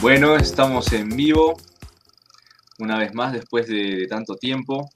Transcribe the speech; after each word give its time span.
Bueno, 0.00 0.36
estamos 0.36 0.92
en 0.92 1.08
vivo 1.10 1.56
una 2.80 2.98
vez 2.98 3.14
más 3.14 3.32
después 3.32 3.68
de, 3.68 4.06
tanto 4.08 4.36
tiempo 4.36 4.90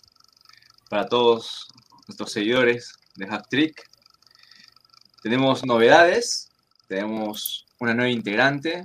para 0.88 1.06
todos 1.06 1.68
nuestros 2.08 2.32
seguidores 2.32 2.92
de 3.14 3.28
Hack 3.28 3.48
Trick. 3.48 3.88
Tenemos 5.22 5.64
novedades, 5.64 6.50
tenemos 6.88 7.66
una 7.78 7.94
nueva 7.94 8.10
integrante, 8.10 8.82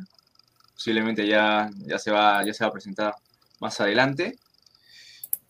posiblemente 0.76 1.26
ya, 1.26 1.72
ya, 1.88 1.98
se 1.98 2.12
va, 2.12 2.46
ya 2.46 2.54
se 2.54 2.64
va 2.64 2.70
a 2.70 2.74
presentar 2.74 3.16
más 3.62 3.80
adelante. 3.80 4.40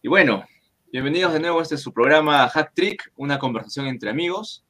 Y 0.01 0.09
bueno, 0.09 0.43
bienvenidos 0.91 1.31
de 1.31 1.39
nuevo 1.39 1.59
a 1.59 1.63
este 1.63 1.77
su 1.77 1.93
programa 1.93 2.49
Hack 2.49 2.73
Trick, 2.73 3.09
una 3.15 3.39
conversación 3.39 3.87
entre 3.87 4.09
amigos. 4.09 4.65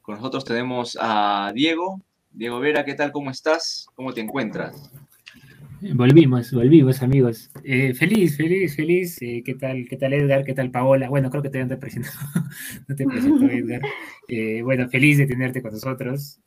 Con 0.00 0.14
nosotros 0.14 0.46
tenemos 0.46 0.96
a 0.98 1.52
Diego. 1.54 2.00
Diego 2.30 2.58
Vera, 2.58 2.86
¿qué 2.86 2.94
tal? 2.94 3.12
¿Cómo 3.12 3.30
estás? 3.30 3.86
¿Cómo 3.94 4.14
te 4.14 4.22
encuentras? 4.22 4.90
Volvimos, 5.82 6.50
volvimos, 6.52 7.02
amigos. 7.02 7.50
Eh, 7.64 7.92
feliz, 7.92 8.38
feliz, 8.38 8.74
feliz. 8.74 9.20
Eh, 9.20 9.42
¿Qué 9.44 9.54
tal, 9.56 9.84
qué 9.86 9.98
tal 9.98 10.14
Edgar? 10.14 10.42
¿Qué 10.42 10.54
tal 10.54 10.70
Paola? 10.70 11.10
Bueno, 11.10 11.28
creo 11.28 11.42
que 11.42 11.50
te 11.50 11.60
han 11.60 11.68
presentado. 11.78 12.16
no 12.88 12.96
te 12.96 13.04
presento, 13.04 13.44
Edgar. 13.44 13.82
Eh, 14.26 14.62
bueno, 14.62 14.88
feliz 14.88 15.18
de 15.18 15.26
tenerte 15.26 15.60
con 15.60 15.72
nosotros 15.72 16.40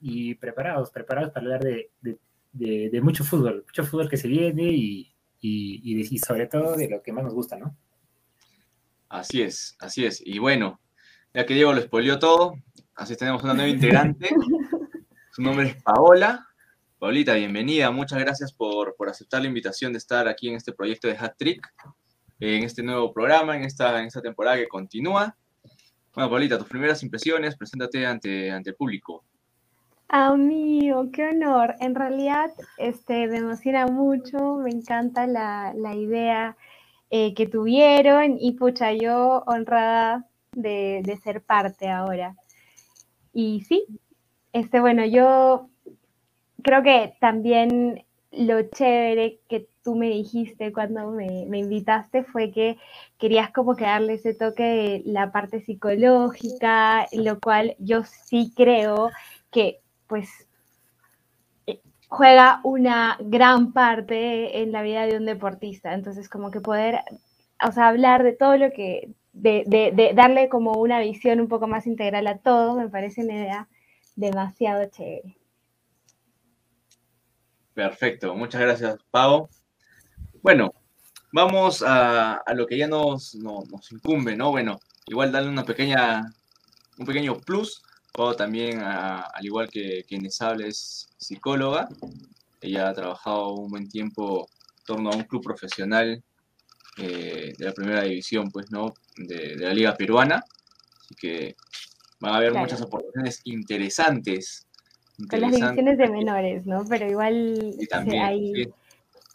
y 0.00 0.34
preparados, 0.36 0.90
preparados 0.90 1.30
para 1.30 1.44
hablar 1.44 1.62
de, 1.62 3.00
mucho 3.02 3.22
fútbol, 3.22 3.64
mucho 3.66 3.84
fútbol 3.84 4.08
que 4.08 4.16
se 4.16 4.28
viene 4.28 4.62
y, 4.72 5.12
y, 5.40 6.18
sobre 6.18 6.46
todo 6.46 6.76
de 6.76 6.88
lo 6.88 7.02
que 7.02 7.12
más 7.12 7.24
nos 7.24 7.34
gusta, 7.34 7.56
¿no? 7.56 7.76
Así 9.08 9.42
es, 9.42 9.76
así 9.78 10.04
es. 10.04 10.22
Y 10.24 10.38
bueno, 10.38 10.80
ya 11.32 11.46
que 11.46 11.54
Diego 11.54 11.72
lo 11.72 11.80
spoileó 11.80 12.18
todo, 12.18 12.54
así 12.94 13.16
tenemos 13.16 13.42
una 13.42 13.54
nueva 13.54 13.70
integrante. 13.70 14.28
Su 15.32 15.42
nombre 15.42 15.68
es 15.68 15.82
Paola. 15.82 16.46
Paulita, 16.98 17.34
bienvenida. 17.34 17.90
Muchas 17.90 18.18
gracias 18.18 18.52
por, 18.52 18.96
aceptar 19.08 19.40
la 19.40 19.48
invitación 19.48 19.92
de 19.92 19.98
estar 19.98 20.26
aquí 20.26 20.48
en 20.48 20.56
este 20.56 20.72
proyecto 20.72 21.06
de 21.06 21.16
Hat 21.16 21.36
Trick, 21.38 21.64
en 22.40 22.64
este 22.64 22.82
nuevo 22.82 23.12
programa, 23.12 23.56
en 23.56 23.62
esta, 23.62 24.00
en 24.00 24.06
esta 24.06 24.20
temporada 24.20 24.56
que 24.56 24.68
continúa. 24.68 25.36
Bueno, 26.12 26.28
Paulita, 26.28 26.58
tus 26.58 26.68
primeras 26.68 27.02
impresiones, 27.04 27.56
preséntate 27.56 28.04
ante, 28.04 28.50
ante 28.50 28.70
el 28.70 28.76
público. 28.76 29.24
Amigo, 30.08 31.10
qué 31.12 31.28
honor. 31.28 31.74
En 31.80 31.94
realidad, 31.94 32.50
este, 32.78 33.26
me 33.28 33.38
emociona 33.38 33.86
mucho, 33.86 34.56
me 34.56 34.70
encanta 34.70 35.26
la, 35.26 35.94
idea 35.94 36.56
eh, 37.10 37.34
que 37.34 37.46
tuvieron 37.46 38.36
y 38.40 38.52
pucha, 38.52 38.92
yo 38.92 39.44
honrada 39.46 40.26
de, 40.52 41.02
de 41.04 41.16
ser 41.18 41.42
parte 41.42 41.88
ahora. 41.88 42.36
Y 43.32 43.62
sí, 43.62 43.84
este, 44.52 44.80
bueno, 44.80 45.04
yo 45.04 45.68
creo 46.62 46.82
que 46.82 47.14
también 47.20 48.04
lo 48.30 48.62
chévere 48.62 49.40
que 49.48 49.68
tú 49.82 49.94
me 49.94 50.08
dijiste 50.08 50.72
cuando 50.72 51.10
me, 51.10 51.58
invitaste 51.58 52.24
fue 52.24 52.50
que 52.50 52.76
querías 53.18 53.50
como 53.52 53.76
que 53.76 53.84
darle 53.84 54.14
ese 54.14 54.34
toque 54.34 54.62
de 54.62 55.02
la 55.06 55.32
parte 55.32 55.60
psicológica, 55.60 57.06
lo 57.12 57.40
cual 57.40 57.74
yo 57.78 58.04
sí 58.04 58.52
creo 58.54 59.10
que 59.50 59.80
pues 60.08 60.28
eh, 61.66 61.80
juega 62.08 62.60
una 62.64 63.16
gran 63.20 63.72
parte 63.72 64.62
en 64.62 64.72
la 64.72 64.82
vida 64.82 65.06
de 65.06 65.16
un 65.16 65.26
deportista. 65.26 65.94
Entonces 65.94 66.28
como 66.28 66.50
que 66.50 66.60
poder, 66.60 67.00
o 67.64 67.70
sea, 67.70 67.88
hablar 67.88 68.24
de 68.24 68.32
todo 68.32 68.56
lo 68.56 68.72
que, 68.72 69.12
de, 69.32 69.64
de 69.66 70.12
darle 70.14 70.48
como 70.48 70.72
una 70.72 70.98
visión 70.98 71.40
un 71.40 71.48
poco 71.48 71.68
más 71.68 71.86
integral 71.86 72.26
a 72.26 72.38
todo, 72.38 72.74
me 72.74 72.88
parece 72.88 73.22
una 73.22 73.34
idea 73.34 73.68
demasiado 74.16 74.84
chévere. 74.90 75.38
Perfecto, 77.78 78.34
muchas 78.34 78.60
gracias, 78.60 78.96
Pau. 79.12 79.48
Bueno, 80.42 80.72
vamos 81.32 81.84
a, 81.86 82.42
lo 82.52 82.66
que 82.66 82.76
ya 82.76 82.88
nos, 82.88 83.36
nos 83.36 83.92
incumbe, 83.92 84.34
¿no? 84.34 84.50
Bueno, 84.50 84.80
igual 85.06 85.30
darle 85.30 85.48
una 85.48 85.64
pequeña, 85.64 86.24
un 86.98 87.06
pequeño 87.06 87.36
plus. 87.36 87.80
Pau 88.12 88.34
también, 88.34 88.80
al 88.80 89.44
igual 89.44 89.68
que 89.68 90.04
quienes 90.08 90.40
habla, 90.42 90.66
es 90.66 91.08
psicóloga. 91.16 91.88
Ella 92.60 92.88
ha 92.88 92.94
trabajado 92.94 93.54
un 93.54 93.70
buen 93.70 93.88
tiempo 93.88 94.48
en 94.78 94.84
torno 94.84 95.10
a 95.10 95.16
un 95.16 95.22
club 95.22 95.42
profesional 95.42 96.22
eh, 96.96 97.52
de 97.56 97.64
la 97.64 97.72
primera 97.72 98.02
división, 98.02 98.50
pues, 98.50 98.70
¿no? 98.70 98.92
De, 99.16 99.56
la 99.56 99.72
liga 99.72 99.94
peruana. 99.96 100.42
Así 101.00 101.14
que 101.14 101.56
van 102.20 102.34
a 102.34 102.36
haber 102.38 102.54
muchas 102.54 102.82
aportaciones 102.82 103.40
interesantes 103.44 104.66
con 105.26 105.40
las 105.40 105.52
divisiones 105.52 105.98
de 105.98 106.08
menores, 106.08 106.66
¿no? 106.66 106.84
Pero 106.88 107.08
igual 107.08 107.74
hay, 108.20 108.68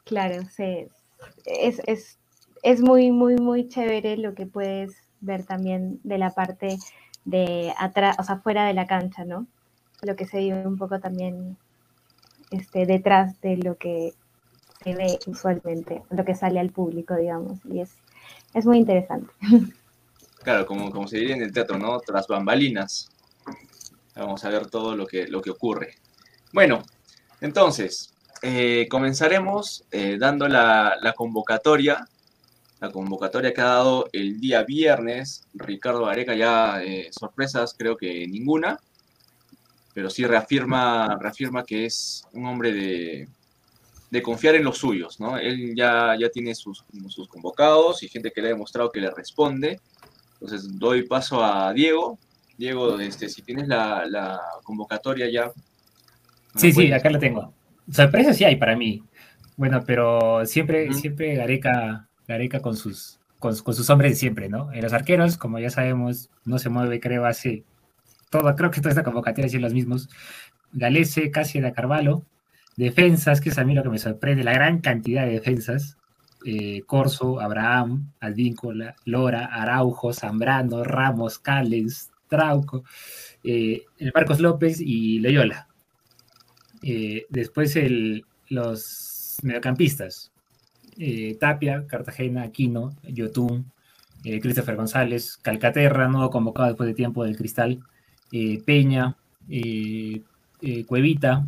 claro, 0.05 0.41
es, 1.45 1.81
es, 2.63 2.81
muy, 2.81 3.11
muy, 3.11 3.35
muy 3.35 3.67
chévere 3.67 4.17
lo 4.17 4.33
que 4.33 4.45
puedes 4.45 4.95
ver 5.19 5.45
también 5.45 5.99
de 6.03 6.17
la 6.17 6.31
parte 6.31 6.77
de 7.25 7.73
atrás, 7.77 8.17
o 8.19 8.23
sea, 8.23 8.37
fuera 8.37 8.65
de 8.65 8.73
la 8.73 8.87
cancha, 8.87 9.25
¿no? 9.25 9.47
Lo 10.01 10.15
que 10.15 10.25
se 10.25 10.39
vive 10.39 10.65
un 10.67 10.77
poco 10.77 10.99
también 10.99 11.57
este, 12.51 12.85
detrás 12.85 13.39
de 13.41 13.57
lo 13.57 13.77
que 13.77 14.13
se 14.83 14.95
ve 14.95 15.19
usualmente, 15.27 16.03
lo 16.09 16.25
que 16.25 16.35
sale 16.35 16.59
al 16.59 16.71
público, 16.71 17.15
digamos, 17.15 17.59
y 17.65 17.79
es, 17.79 17.95
es 18.53 18.65
muy 18.65 18.77
interesante. 18.77 19.31
Claro, 20.43 20.65
como, 20.65 20.91
como 20.91 21.07
se 21.07 21.19
diría 21.19 21.35
en 21.35 21.41
el 21.41 21.53
teatro, 21.53 21.77
¿no? 21.77 21.99
Tras 22.01 22.27
bambalinas. 22.27 23.09
Vamos 24.13 24.43
a 24.43 24.49
ver 24.49 24.67
todo 24.67 24.93
lo 24.93 25.07
que, 25.07 25.25
lo 25.27 25.41
que 25.41 25.49
ocurre. 25.49 25.95
Bueno, 26.51 26.83
entonces, 27.39 28.13
eh, 28.41 28.87
comenzaremos 28.89 29.85
eh, 29.89 30.17
dando 30.19 30.49
la, 30.49 31.13
convocatoria, 31.15 32.05
la 32.83 32.91
convocatoria 32.91 33.53
que 33.53 33.61
ha 33.61 33.65
dado 33.65 34.09
el 34.11 34.39
día 34.41 34.63
viernes. 34.63 35.47
Ricardo 35.53 36.05
Areca 36.05 36.35
ya 36.35 36.83
eh, 36.83 37.09
sorpresas, 37.17 37.75
creo 37.77 37.95
que 37.95 38.27
ninguna, 38.27 38.77
pero 39.93 40.09
sí 40.09 40.25
reafirma, 40.25 41.17
reafirma 41.19 41.63
que 41.63 41.85
es 41.85 42.25
un 42.33 42.45
hombre 42.45 42.73
de, 42.73 43.27
de 44.11 44.21
confiar 44.21 44.55
en 44.55 44.65
los 44.65 44.77
suyos, 44.77 45.19
¿no? 45.19 45.37
Él 45.37 45.73
ya, 45.75 46.17
ya 46.19 46.29
tiene 46.29 46.53
sus, 46.53 46.83
sus 47.07 47.29
convocados 47.29 48.03
y 48.03 48.09
gente 48.09 48.31
que 48.31 48.41
le 48.41 48.49
ha 48.49 48.51
demostrado 48.51 48.91
que 48.91 48.99
le 48.99 49.09
responde. 49.11 49.79
Entonces 50.33 50.77
doy 50.77 51.03
paso 51.03 51.41
a 51.41 51.71
Diego 51.71 52.19
Diego, 52.57 52.99
este, 52.99 53.29
si 53.29 53.41
tienes 53.41 53.67
la, 53.67 54.39
convocatoria 54.63 55.29
ya. 55.31 55.51
Sí, 56.55 56.71
sí, 56.71 56.91
acá 56.91 57.09
la 57.09 57.19
tengo. 57.19 57.53
Sorpresa 57.89 58.33
sí 58.33 58.43
hay 58.43 58.57
para 58.57 58.75
mí. 58.75 59.03
Bueno, 59.55 59.83
pero 59.85 60.45
siempre, 60.45 60.93
siempre 60.93 61.35
Gareca, 61.35 62.07
Gareca 62.27 62.61
con 62.61 62.75
sus, 62.75 63.19
con, 63.39 63.55
sus 63.55 63.89
hombres 63.89 64.13
de 64.13 64.15
siempre, 64.17 64.49
¿no? 64.49 64.71
En 64.73 64.81
los 64.81 64.93
arqueros, 64.93 65.37
como 65.37 65.59
ya 65.59 65.69
sabemos, 65.69 66.29
no 66.45 66.59
se 66.59 66.69
mueve, 66.69 66.99
creo, 66.99 67.25
hace 67.25 67.63
todo, 68.29 68.55
creo 68.55 68.71
que 68.71 68.79
toda 68.79 68.91
esta 68.91 69.03
convocatoria 69.03 69.49
son 69.49 69.61
los 69.61 69.73
mismos. 69.73 70.09
Galese, 70.71 71.31
de 71.31 71.73
Carvalho. 71.73 72.25
Defensas, 72.75 73.39
que 73.39 73.49
es 73.49 73.57
a 73.59 73.63
mí 73.63 73.75
lo 73.75 73.83
que 73.83 73.89
me 73.89 73.99
sorprende, 73.99 74.43
la 74.43 74.53
gran 74.53 74.79
cantidad 74.79 75.25
de 75.25 75.33
defensas. 75.33 75.97
Eh, 76.45 76.81
Corso, 76.85 77.39
Abraham, 77.39 78.11
Advíncola, 78.19 78.95
Lora, 79.05 79.45
Araujo, 79.45 80.11
Zambrano, 80.11 80.83
Ramos, 80.83 81.39
Callens, 81.39 82.11
Trauco, 82.27 82.83
eh, 83.43 83.83
el 83.97 84.11
Marcos 84.13 84.41
López 84.41 84.81
y 84.81 85.19
Loyola. 85.19 85.67
Eh, 86.81 87.27
después 87.29 87.75
el, 87.77 88.25
los 88.49 89.37
mediocampistas, 89.41 90.32
eh, 90.97 91.37
Tapia, 91.39 91.85
Cartagena, 91.87 92.43
Aquino, 92.43 92.95
Yotun, 93.03 93.71
Christopher 94.23 94.77
González, 94.77 95.37
Calcaterra, 95.41 96.07
nuevo 96.07 96.29
convocado 96.29 96.69
después 96.69 96.87
de 96.87 96.93
tiempo 96.93 97.25
del 97.25 97.35
Cristal, 97.35 97.79
Peña, 98.65 99.17
Cuevita, 100.87 101.45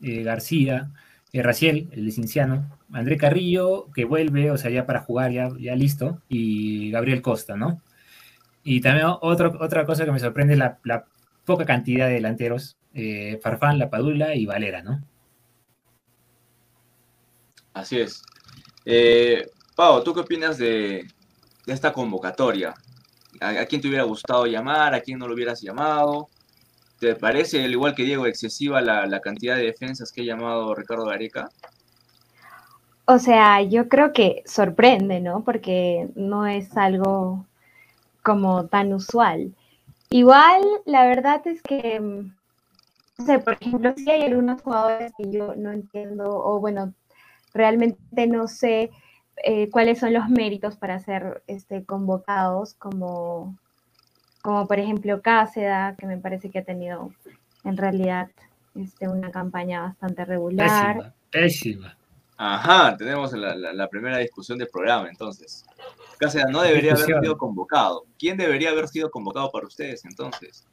García, 0.00 0.92
Raciel, 1.32 1.88
el 1.90 2.04
licenciano, 2.04 2.78
André 2.92 3.16
Carrillo, 3.16 3.88
que 3.92 4.04
vuelve, 4.04 4.52
o 4.52 4.56
sea, 4.56 4.70
ya 4.70 4.86
para 4.86 5.00
jugar, 5.00 5.32
ya, 5.32 5.50
ya 5.58 5.74
listo, 5.74 6.20
y 6.28 6.92
Gabriel 6.92 7.22
Costa, 7.22 7.56
¿no? 7.56 7.80
Y 8.64 8.80
también 8.80 9.06
otra 9.20 9.86
cosa 9.86 10.04
que 10.04 10.12
me 10.12 10.20
sorprende 10.20 10.54
es 10.54 10.58
la, 10.58 11.06
poca 11.44 11.64
cantidad 11.64 12.06
de 12.06 12.14
delanteros, 12.14 12.76
eh, 12.94 13.40
Farfán, 13.42 13.78
La 13.78 13.90
Padula 13.90 14.36
y 14.36 14.46
Valera, 14.46 14.82
¿no? 14.82 15.02
Así 17.74 17.98
es. 17.98 18.22
Eh, 18.84 19.46
Pau, 19.74 20.02
¿tú 20.02 20.12
qué 20.12 20.20
opinas 20.20 20.58
de, 20.58 21.06
esta 21.66 21.92
convocatoria? 21.92 22.74
¿A, 23.40 23.64
quién 23.66 23.80
te 23.80 23.88
hubiera 23.88 24.04
gustado 24.04 24.46
llamar? 24.46 24.94
¿A 24.94 25.00
quién 25.00 25.18
no 25.18 25.26
lo 25.26 25.34
hubieras 25.34 25.60
llamado? 25.60 26.28
¿Te 26.98 27.16
parece, 27.16 27.64
al 27.64 27.72
igual 27.72 27.94
que 27.94 28.04
Diego, 28.04 28.26
excesiva 28.26 28.80
la, 28.80 29.20
cantidad 29.20 29.56
de 29.56 29.64
defensas 29.64 30.12
que 30.12 30.22
ha 30.22 30.24
llamado 30.24 30.74
Ricardo 30.74 31.06
Gareca? 31.06 31.48
o 33.04 33.18
sea, 33.18 33.62
yo 33.62 33.88
creo 33.88 34.12
que 34.12 34.42
sorprende, 34.46 35.20
¿no? 35.20 35.44
Porque 35.44 36.08
no 36.14 36.46
es 36.46 36.76
algo 36.76 37.46
como 38.22 38.66
tan 38.66 38.92
usual. 38.92 39.54
Igual, 40.10 40.62
la 40.86 41.04
verdad 41.06 41.46
es 41.46 41.62
que, 41.62 42.00
mm, 42.00 42.34
no 43.18 43.26
sé, 43.26 43.38
por 43.40 43.54
ejemplo, 43.54 43.92
si 43.96 44.10
hay 44.10 44.22
algunos 44.22 44.62
jugadores 44.62 45.12
que 45.16 45.30
yo 45.30 45.54
no 45.56 45.72
entiendo, 45.72 46.24
o 46.26 46.60
bueno, 46.60 46.94
realmente 47.54 48.26
no 48.26 48.48
sé 48.48 48.90
eh, 49.44 49.70
cuáles 49.70 49.98
son 49.98 50.12
los 50.12 50.28
méritos 50.28 50.76
para 50.76 50.98
ser 50.98 51.42
este, 51.46 51.84
convocados, 51.84 52.74
como, 52.74 53.56
como 54.42 54.66
por 54.66 54.78
ejemplo 54.78 55.22
Cáceda, 55.22 55.96
que 55.96 56.06
me 56.06 56.18
parece 56.18 56.50
que 56.50 56.60
ha 56.60 56.64
tenido 56.64 57.12
en 57.64 57.76
realidad 57.76 58.30
este, 58.74 59.08
una 59.08 59.30
campaña 59.30 59.82
bastante 59.82 60.24
regular. 60.24 61.14
Pésima, 61.30 61.96
Ajá, 62.44 62.96
tenemos 62.96 63.32
la, 63.34 63.88
primera 63.88 64.18
discusión 64.18 64.58
del 64.58 64.68
programa, 64.68 65.08
entonces. 65.08 65.64
Cáceres 66.18 66.48
no 66.50 66.62
debería 66.62 66.92
haber 66.92 67.04
sido 67.04 67.38
convocado. 67.38 68.04
¿Quién 68.18 68.36
debería 68.36 68.70
haber 68.70 68.88
sido 68.88 69.12
convocado 69.12 69.50
para 69.52 69.66
ustedes, 69.66 70.04
entonces? 70.04 70.66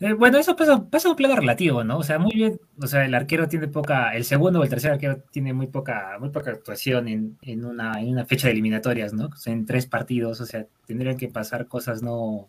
Eh, 0.00 0.12
bueno, 0.12 0.38
eso 0.38 0.54
pasa, 0.54 0.88
pasa 0.88 1.10
un 1.10 1.16
plano 1.16 1.34
relativo, 1.34 1.82
¿no? 1.82 1.98
O 1.98 2.02
sea, 2.04 2.18
muy 2.18 2.32
bien, 2.34 2.60
o 2.80 2.86
sea, 2.86 3.04
el 3.04 3.14
arquero 3.14 3.48
tiene 3.48 3.66
poca, 3.66 4.14
el 4.14 4.24
segundo 4.24 4.60
o 4.60 4.62
el 4.62 4.68
tercer 4.70 4.92
arquero 4.92 5.22
tiene 5.32 5.52
muy 5.52 5.66
poca, 5.66 6.16
muy 6.20 6.30
poca 6.30 6.52
actuación 6.52 7.08
en, 7.08 7.64
una, 7.64 8.00
en 8.00 8.10
una 8.10 8.24
fecha 8.24 8.46
de 8.46 8.52
eliminatorias, 8.52 9.12
¿no? 9.12 9.26
O 9.26 9.36
sea, 9.36 9.52
en 9.52 9.66
tres 9.66 9.86
partidos, 9.86 10.40
o 10.40 10.46
sea, 10.46 10.66
tendrían 10.86 11.16
que 11.16 11.28
pasar 11.28 11.66
cosas 11.66 12.02
no, 12.02 12.46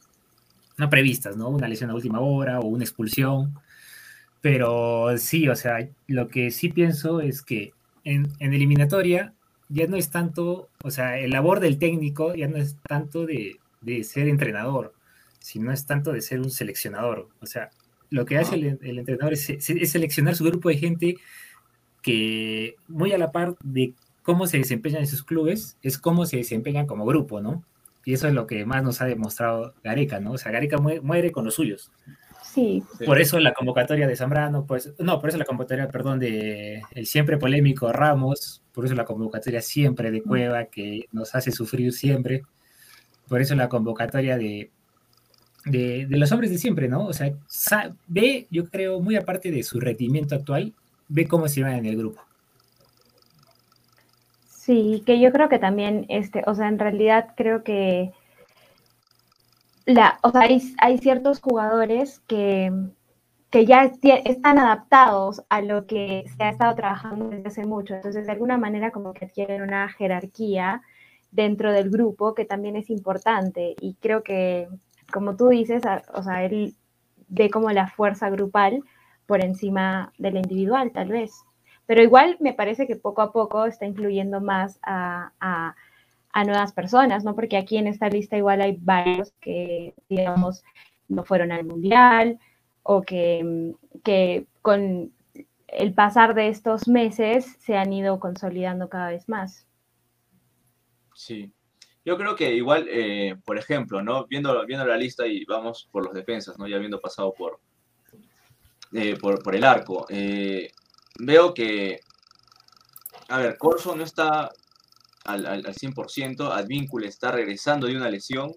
no 0.77 0.89
previstas, 0.89 1.37
¿no? 1.37 1.49
Una 1.49 1.67
lesión 1.67 1.89
a 1.89 1.95
última 1.95 2.19
hora 2.21 2.59
o 2.59 2.67
una 2.67 2.83
expulsión. 2.83 3.53
Pero 4.41 5.17
sí, 5.17 5.49
o 5.49 5.55
sea, 5.55 5.89
lo 6.07 6.29
que 6.29 6.51
sí 6.51 6.69
pienso 6.69 7.21
es 7.21 7.41
que 7.41 7.73
en, 8.03 8.31
eliminatoria 8.39 9.33
ya 9.69 9.87
no 9.87 9.97
es 9.97 10.09
tanto, 10.09 10.69
o 10.83 10.91
sea, 10.91 11.19
el 11.19 11.31
labor 11.31 11.59
del 11.59 11.77
técnico 11.77 12.33
ya 12.35 12.47
no 12.47 12.57
es 12.57 12.77
tanto 12.87 13.25
de, 13.25 13.59
ser 14.03 14.27
entrenador, 14.27 14.93
sino 15.39 15.71
es 15.71 15.85
tanto 15.85 16.11
de 16.11 16.21
ser 16.21 16.39
un 16.39 16.51
seleccionador. 16.51 17.29
O 17.41 17.45
sea, 17.45 17.69
lo 18.09 18.25
que 18.25 18.37
hace 18.37 18.55
el, 18.55 18.99
entrenador 18.99 19.33
es, 19.33 19.45
seleccionar 19.45 20.35
su 20.35 20.43
grupo 20.43 20.69
de 20.69 20.77
gente 20.77 21.15
que, 22.01 22.75
muy 22.87 23.13
a 23.13 23.17
la 23.17 23.31
par 23.31 23.55
de 23.63 23.93
cómo 24.23 24.47
se 24.47 24.57
desempeñan 24.57 25.01
en 25.01 25.07
sus 25.07 25.23
clubes, 25.23 25.77
es 25.81 25.97
cómo 25.97 26.25
se 26.25 26.37
desempeñan 26.37 26.87
como 26.87 27.05
grupo, 27.05 27.41
¿no? 27.41 27.63
Y 28.05 28.13
eso 28.13 28.27
es 28.27 28.33
lo 28.33 28.47
que 28.47 28.65
más 28.65 28.83
nos 28.83 29.01
ha 29.01 29.05
demostrado 29.05 29.73
Gareca, 29.83 30.19
¿no? 30.19 30.33
O 30.33 30.37
sea, 30.37 30.51
Gareca 30.51 30.77
muere, 30.77 31.31
con 31.31 31.45
los 31.45 31.55
suyos. 31.55 31.91
Sí. 32.43 32.83
Por 33.05 33.19
eso 33.19 33.39
la 33.39 33.53
convocatoria 33.53 34.07
de 34.07 34.15
Zambrano, 34.15 34.65
pues, 34.65 34.93
no, 34.97 35.19
por 35.19 35.29
eso 35.29 35.37
la 35.37 35.45
convocatoria, 35.45 35.89
perdón, 35.89 36.19
de 36.19 36.81
el 36.95 37.05
siempre 37.05 37.37
polémico 37.37 37.91
Ramos, 37.91 38.63
por 38.73 38.85
eso 38.85 38.95
la 38.95 39.05
convocatoria 39.05 39.61
siempre 39.61 40.09
de 40.09 40.23
Cueva, 40.23 40.65
que 40.65 41.05
nos 41.11 41.35
hace 41.35 41.51
sufrir 41.51 41.93
siempre, 41.93 42.43
por 43.27 43.41
eso 43.41 43.53
la 43.53 43.69
convocatoria 43.69 44.37
de, 44.37 44.71
de, 45.65 46.07
los 46.09 46.31
hombres 46.31 46.51
de 46.51 46.57
siempre, 46.57 46.87
¿no? 46.87 47.05
O 47.05 47.13
sea, 47.13 47.31
ve, 48.07 48.47
yo 48.49 48.69
creo, 48.69 48.99
muy 48.99 49.15
aparte 49.15 49.51
de 49.51 49.63
su 49.63 49.79
rendimiento 49.79 50.35
actual, 50.35 50.73
ve 51.07 51.27
cómo 51.27 51.47
se 51.47 51.63
va 51.63 51.75
en 51.75 51.85
el 51.85 51.97
grupo. 51.97 52.21
Sí, 54.47 55.03
que 55.05 55.19
yo 55.19 55.31
creo 55.31 55.49
que 55.49 55.59
también, 55.59 56.05
este, 56.09 56.43
o 56.45 56.53
sea, 56.53 56.67
en 56.67 56.77
realidad 56.79 57.33
creo 57.35 57.63
que 57.63 58.11
la, 59.85 60.19
o 60.21 60.29
sea, 60.29 60.41
hay, 60.41 60.97
ciertos 60.99 61.41
jugadores 61.41 62.19
que, 62.27 62.71
que 63.49 63.65
ya 63.65 63.91
están 64.25 64.59
adaptados 64.59 65.43
a 65.49 65.61
lo 65.61 65.87
que 65.87 66.25
se 66.37 66.43
ha 66.43 66.49
estado 66.49 66.75
trabajando 66.75 67.29
desde 67.29 67.47
hace 67.47 67.65
mucho. 67.65 67.95
Entonces, 67.95 68.27
de 68.27 68.31
alguna 68.31 68.57
manera, 68.57 68.91
como 68.91 69.13
que 69.13 69.25
adquieren 69.25 69.63
una 69.63 69.89
jerarquía 69.89 70.83
dentro 71.31 71.71
del 71.71 71.89
grupo 71.89 72.35
que 72.35 72.45
también 72.45 72.75
es 72.75 72.91
importante. 72.91 73.75
Y 73.81 73.95
creo 73.95 74.21
que, 74.21 74.67
como 75.11 75.35
tú 75.35 75.49
dices, 75.49 75.83
o 76.13 76.23
sea, 76.23 76.43
él 76.45 76.75
ve 77.27 77.49
como 77.49 77.71
la 77.71 77.87
fuerza 77.87 78.29
grupal 78.29 78.83
por 79.25 79.43
encima 79.43 80.11
de 80.17 80.31
la 80.31 80.39
individual, 80.39 80.91
tal 80.91 81.09
vez. 81.09 81.31
Pero 81.85 82.01
igual 82.01 82.37
me 82.39 82.53
parece 82.53 82.87
que 82.87 82.95
poco 82.95 83.21
a 83.21 83.31
poco 83.31 83.65
está 83.65 83.85
incluyendo 83.85 84.41
más 84.41 84.79
a, 84.83 85.75
nuevas 86.45 86.73
personas, 86.73 87.23
¿no? 87.23 87.35
Porque 87.35 87.57
aquí 87.57 87.77
en 87.77 87.87
esta 87.87 88.09
lista 88.09 88.37
igual 88.37 88.61
hay 88.61 88.77
varios 88.79 89.33
que, 89.41 89.93
digamos, 90.07 90.63
no 91.07 91.23
fueron 91.23 91.51
al 91.51 91.65
mundial 91.65 92.39
o 92.83 93.01
que, 93.01 93.73
que 94.03 94.45
con 94.61 95.11
el 95.67 95.93
pasar 95.93 96.33
de 96.33 96.47
estos 96.47 96.87
meses 96.87 97.55
se 97.59 97.75
han 97.77 97.91
ido 97.93 98.19
consolidando 98.19 98.89
cada 98.89 99.09
vez 99.09 99.27
más. 99.27 99.67
Sí. 101.13 101.51
Yo 102.09 102.17
creo 102.17 102.35
que 102.35 102.55
igual, 102.55 102.87
eh, 102.89 103.35
por 103.45 103.59
ejemplo, 103.59 104.01
¿no? 104.01 104.25
Viendo, 104.25 104.65
viendo 104.65 104.83
la 104.83 104.97
lista 104.97 105.27
y 105.27 105.45
vamos 105.45 105.87
por 105.91 106.03
los 106.03 106.11
defensas, 106.11 106.57
¿no? 106.57 106.67
Ya 106.67 106.77
habiendo 106.77 106.99
pasado 106.99 107.35
por, 107.37 107.59
eh, 108.93 109.15
por, 109.15 109.55
el 109.55 109.63
arco. 109.63 110.07
Eh, 110.09 110.71
veo 111.19 111.53
que, 111.53 111.99
a 113.27 113.37
ver, 113.37 113.59
Corso 113.59 113.95
no 113.95 114.03
está 114.03 114.49
al, 115.25 115.45
al, 115.45 115.63
100%, 115.63 116.51
Advíncula 116.51 117.07
está 117.07 117.31
regresando 117.31 117.85
de 117.85 117.95
una 117.95 118.09
lesión, 118.09 118.53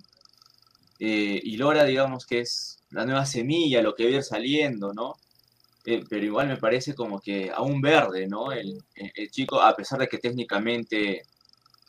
y 0.99 1.55
Lora, 1.59 1.85
digamos 1.85 2.25
que 2.25 2.41
es 2.41 2.79
la 2.89 3.05
nueva 3.05 3.27
semilla, 3.27 3.83
lo 3.83 3.95
que 3.95 4.09
ir 4.09 4.23
saliendo, 4.23 4.95
¿no? 4.95 5.13
Pero 5.85 6.25
igual 6.25 6.49
me 6.49 6.57
parece 6.57 6.95
como 6.95 7.21
que 7.21 7.51
aún 7.55 7.83
verde, 7.83 8.27
¿no? 8.27 8.51
El, 8.51 8.83
chico, 9.31 9.61
a 9.61 9.77
pesar 9.77 9.99
de 9.99 10.09
que 10.09 10.17
técnicamente 10.17 11.25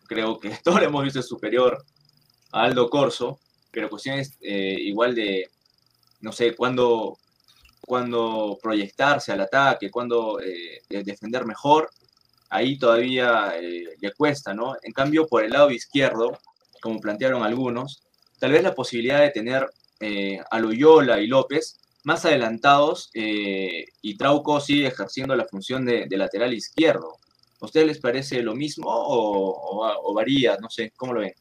creo 0.07 0.39
que 0.39 0.50
todo 0.63 0.79
lo 0.79 0.85
hemos 0.85 1.03
visto 1.03 1.21
superior 1.21 1.83
a 2.51 2.63
Aldo 2.63 2.89
Corso, 2.89 3.39
pero 3.71 3.89
cuestiones 3.89 4.38
eh, 4.41 4.75
igual 4.79 5.15
de, 5.15 5.50
no 6.21 6.31
sé, 6.31 6.55
cuando 6.55 7.17
cuando 7.85 8.57
proyectarse 8.61 9.31
al 9.31 9.41
ataque, 9.41 9.91
cuando 9.91 10.39
eh, 10.39 10.81
defender 11.03 11.45
mejor, 11.45 11.89
ahí 12.50 12.77
todavía 12.77 13.53
eh, 13.59 13.83
le 14.00 14.13
cuesta, 14.13 14.53
¿no? 14.53 14.75
En 14.81 14.94
cambio, 14.94 15.27
por 15.27 15.44
el 15.44 15.51
lado 15.51 15.69
izquierdo, 15.69 16.39
como 16.81 17.01
plantearon 17.01 17.44
algunos, 17.44 18.03
tal 18.39 18.53
vez 18.53 18.63
la 18.63 18.75
posibilidad 18.75 19.19
de 19.19 19.31
tener 19.31 19.69
eh, 19.99 20.39
a 20.49 20.59
Loyola 20.59 21.19
y 21.19 21.27
López 21.27 21.79
más 22.03 22.25
adelantados 22.25 23.09
y 23.13 24.17
Trauco 24.17 24.59
sigue 24.59 24.88
ejerciendo 24.88 25.38
la 25.38 25.45
función 25.45 25.85
de, 25.85 26.06
lateral 26.09 26.53
izquierdo. 26.53 27.17
¿A 27.63 27.65
ustedes 27.65 27.88
les 27.88 28.00
parece 28.00 28.44
lo 28.44 28.56
mismo 28.56 28.89
o, 28.89 30.14
varía? 30.14 30.57
No 30.61 30.69
sé, 30.69 30.92
¿cómo 30.97 31.14
lo 31.14 31.21
ven? 31.21 31.31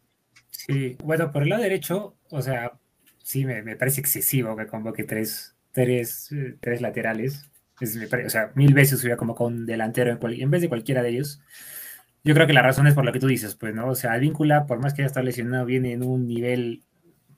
Sí, 0.51 0.97
bueno, 1.03 1.33
por 1.33 1.43
el 1.43 1.49
lado 1.49 1.65
derecho, 1.65 2.15
o 2.31 2.41
sea, 2.41 2.79
sí 3.25 3.45
me, 3.45 3.61
me 3.63 3.75
parece 3.75 4.01
excesivo 4.01 4.57
que 4.57 4.69
convoque 4.69 5.03
tres, 5.03 5.57
tres, 5.73 6.33
tres 6.61 6.81
laterales. 6.81 7.51
o 7.81 8.31
sea, 8.31 8.53
mil 8.55 8.73
veces 8.73 9.01
hubiera 9.01 9.17
como 9.17 9.35
con 9.35 9.53
un 9.53 9.67
delantero 9.67 10.13
en, 10.13 10.41
en, 10.41 10.49
vez 10.49 10.63
de 10.63 10.69
cualquiera 10.69 11.03
de 11.03 11.09
ellos. 11.09 11.41
Yo 12.23 12.35
creo 12.35 12.47
que 12.47 12.53
la 12.53 12.63
razón 12.63 12.87
es 12.87 12.95
por 12.95 13.05
lo 13.05 13.13
que 13.13 13.19
tú 13.19 13.27
dices, 13.27 13.57
pues, 13.57 13.75
¿no? 13.75 13.89
O 13.89 13.97
sea, 13.97 14.17
Víncula, 14.19 14.67
por 14.67 14.79
más 14.79 14.95
que 14.95 15.03
haya 15.03 15.09
estado 15.09 15.27
lesionado, 15.27 15.65
viene 15.65 15.93
en 15.93 16.05
un 16.05 16.29
nivel 16.29 16.85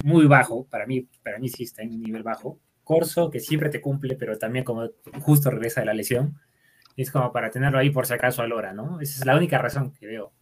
muy 0.04 0.26
bajo. 0.26 0.66
Para 0.66 0.85
mí, 0.85 1.08
para 1.23 1.38
mí 1.38 1.49
sí 1.49 1.62
está 1.62 1.82
en 1.82 1.94
un 1.94 2.02
nivel 2.02 2.23
bajo. 2.23 2.61
Corso, 2.82 3.30
que 3.30 3.40
siempre 3.40 3.70
te 3.70 3.80
cumple, 3.80 4.14
pero 4.14 4.37
también 4.37 4.62
como 4.62 4.90
justo 5.23 5.50
regresa 5.50 5.80
de 5.80 5.87
la 5.87 5.94
lesión. 5.94 6.38
Es 6.96 7.10
como 7.10 7.32
para 7.32 7.50
tenerlo 7.50 7.78
ahí 7.78 7.90
por 7.90 8.06
si 8.06 8.14
acaso 8.14 8.42
a 8.42 8.46
Lora, 8.46 8.72
¿no? 8.72 9.00
Esa 9.00 9.20
es 9.20 9.26
la 9.26 9.36
única 9.36 9.58
razón 9.58 9.92
que 9.92 10.06
veo. 10.06 10.32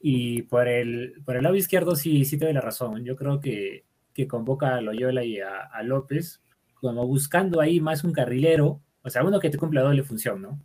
Y 0.00 0.42
por 0.42 0.68
el, 0.68 1.22
por 1.24 1.36
el 1.36 1.42
lado 1.44 1.56
izquierdo 1.56 1.96
sí, 1.96 2.24
sí 2.24 2.38
te 2.38 2.44
doy 2.44 2.54
la 2.54 2.60
razón. 2.60 3.04
Yo 3.04 3.16
creo 3.16 3.40
que, 3.40 3.84
que 4.12 4.28
convoca 4.28 4.74
a 4.76 4.80
Loyola 4.80 5.24
y 5.24 5.40
a 5.40 5.82
López 5.82 6.44
como 6.84 7.06
buscando 7.06 7.62
ahí 7.62 7.80
más 7.80 8.04
un 8.04 8.12
carrilero, 8.12 8.82
o 9.02 9.08
sea, 9.08 9.24
uno 9.24 9.40
que 9.40 9.48
te 9.48 9.56
cumpla 9.56 9.80
doble 9.80 10.02
función, 10.02 10.42
¿no? 10.42 10.60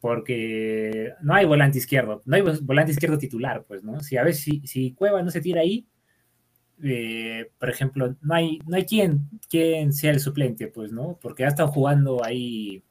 Porque 0.00 1.12
no 1.22 1.34
hay 1.34 1.46
volante 1.46 1.78
izquierdo, 1.78 2.20
no 2.24 2.34
hay 2.34 2.42
volante 2.62 2.90
izquierdo 2.90 3.16
titular, 3.16 3.64
pues, 3.68 3.84
¿no? 3.84 4.00
Si 4.00 4.16
a 4.16 4.24
veces 4.24 4.42
si, 4.42 4.66
si 4.66 4.92
Cueva 4.92 5.22
no 5.22 5.30
se 5.30 5.40
tira 5.40 5.60
ahí, 5.60 5.86
eh, 6.82 7.48
por 7.60 7.70
ejemplo, 7.70 8.16
no 8.20 8.34
hay, 8.34 8.58
no 8.66 8.74
hay 8.74 8.84
quien, 8.84 9.30
quien 9.48 9.92
sea 9.92 10.10
el 10.10 10.18
suplente, 10.18 10.66
pues, 10.66 10.90
¿no? 10.90 11.16
Porque 11.22 11.44
ha 11.44 11.48
estado 11.48 11.68
jugando 11.68 12.24
ahí. 12.24 12.82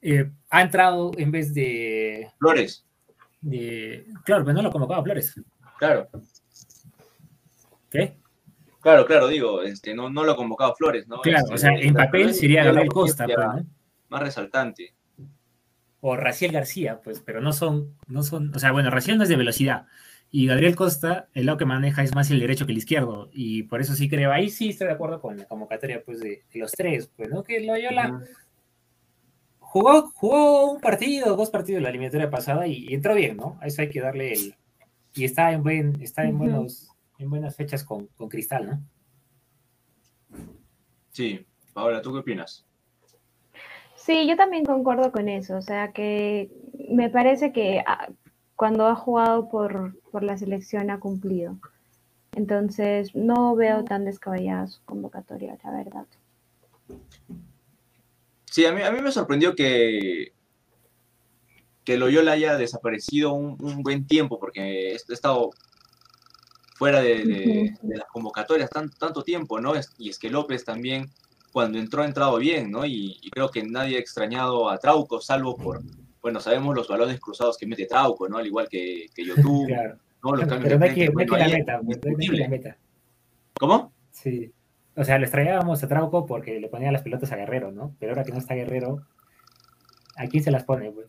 Eh, 0.00 0.30
ha 0.50 0.62
entrado 0.62 1.12
en 1.16 1.30
vez 1.30 1.52
de. 1.54 2.30
Flores. 2.38 2.84
De, 3.40 4.06
claro, 4.24 4.44
pero 4.44 4.54
no 4.54 4.62
lo 4.62 4.70
convocaba 4.70 5.02
Flores. 5.02 5.40
Claro. 5.78 6.08
¿Qué? 7.90 8.16
Claro, 8.80 9.06
claro, 9.06 9.28
digo, 9.28 9.62
este, 9.62 9.94
no, 9.94 10.08
no 10.08 10.24
lo 10.24 10.32
ha 10.32 10.36
convocado 10.36 10.74
Flores, 10.76 11.08
¿no? 11.08 11.20
Claro, 11.20 11.40
este, 11.40 11.54
o 11.54 11.58
sea, 11.58 11.72
en 11.72 11.94
papel 11.94 12.32
sería 12.32 12.64
Gabriel 12.64 12.88
Costa, 12.88 13.26
pues, 13.26 13.66
Más 14.08 14.22
resaltante. 14.22 14.94
O 16.00 16.16
Raciel 16.16 16.52
García, 16.52 17.00
pues, 17.02 17.20
pero 17.20 17.40
no 17.40 17.52
son, 17.52 17.96
no 18.06 18.22
son, 18.22 18.54
o 18.54 18.58
sea, 18.58 18.70
bueno, 18.70 18.90
Raciel 18.90 19.18
no 19.18 19.24
es 19.24 19.28
de 19.28 19.36
velocidad. 19.36 19.86
Y 20.30 20.46
Gabriel 20.46 20.76
Costa, 20.76 21.28
el 21.34 21.46
lado 21.46 21.58
que 21.58 21.64
maneja 21.64 22.02
es 22.02 22.14
más 22.14 22.30
el 22.30 22.38
derecho 22.38 22.66
que 22.66 22.72
el 22.72 22.78
izquierdo. 22.78 23.30
Y 23.32 23.64
por 23.64 23.80
eso 23.80 23.94
sí 23.94 24.08
creo, 24.08 24.30
ahí 24.30 24.50
sí 24.50 24.68
estoy 24.70 24.86
de 24.86 24.92
acuerdo 24.92 25.20
con 25.20 25.36
la 25.36 25.46
convocatoria, 25.46 26.02
pues, 26.04 26.20
de, 26.20 26.42
los 26.54 26.70
tres, 26.72 27.10
pues, 27.16 27.30
¿no? 27.30 27.42
Que 27.42 27.60
Loyola 27.60 28.22
jugó, 29.68 30.10
jugó 30.14 30.72
un 30.72 30.80
partido, 30.80 31.36
dos 31.36 31.50
partidos 31.50 31.82
la 31.82 31.90
eliminatoria 31.90 32.30
pasada 32.30 32.66
y, 32.66 32.92
entró 32.92 33.14
bien, 33.14 33.36
¿no? 33.36 33.58
A 33.60 33.66
eso 33.66 33.82
hay 33.82 33.90
que 33.90 34.00
darle 34.00 34.32
el. 34.32 34.54
Y 35.14 35.24
está 35.24 35.52
en 35.52 35.62
buen, 35.62 36.00
está 36.00 36.24
en 36.24 36.38
buenos, 36.38 36.90
en 37.18 37.28
buenas 37.28 37.56
fechas 37.56 37.84
con, 37.84 38.06
con 38.16 38.28
Cristal, 38.28 38.66
¿no? 38.66 38.80
Sí. 41.12 41.44
Ahora, 41.74 42.00
¿tú 42.00 42.12
qué 42.12 42.18
opinas? 42.18 42.64
Sí, 43.96 44.26
yo 44.26 44.36
también 44.36 44.64
concuerdo 44.64 45.12
con 45.12 45.28
eso. 45.28 45.56
O 45.56 45.62
sea 45.62 45.92
que 45.92 46.50
me 46.88 47.10
parece 47.10 47.52
que 47.52 47.82
ah, 47.86 48.08
cuando 48.56 48.86
ha 48.86 48.94
jugado 48.94 49.48
por, 49.48 50.00
por 50.10 50.22
la 50.22 50.38
selección 50.38 50.90
ha 50.90 51.00
cumplido. 51.00 51.58
Entonces, 52.36 53.14
no 53.14 53.54
veo 53.54 53.84
tan 53.84 54.04
descabellada 54.04 54.68
su 54.68 54.82
convocatoria, 54.84 55.58
la 55.64 55.70
verdad. 55.72 56.06
Sí, 58.50 58.64
a 58.66 58.72
mí, 58.72 58.82
a 58.82 58.90
mí 58.90 59.00
me 59.00 59.12
sorprendió 59.12 59.54
que, 59.54 60.32
que 61.84 61.96
Loyola 61.96 62.32
haya 62.32 62.56
desaparecido 62.56 63.32
un, 63.32 63.82
buen 63.82 64.06
tiempo, 64.06 64.38
porque 64.38 64.92
he 64.92 64.94
estado 64.94 65.50
fuera 66.76 67.00
de, 67.00 67.74
las 67.82 68.06
convocatorias 68.12 68.70
tanto 68.70 69.22
tiempo, 69.22 69.60
¿no? 69.60 69.72
Y 69.98 70.10
es 70.10 70.18
que 70.18 70.30
López 70.30 70.64
también, 70.64 71.10
cuando 71.52 71.78
entró, 71.78 72.02
ha 72.02 72.06
entrado 72.06 72.36
bien, 72.38 72.70
¿no? 72.70 72.84
Y, 72.84 73.18
creo 73.30 73.50
que 73.50 73.62
nadie 73.62 73.96
ha 73.96 74.00
extrañado 74.00 74.70
a 74.70 74.78
Trauco, 74.78 75.20
salvo 75.20 75.56
por, 75.56 75.80
bueno, 76.20 76.40
sabemos 76.40 76.74
los 76.74 76.88
balones 76.88 77.20
cruzados 77.20 77.56
que 77.56 77.66
mete 77.66 77.86
Trauco, 77.86 78.28
¿no? 78.28 78.38
Al 78.38 78.46
igual 78.46 78.68
que, 78.68 79.06
que 79.14 79.24
YouTube, 79.24 79.68
¿no? 80.24 80.36
Los 80.36 80.46
pero 80.46 80.78
no 80.78 80.84
hay 80.84 80.94
que, 80.94 81.06
la 81.06 81.48
meta, 81.48 81.80
la 81.82 82.48
meta. 82.48 82.76
¿Cómo? 83.58 83.92
Sí. 84.10 84.52
O 84.98 85.04
sea, 85.04 85.16
le 85.16 85.26
extrañábamos 85.26 85.80
a 85.84 85.88
Trauco 85.88 86.26
porque 86.26 86.58
le 86.58 86.68
ponía 86.68 86.90
las 86.90 87.02
pelotas 87.02 87.30
a 87.30 87.36
Guerrero, 87.36 87.70
¿no? 87.70 87.94
Pero 88.00 88.12
ahora 88.12 88.24
que 88.24 88.32
no 88.32 88.38
está 88.38 88.54
Guerrero, 88.54 89.06
¿a 90.16 90.26
quién 90.26 90.42
se 90.42 90.50
las 90.50 90.64
pone, 90.64 90.88
güey? 90.90 91.06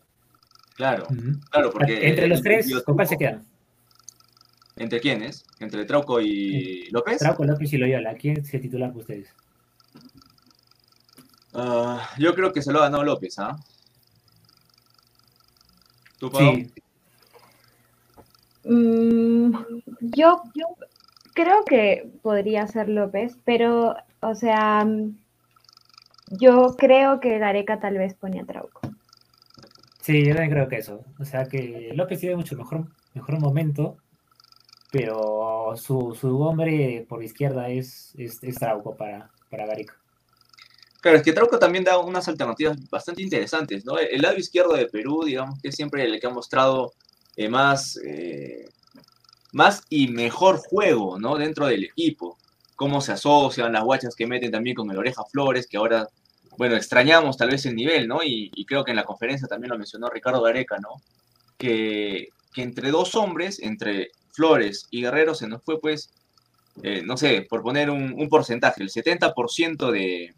Claro, 0.76 1.08
claro, 1.50 1.72
porque... 1.72 2.08
Entre 2.08 2.28
los 2.28 2.40
tres, 2.40 2.72
¿con 2.84 2.94
cuál 2.94 3.08
se 3.08 3.18
quedan? 3.18 3.44
¿Entre 4.76 5.00
quiénes? 5.00 5.44
¿Entre 5.58 5.84
Trauco 5.86 6.20
y 6.20 6.88
López? 6.92 7.18
Trauco, 7.18 7.44
López 7.44 7.72
y 7.72 7.78
Loyola. 7.78 8.14
¿Quién 8.14 8.44
se 8.44 8.60
titular 8.60 8.92
ustedes? 8.94 9.34
Ah, 11.52 12.08
yo 12.16 12.32
creo 12.36 12.52
que 12.52 12.62
se 12.62 12.72
lo 12.72 12.78
ha 12.78 12.82
ganado 12.82 13.02
López, 13.02 13.40
¿ah? 13.40 13.58
¿Tú, 16.20 16.30
Pablo? 16.30 16.52
Sí. 16.52 16.72
Mm, 18.62 19.52
yo, 20.00 20.42
yo 20.54 20.66
creo 21.42 21.64
que 21.64 22.10
podría 22.22 22.66
ser 22.66 22.88
López, 22.88 23.36
pero, 23.44 23.96
o 24.20 24.34
sea, 24.34 24.86
yo 26.30 26.76
creo 26.76 27.20
que 27.20 27.38
Gareca 27.38 27.80
tal 27.80 27.98
vez 27.98 28.14
pone 28.14 28.40
a 28.40 28.44
Trauco. 28.44 28.80
Sí, 30.00 30.24
yo 30.24 30.34
también 30.34 30.52
creo 30.52 30.68
que 30.68 30.76
eso. 30.76 31.04
O 31.18 31.24
sea, 31.24 31.44
que 31.46 31.92
López 31.94 32.20
tiene 32.20 32.36
mucho 32.36 32.56
mejor, 32.56 32.86
mejor 33.14 33.40
momento, 33.40 33.96
pero 34.90 35.74
su, 35.76 36.16
hombre 36.42 37.06
por 37.08 37.22
izquierda 37.22 37.68
es, 37.68 38.14
es, 38.16 38.40
Trauco 38.56 38.96
para, 38.96 39.30
para 39.50 39.66
Gareca. 39.66 39.94
Claro, 41.00 41.16
es 41.16 41.22
que 41.22 41.32
Trauco 41.32 41.58
también 41.58 41.84
da 41.84 41.98
unas 41.98 42.28
alternativas 42.28 42.76
bastante 42.90 43.22
interesantes, 43.22 43.86
¿no? 43.86 43.98
El 43.98 44.20
lado 44.20 44.36
izquierdo 44.36 44.74
de 44.74 44.86
Perú, 44.86 45.22
digamos 45.24 45.60
que 45.60 45.68
es 45.68 45.74
siempre 45.74 46.04
el 46.04 46.20
que 46.20 46.26
ha 46.26 46.30
mostrado 46.30 46.92
eh, 47.36 47.48
más, 47.48 47.98
eh, 48.04 48.68
más 49.52 49.82
y 49.88 50.08
mejor 50.08 50.58
juego, 50.58 51.18
¿no? 51.18 51.36
Dentro 51.36 51.66
del 51.66 51.84
equipo. 51.84 52.38
Cómo 52.76 53.00
se 53.00 53.12
asocian 53.12 53.72
las 53.72 53.84
guachas 53.84 54.14
que 54.14 54.26
meten 54.26 54.50
también 54.50 54.76
con 54.76 54.90
el 54.90 54.98
Oreja 54.98 55.22
Flores, 55.30 55.66
que 55.66 55.76
ahora, 55.76 56.08
bueno, 56.56 56.76
extrañamos 56.76 57.36
tal 57.36 57.50
vez 57.50 57.66
el 57.66 57.76
nivel, 57.76 58.08
¿no? 58.08 58.20
Y, 58.24 58.50
creo 58.66 58.84
que 58.84 58.92
en 58.92 58.96
la 58.96 59.04
conferencia 59.04 59.48
también 59.48 59.70
lo 59.70 59.78
mencionó 59.78 60.08
Ricardo 60.08 60.42
Gareca, 60.42 60.78
¿no? 60.78 61.02
Que, 61.58 62.28
entre 62.56 62.90
dos 62.90 63.14
hombres, 63.14 63.60
entre 63.60 64.10
Flores 64.32 64.86
y 64.90 65.02
Guerrero, 65.02 65.34
se 65.34 65.48
nos 65.48 65.62
fue, 65.62 65.80
pues, 65.80 66.10
eh, 66.82 67.02
no 67.04 67.16
sé, 67.16 67.46
por 67.48 67.62
poner 67.62 67.90
un, 67.90 68.28
porcentaje, 68.28 68.82
el 68.82 68.90
70% 68.90 69.90
de, 69.90 70.34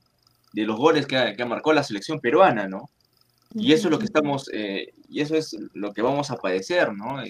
de 0.52 0.66
los 0.66 0.76
goles 0.76 1.06
que, 1.06 1.34
que 1.36 1.44
marcó 1.44 1.72
la 1.72 1.84
selección 1.84 2.20
peruana, 2.20 2.68
¿no? 2.68 2.90
Y 3.54 3.72
eso 3.72 3.88
es 3.88 3.92
lo 3.92 3.98
que 3.98 4.06
estamos, 4.06 4.48
eh, 4.52 4.94
y 5.12 5.20
eso 5.20 5.36
es 5.36 5.56
lo 5.74 5.92
que 5.92 6.00
vamos 6.00 6.30
a 6.30 6.36
padecer, 6.36 6.92
¿no? 6.94 7.22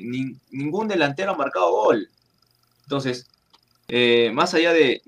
ningún 0.51 0.87
delantero 0.87 1.33
ha 1.33 1.37
marcado 1.37 1.73
gol. 1.73 2.09
Entonces, 2.85 3.27
eh, 3.89 4.31
más 4.33 4.55
allá 4.55 4.73
de, 4.73 5.03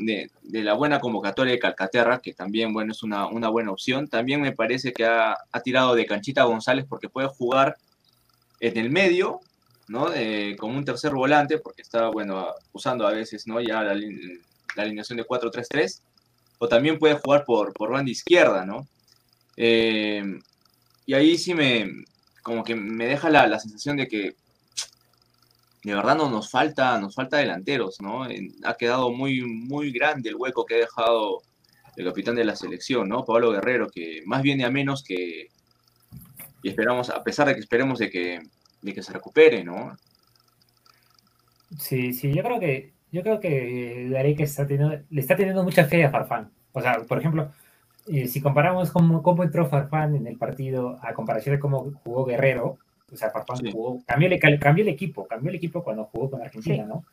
la 0.50 0.74
buena 0.74 0.98
convocatoria 0.98 1.52
de 1.52 1.60
Calcaterra, 1.60 2.18
que 2.18 2.34
también, 2.34 2.72
bueno, 2.72 2.92
es 2.92 3.02
una, 3.04 3.28
buena 3.48 3.70
opción, 3.70 4.08
también 4.08 4.40
me 4.40 4.52
parece 4.52 4.92
que 4.92 5.04
ha, 5.04 5.36
tirado 5.62 5.94
de 5.94 6.04
Canchita 6.04 6.42
González 6.44 6.84
porque 6.88 7.08
puede 7.08 7.28
jugar 7.28 7.76
en 8.58 8.76
el 8.76 8.90
medio, 8.90 9.40
¿no? 9.86 10.12
Eh, 10.12 10.56
como 10.58 10.76
un 10.76 10.84
tercer 10.84 11.12
volante, 11.12 11.58
porque 11.58 11.82
está, 11.82 12.08
bueno, 12.08 12.48
usando 12.72 13.06
a 13.06 13.12
veces, 13.12 13.46
¿no? 13.46 13.60
Ya 13.60 13.82
la, 13.82 13.96
alineación 14.76 15.18
de 15.18 15.26
4-3-3, 15.26 16.00
o 16.58 16.68
también 16.68 16.98
puede 16.98 17.14
jugar 17.14 17.44
por, 17.44 17.72
por 17.72 17.92
banda 17.92 18.10
izquierda, 18.10 18.66
¿no? 18.66 18.88
Y 21.06 21.12
ahí 21.12 21.36
sí 21.38 21.54
me, 21.54 22.04
como 22.44 22.62
que 22.62 22.76
me 22.76 23.06
deja 23.06 23.30
la, 23.30 23.58
sensación 23.58 23.96
de 23.96 24.06
que 24.06 24.36
de 25.82 25.94
verdad 25.94 26.14
no 26.16 26.30
nos 26.30 26.50
falta, 26.50 27.00
nos 27.00 27.14
falta 27.14 27.38
delanteros, 27.38 28.00
¿no? 28.00 28.24
ha 28.64 28.74
quedado 28.76 29.10
muy, 29.10 29.42
muy 29.42 29.90
grande 29.90 30.28
el 30.28 30.36
hueco 30.36 30.64
que 30.64 30.74
ha 30.74 30.78
dejado 30.78 31.42
el 31.96 32.04
capitán 32.04 32.36
de 32.36 32.44
la 32.44 32.54
selección, 32.54 33.08
¿no? 33.08 33.24
Pablo 33.24 33.52
Guerrero, 33.52 33.88
que 33.88 34.22
más 34.26 34.42
viene 34.42 34.64
a 34.64 34.70
menos 34.70 35.02
que, 35.04 35.48
y 36.62 36.68
esperamos, 36.68 37.08
a 37.10 37.22
pesar 37.22 37.48
de 37.48 37.54
que 37.54 37.60
esperemos 37.60 37.98
de 37.98 38.10
que, 38.10 38.42
de 38.82 38.94
que 38.94 39.02
se 39.02 39.12
recupere, 39.12 39.64
¿no? 39.64 39.96
Sí, 41.78 42.12
sí, 42.12 42.32
yo 42.32 42.42
creo 42.42 42.60
que, 42.60 42.92
yo 43.10 43.22
creo 43.22 43.40
que 43.40 44.08
Gareca 44.10 44.42
está 44.42 44.66
teniendo, 44.66 45.00
le 45.08 45.20
está 45.20 45.36
teniendo 45.36 45.62
mucha 45.62 45.84
fe 45.84 46.04
a 46.04 46.10
Farfán. 46.10 46.50
O 46.72 46.82
sea, 46.82 47.02
por 47.04 47.18
ejemplo, 47.18 47.52
eh, 48.06 48.28
si 48.28 48.40
comparamos 48.40 48.90
cómo, 48.90 49.23
cómo, 49.23 49.42
entró 49.42 49.66
Farfán 49.66 50.14
en 50.14 50.26
el 50.26 50.37
partido 50.37 50.99
a 51.02 51.14
comparación 51.14 51.56
de 51.56 51.61
cómo 51.61 51.92
jugó 52.04 52.25
Guerrero, 52.25 52.78
o 53.12 53.16
sea, 53.16 53.30
Farfán 53.30 53.70
jugó, 53.70 54.02
cambió, 54.06 54.28
cambió, 54.61 54.82
el 54.82 54.88
equipo, 54.88 55.26
cambió 55.26 55.50
el 55.50 55.56
equipo 55.56 55.82
cuando 55.82 56.04
jugó 56.04 56.30
con 56.30 56.42
Argentina, 56.42 56.84
¿no? 56.84 57.04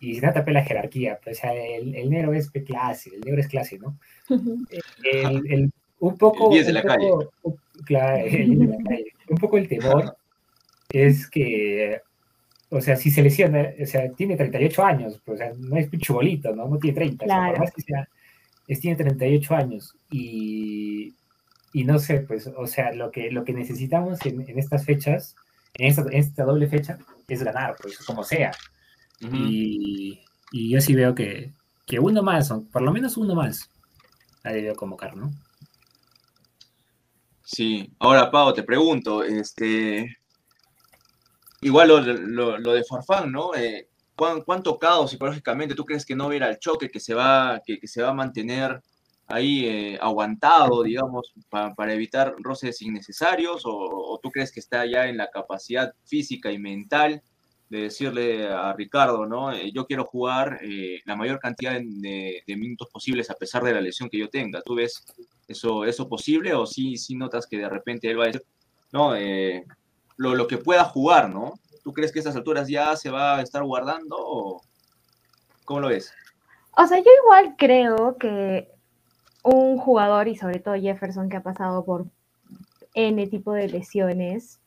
Y 0.00 0.14
se 0.14 0.26
nota 0.26 0.44
la 0.50 0.64
jerarquía, 0.64 1.18
pues, 1.22 1.38
o 1.38 1.40
sea, 1.42 1.54
el, 1.54 1.94
el, 1.94 2.08
negro 2.08 2.32
es 2.32 2.50
clase, 2.50 3.10
el 3.14 3.20
negro 3.20 3.40
es 3.40 3.48
clase, 3.48 3.78
¿no? 3.78 3.98
el, 4.28 5.42
el, 5.52 5.72
un 5.98 6.16
poco... 6.16 6.54
El 6.54 6.64
de 6.64 6.72
la 6.72 6.82
calle. 6.82 7.10
Claro, 7.84 8.24
un 8.24 9.36
poco 9.38 9.58
el 9.58 9.68
temor 9.68 10.16
es 10.88 11.28
que 11.28 12.00
o 12.70 12.80
sea, 12.80 12.96
si 12.96 13.10
se 13.10 13.22
lesiona, 13.22 13.68
o 13.82 13.86
sea, 13.86 14.10
tiene 14.12 14.36
38 14.36 14.84
años, 14.84 15.20
pues, 15.24 15.40
o 15.40 15.44
sea, 15.44 15.52
no 15.58 15.76
es 15.76 15.92
un 15.92 15.98
chubolito, 15.98 16.54
¿no? 16.54 16.68
No 16.68 16.78
tiene 16.78 16.94
30. 16.94 17.24
Claro. 17.24 17.50
O 17.50 17.50
sea, 17.50 17.60
más 17.60 17.72
que 17.72 17.82
sea, 17.82 18.08
tiene 18.78 18.96
38 18.96 19.54
años 19.54 19.96
y, 20.10 21.16
y, 21.72 21.84
no 21.84 21.98
sé, 21.98 22.20
pues, 22.20 22.48
o 22.56 22.66
sea, 22.66 22.92
lo 22.92 23.10
que, 23.10 23.32
lo 23.32 23.42
que 23.42 23.52
necesitamos 23.52 24.24
en, 24.24 24.58
estas 24.58 24.84
fechas, 24.84 25.34
en 25.74 25.92
esta, 26.12 26.44
doble 26.44 26.68
fecha, 26.68 26.98
es 27.26 27.42
ganar, 27.42 27.74
pues, 27.82 27.98
como 27.98 28.22
sea. 28.22 28.52
y, 29.20 30.20
y, 30.52 30.70
yo 30.70 30.80
sí 30.80 30.94
veo 30.94 31.14
que, 31.14 31.52
que 31.86 31.98
uno 31.98 32.22
más, 32.22 32.52
por 32.70 32.82
lo 32.82 32.92
menos 32.92 33.16
uno 33.16 33.34
más, 33.34 33.68
ha 34.44 34.52
debido 34.52 34.76
convocar, 34.76 35.16
¿no? 35.16 35.32
Sí, 37.42 37.92
ahora 37.98 38.30
Pau, 38.30 38.54
te 38.54 38.62
pregunto, 38.62 39.24
este, 39.24 40.18
igual 41.62 41.88
lo, 41.88 42.58
lo, 42.58 42.72
de 42.72 42.84
Farfán, 42.84 43.32
¿no? 43.32 43.56
Eh, 43.56 43.88
¿cuán, 44.44 44.62
tocado 44.62 45.08
psicológicamente 45.08 45.74
tú 45.74 45.84
crees 45.84 46.04
que 46.04 46.14
no 46.14 46.28
verá 46.28 46.50
el 46.50 46.58
choque, 46.58 46.90
que 46.90 47.00
se 47.00 47.14
va, 47.14 47.62
que, 47.64 47.78
se 47.86 48.02
va 48.02 48.10
a 48.10 48.14
mantener 48.14 48.80
ahí 49.26 49.64
eh, 49.64 49.98
aguantado, 50.00 50.82
digamos, 50.82 51.32
para 51.48 51.94
evitar 51.94 52.34
roces 52.38 52.82
innecesarios? 52.82 53.62
O, 53.64 54.18
tú 54.22 54.30
crees 54.30 54.52
que 54.52 54.60
está 54.60 54.84
ya 54.84 55.06
en 55.06 55.16
la 55.16 55.30
capacidad 55.30 55.94
física 56.04 56.52
y 56.52 56.58
mental 56.58 57.22
de 57.70 57.82
decirle 57.82 58.48
a 58.48 58.72
Ricardo, 58.74 59.26
¿no? 59.26 59.52
Eh, 59.52 59.70
yo 59.72 59.86
quiero 59.86 60.04
jugar 60.04 60.58
eh, 60.62 61.00
la 61.06 61.16
mayor 61.16 61.38
cantidad 61.38 61.80
de, 61.80 62.42
minutos 62.48 62.88
posibles 62.92 63.30
a 63.30 63.34
pesar 63.34 63.62
de 63.62 63.72
la 63.72 63.80
lesión 63.80 64.10
que 64.10 64.18
yo 64.18 64.28
tenga. 64.28 64.60
¿Tú 64.60 64.74
ves 64.74 65.04
eso, 65.48 65.84
eso 65.84 66.08
posible 66.08 66.52
o 66.52 66.66
sí, 66.66 66.96
sí 66.96 67.14
notas 67.14 67.46
que 67.46 67.58
de 67.58 67.68
repente 67.68 68.10
él 68.10 68.18
va 68.18 68.24
a 68.24 68.26
decir, 68.26 68.42
no, 68.92 69.14
lo 70.16 70.46
que 70.46 70.58
pueda 70.58 70.84
jugar, 70.84 71.30
¿no? 71.30 71.54
¿Tú 71.82 71.92
crees 71.92 72.12
que 72.12 72.18
a 72.18 72.20
estas 72.20 72.36
alturas 72.36 72.68
ya 72.68 72.94
se 72.96 73.10
va 73.10 73.36
a 73.36 73.42
estar 73.42 73.62
guardando 73.64 74.16
o 74.18 74.62
cómo 75.64 75.80
lo 75.80 75.88
ves? 75.88 76.12
O 76.76 76.86
sea, 76.86 76.98
yo 76.98 77.10
igual 77.24 77.54
creo 77.56 78.16
que 78.16 78.68
un 79.42 79.78
jugador 79.78 80.28
y 80.28 80.36
sobre 80.36 80.58
todo 80.58 80.74
Jefferson 80.74 81.28
que 81.28 81.36
ha 81.36 81.42
pasado 81.42 81.84
por 81.84 82.06
N 82.94 83.26
tipo 83.26 83.52
de 83.52 83.68
lesiones 83.68 84.60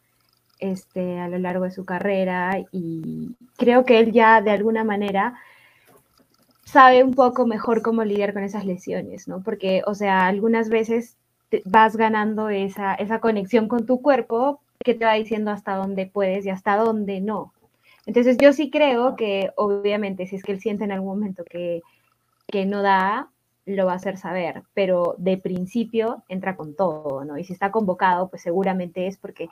este, 0.60 1.20
a 1.20 1.27
lo 1.27 1.38
largo 1.39 1.65
de 1.65 1.72
su 1.72 1.86
carrera 1.86 2.63
y 2.72 3.36
creo 3.58 3.86
que 3.86 4.00
él 4.00 4.12
ya 4.12 4.41
de 4.41 4.51
alguna 4.51 4.84
manera 4.84 5.36
sabe 6.65 7.03
un 7.03 7.13
poco 7.13 7.46
mejor 7.46 7.82
cómo 7.82 8.03
lidiar 8.03 8.34
con 8.34 8.43
esas 8.43 8.65
lesiones, 8.65 9.27
¿no? 9.27 9.43
Porque, 9.43 9.84
o 9.86 9.93
sea, 9.93 10.25
algunas 10.25 10.70
veces 10.70 11.17
vas 11.65 11.96
ganando 11.96 12.50
esa, 12.50 12.96
esa 12.96 13.20
conexión 13.20 13.67
con 13.67 13.86
tu 13.86 14.01
cuerpo 14.01 14.62
que 14.84 14.94
te 14.94 15.06
va 15.06 15.13
diciendo 15.13 15.52
hasta 15.52 15.75
dónde 15.75 16.06
puedes 16.06 16.46
y 16.46 16.50
hasta 16.50 16.75
dónde 16.75 17.22
no. 17.22 17.54
Entonces 18.06 18.38
yo 18.38 18.54
sí 18.54 18.70
creo 18.70 19.16
que 19.16 19.52
obviamente 19.56 20.28
si 20.28 20.36
es 20.36 20.44
que 20.44 20.52
él 20.52 20.60
siente 20.60 20.84
en 20.84 20.92
algún 20.92 21.18
momento 21.20 21.44
que, 21.46 21.82
que 22.48 22.66
no 22.66 22.82
da, 22.82 23.30
lo 23.66 23.86
va 23.86 23.94
a 23.94 23.96
hacer 23.96 24.18
saber, 24.18 24.63
pero 24.74 25.16
de 25.18 25.38
principio 25.38 26.24
entra 26.28 26.56
con 26.58 26.75
todo, 26.75 27.24
¿no? 27.24 27.38
Y 27.38 27.46
si 27.46 27.54
está 27.54 27.72
convocado, 27.72 28.28
pues 28.28 28.42
seguramente 28.42 29.08
es 29.08 29.18
porque, 29.18 29.48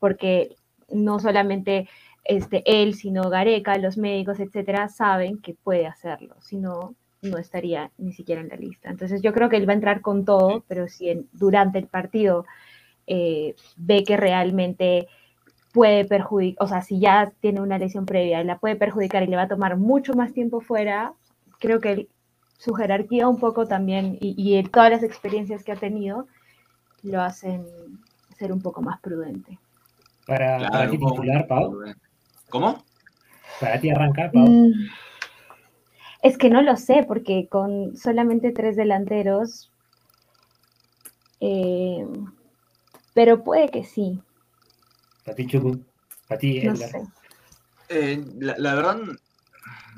porque 0.00 0.56
no 0.90 1.20
solamente 1.20 1.88
este, 2.24 2.62
él, 2.66 2.94
sino 2.94 3.30
Gareca, 3.30 3.78
los 3.78 3.96
médicos, 3.96 4.40
etcétera, 4.40 4.88
saben 4.88 5.38
que 5.38 5.54
puede 5.54 5.86
hacerlo, 5.86 6.34
si 6.40 6.56
no, 6.56 6.94
no 7.22 7.38
estaría 7.38 7.90
ni 7.98 8.12
siquiera 8.12 8.40
en 8.40 8.48
la 8.48 8.56
lista. 8.56 8.90
Entonces 8.90 9.22
yo 9.22 9.32
creo 9.32 9.48
que 9.48 9.56
él 9.56 9.68
va 9.68 9.72
a 9.72 9.76
entrar 9.76 10.00
con 10.00 10.24
todo, 10.24 10.64
pero 10.66 10.88
si 10.88 11.26
durante 11.32 11.78
el 11.78 11.86
partido 11.86 12.46
eh, 13.14 13.56
ve 13.76 14.04
que 14.04 14.16
realmente 14.16 15.06
puede 15.70 16.06
perjudicar, 16.06 16.64
o 16.64 16.66
sea, 16.66 16.80
si 16.80 16.98
ya 16.98 17.30
tiene 17.40 17.60
una 17.60 17.76
lesión 17.76 18.06
previa 18.06 18.40
y 18.40 18.44
la 18.44 18.56
puede 18.56 18.74
perjudicar 18.74 19.22
y 19.22 19.26
le 19.26 19.36
va 19.36 19.42
a 19.42 19.48
tomar 19.48 19.76
mucho 19.76 20.14
más 20.14 20.32
tiempo 20.32 20.62
fuera, 20.62 21.12
creo 21.58 21.78
que 21.78 22.08
su 22.56 22.72
jerarquía 22.72 23.28
un 23.28 23.38
poco 23.38 23.66
también 23.66 24.16
y, 24.18 24.62
todas 24.62 24.90
las 24.90 25.02
experiencias 25.02 25.62
que 25.62 25.72
ha 25.72 25.76
tenido 25.76 26.26
lo 27.02 27.20
hacen 27.20 27.66
ser 28.38 28.50
un 28.50 28.62
poco 28.62 28.80
más 28.80 28.98
prudente. 29.02 29.58
Para, 30.26 30.88
ti 30.88 30.96
titular, 30.96 31.46
Pau. 31.46 31.82
¿Cómo? 32.48 32.82
Para 33.60 33.78
ti 33.78 33.90
arranca, 33.90 34.30
Pau. 34.32 34.48
Mm, 34.48 34.72
es 36.22 36.38
que 36.38 36.48
no 36.48 36.62
lo 36.62 36.78
sé, 36.78 37.04
porque 37.06 37.46
con 37.46 37.94
solamente 37.94 38.52
tres 38.52 38.76
delanteros, 38.76 39.70
eh, 41.40 42.06
pero 43.14 43.42
puede 43.42 43.68
que 43.68 43.84
sí. 43.84 44.20
Para 45.24 45.36
ti, 45.36 45.46
Chubu. 45.46 45.84
Para 46.28 46.38
ti, 46.38 46.62
no 46.62 46.74
eh, 47.88 48.24
la, 48.38 48.74
verdad, 48.74 48.98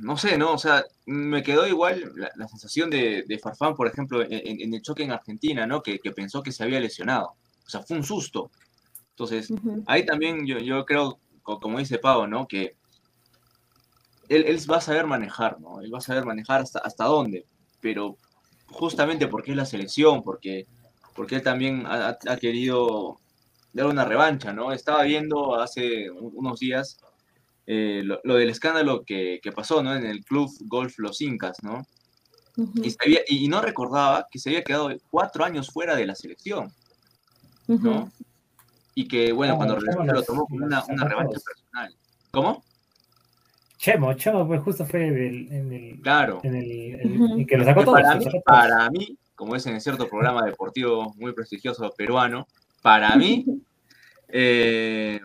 no 0.00 0.16
sé, 0.16 0.36
¿no? 0.36 0.52
O 0.52 0.58
sea, 0.58 0.84
me 1.06 1.42
quedó 1.42 1.66
igual 1.66 2.12
la, 2.34 2.48
sensación 2.48 2.90
de, 2.90 3.40
Farfán, 3.40 3.74
por 3.74 3.86
ejemplo, 3.86 4.22
en, 4.22 4.74
el 4.74 4.82
choque 4.82 5.04
en 5.04 5.12
Argentina, 5.12 5.66
¿no? 5.66 5.82
Que, 5.82 5.98
pensó 6.14 6.42
que 6.42 6.50
se 6.50 6.64
había 6.64 6.80
lesionado. 6.80 7.36
O 7.64 7.70
sea, 7.70 7.82
fue 7.82 7.96
un 7.96 8.02
susto. 8.04 8.50
Entonces, 9.10 9.52
ahí 9.86 10.04
también 10.04 10.44
yo, 10.44 10.58
yo 10.58 10.84
creo, 10.84 11.20
como 11.42 11.78
dice 11.78 11.98
Pau, 11.98 12.26
¿no? 12.26 12.48
Que 12.48 12.74
él, 14.28 14.44
él, 14.46 14.58
va 14.68 14.78
a 14.78 14.80
saber 14.80 15.06
manejar, 15.06 15.60
¿no? 15.60 15.80
Él 15.80 15.94
va 15.94 15.98
a 15.98 16.02
saber 16.02 16.24
manejar 16.24 16.62
hasta, 16.62 16.80
hasta 16.80 17.04
dónde. 17.04 17.46
Pero 17.80 18.16
justamente 18.66 19.28
porque 19.28 19.52
es 19.52 19.56
la 19.56 19.66
selección, 19.66 20.22
porque, 20.22 20.66
porque 21.14 21.36
él 21.36 21.42
también 21.42 21.84
ha, 21.86 22.18
ha 22.28 22.36
querido 22.36 23.20
dar 23.72 23.86
una 23.86 24.04
revancha, 24.04 24.52
¿no? 24.52 24.72
Estaba 24.72 25.02
viendo 25.02 25.60
hace 25.60 26.10
unos 26.10 26.60
días 26.60 26.98
eh, 27.66 28.02
lo, 28.04 28.34
del 28.34 28.50
escándalo 28.50 29.04
que, 29.04 29.40
pasó, 29.54 29.82
¿no? 29.82 29.94
En 29.94 30.04
el 30.04 30.24
club 30.24 30.50
Golf 30.66 30.98
Los 30.98 31.20
Incas, 31.20 31.62
¿no? 31.62 31.82
y, 33.26 33.48
no 33.48 33.60
recordaba 33.60 34.28
que 34.30 34.38
se 34.38 34.50
había 34.50 34.62
quedado 34.62 34.90
cuatro 35.10 35.44
años 35.44 35.70
fuera 35.70 35.96
de 35.96 36.06
la 36.06 36.14
selección, 36.14 36.72
¿no? 37.66 38.12
Y 38.94 39.08
que, 39.08 39.32
bueno, 39.32 39.56
cuando 39.56 39.74
regresó 39.76 40.04
lo 40.04 40.22
tomó 40.22 40.46
como 40.46 40.64
una, 40.64 40.82
revancha 40.82 41.38
personal. 41.44 41.96
¿Cómo? 42.30 42.62
Chemo, 43.78 44.14
Chemo 44.14 44.46
pues 44.46 44.60
justo 44.62 44.86
fue 44.86 45.08
en 45.08 45.72
el, 45.72 46.00
claro. 46.00 46.40
en 46.44 46.54
el, 46.54 47.46
que 47.46 47.56
lo 47.56 47.64
sacó 47.64 47.84
todo. 47.84 47.94
Para, 47.94 48.14
mí, 48.16 48.26
para 48.44 48.90
mí, 48.90 49.18
como 49.34 49.56
es 49.56 49.66
en 49.66 49.80
cierto 49.80 50.08
programa 50.08 50.44
deportivo 50.44 51.14
muy 51.16 51.32
prestigioso 51.32 51.92
peruano, 51.96 52.46
para 52.82 53.16
mí, 53.16 53.44
eh, 54.28 55.20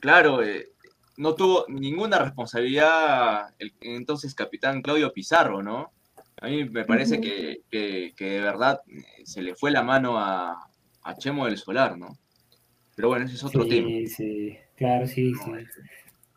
claro, 0.00 0.42
eh, 0.42 0.70
no 1.16 1.34
tuvo 1.34 1.66
ninguna 1.68 2.18
responsabilidad 2.18 3.54
el 3.58 3.74
entonces 3.82 4.34
capitán 4.34 4.82
Claudio 4.82 5.12
Pizarro, 5.12 5.62
¿no? 5.62 5.92
A 6.40 6.48
mí 6.48 6.64
me 6.64 6.84
parece 6.84 7.20
que, 7.20 7.60
de 7.70 8.40
verdad 8.40 8.80
eh, 8.88 9.02
se 9.24 9.42
le 9.42 9.54
fue 9.54 9.70
la 9.70 9.82
mano 9.82 10.18
a, 10.18 10.66
Chemo 11.18 11.46
del 11.46 11.58
Solar, 11.58 11.98
¿no? 11.98 12.16
Pero 12.94 13.08
bueno, 13.08 13.26
ese 13.26 13.34
es 13.34 13.44
otro 13.44 13.66
tema. 13.66 13.88
Sí, 13.88 14.06
sí, 14.06 14.58
claro, 14.76 15.06
sí, 15.06 15.34
sí. 15.34 15.50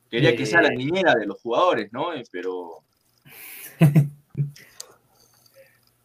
Quería 0.09 0.35
que 0.35 0.45
sea 0.45 0.61
la 0.61 0.69
niñera 0.69 1.13
de 1.13 1.27
los 1.27 1.39
jugadores, 1.39 1.93
¿no? 1.93 2.07
Pero... 2.31 2.83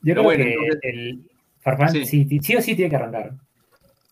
Yo 0.09 0.15
creo 0.15 0.31
que 0.31 0.89
el 0.89 1.31
Farfán 1.61 1.91
sí. 1.93 2.27
sí 2.41 2.57
o 2.57 2.63
sí 2.63 2.75
tiene 2.75 2.91
que 2.91 2.97
arrancar 2.97 3.33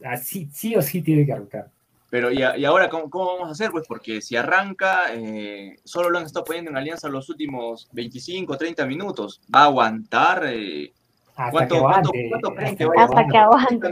así, 0.05 0.49
sí 0.53 0.75
o 0.77 0.83
sí 0.83 1.03
tiene 1.03 1.25
que 1.25 1.33
arrancar. 1.33 1.71
Pero 2.09 2.31
¿y, 2.31 2.43
ahora 2.65 2.89
¿cómo, 2.89 3.09
vamos 3.11 3.49
a 3.49 3.53
hacer? 3.53 3.71
Pues 3.71 3.87
porque 3.87 4.21
si 4.21 4.37
arranca, 4.37 5.15
eh, 5.15 5.77
solo 5.85 6.09
lo 6.09 6.19
han 6.19 6.25
estado 6.25 6.45
poniendo 6.45 6.71
en 6.71 6.77
alianza 6.77 7.09
los 7.09 7.29
últimos 7.29 7.89
25, 7.93 8.57
30 8.57 8.87
minutos. 8.87 9.41
¿Va 9.55 9.63
a 9.63 9.65
aguantar? 9.65 10.45
Eh, 10.47 10.93
hasta 11.35 11.67
que 11.67 11.77
aguante. 11.77 12.31
hasta, 12.97 13.27
que 13.27 13.37
aguante, 13.37 13.91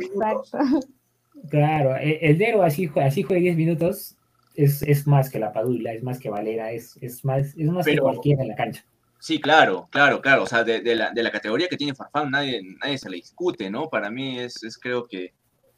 Claro, 1.51 1.97
e, 1.97 2.19
el 2.23 2.39
Dero 2.39 2.63
así, 2.63 2.91
así 3.03 3.23
juega 3.23 3.43
10 3.43 3.57
minutos, 3.57 4.17
es, 4.55 4.83
es, 4.83 5.07
más 5.07 5.29
que 5.29 5.41
la 5.41 5.53
Padula, 5.53 5.93
es 5.93 6.03
más 6.03 6.19
que 6.19 6.31
Valera, 6.31 6.71
es, 6.71 6.97
es 7.03 7.25
más, 7.25 7.55
es 7.57 7.69
más 7.69 7.85
que 7.85 7.99
cualquiera 7.99 8.43
en 8.43 8.49
la 8.49 8.55
cancha. 8.55 8.85
Sí, 9.25 9.41
claro, 9.41 9.89
claro, 9.91 10.21
claro. 10.21 10.43
O 10.43 10.47
sea, 10.47 10.65
de, 10.65 10.95
la, 10.95 11.11
de 11.11 11.23
la, 11.23 11.31
categoría 11.31 11.67
que 11.67 11.79
tiene 11.79 11.95
Farfán 11.95 12.31
nadie, 12.31 12.61
nadie 12.79 12.99
se 12.99 13.09
le 13.09 13.17
discute, 13.17 13.71
¿no? 13.71 13.89
Para 13.89 14.11
mí 14.11 14.39
es, 14.39 14.63
es 14.63 14.77
creo 14.77 15.07
que 15.07 15.33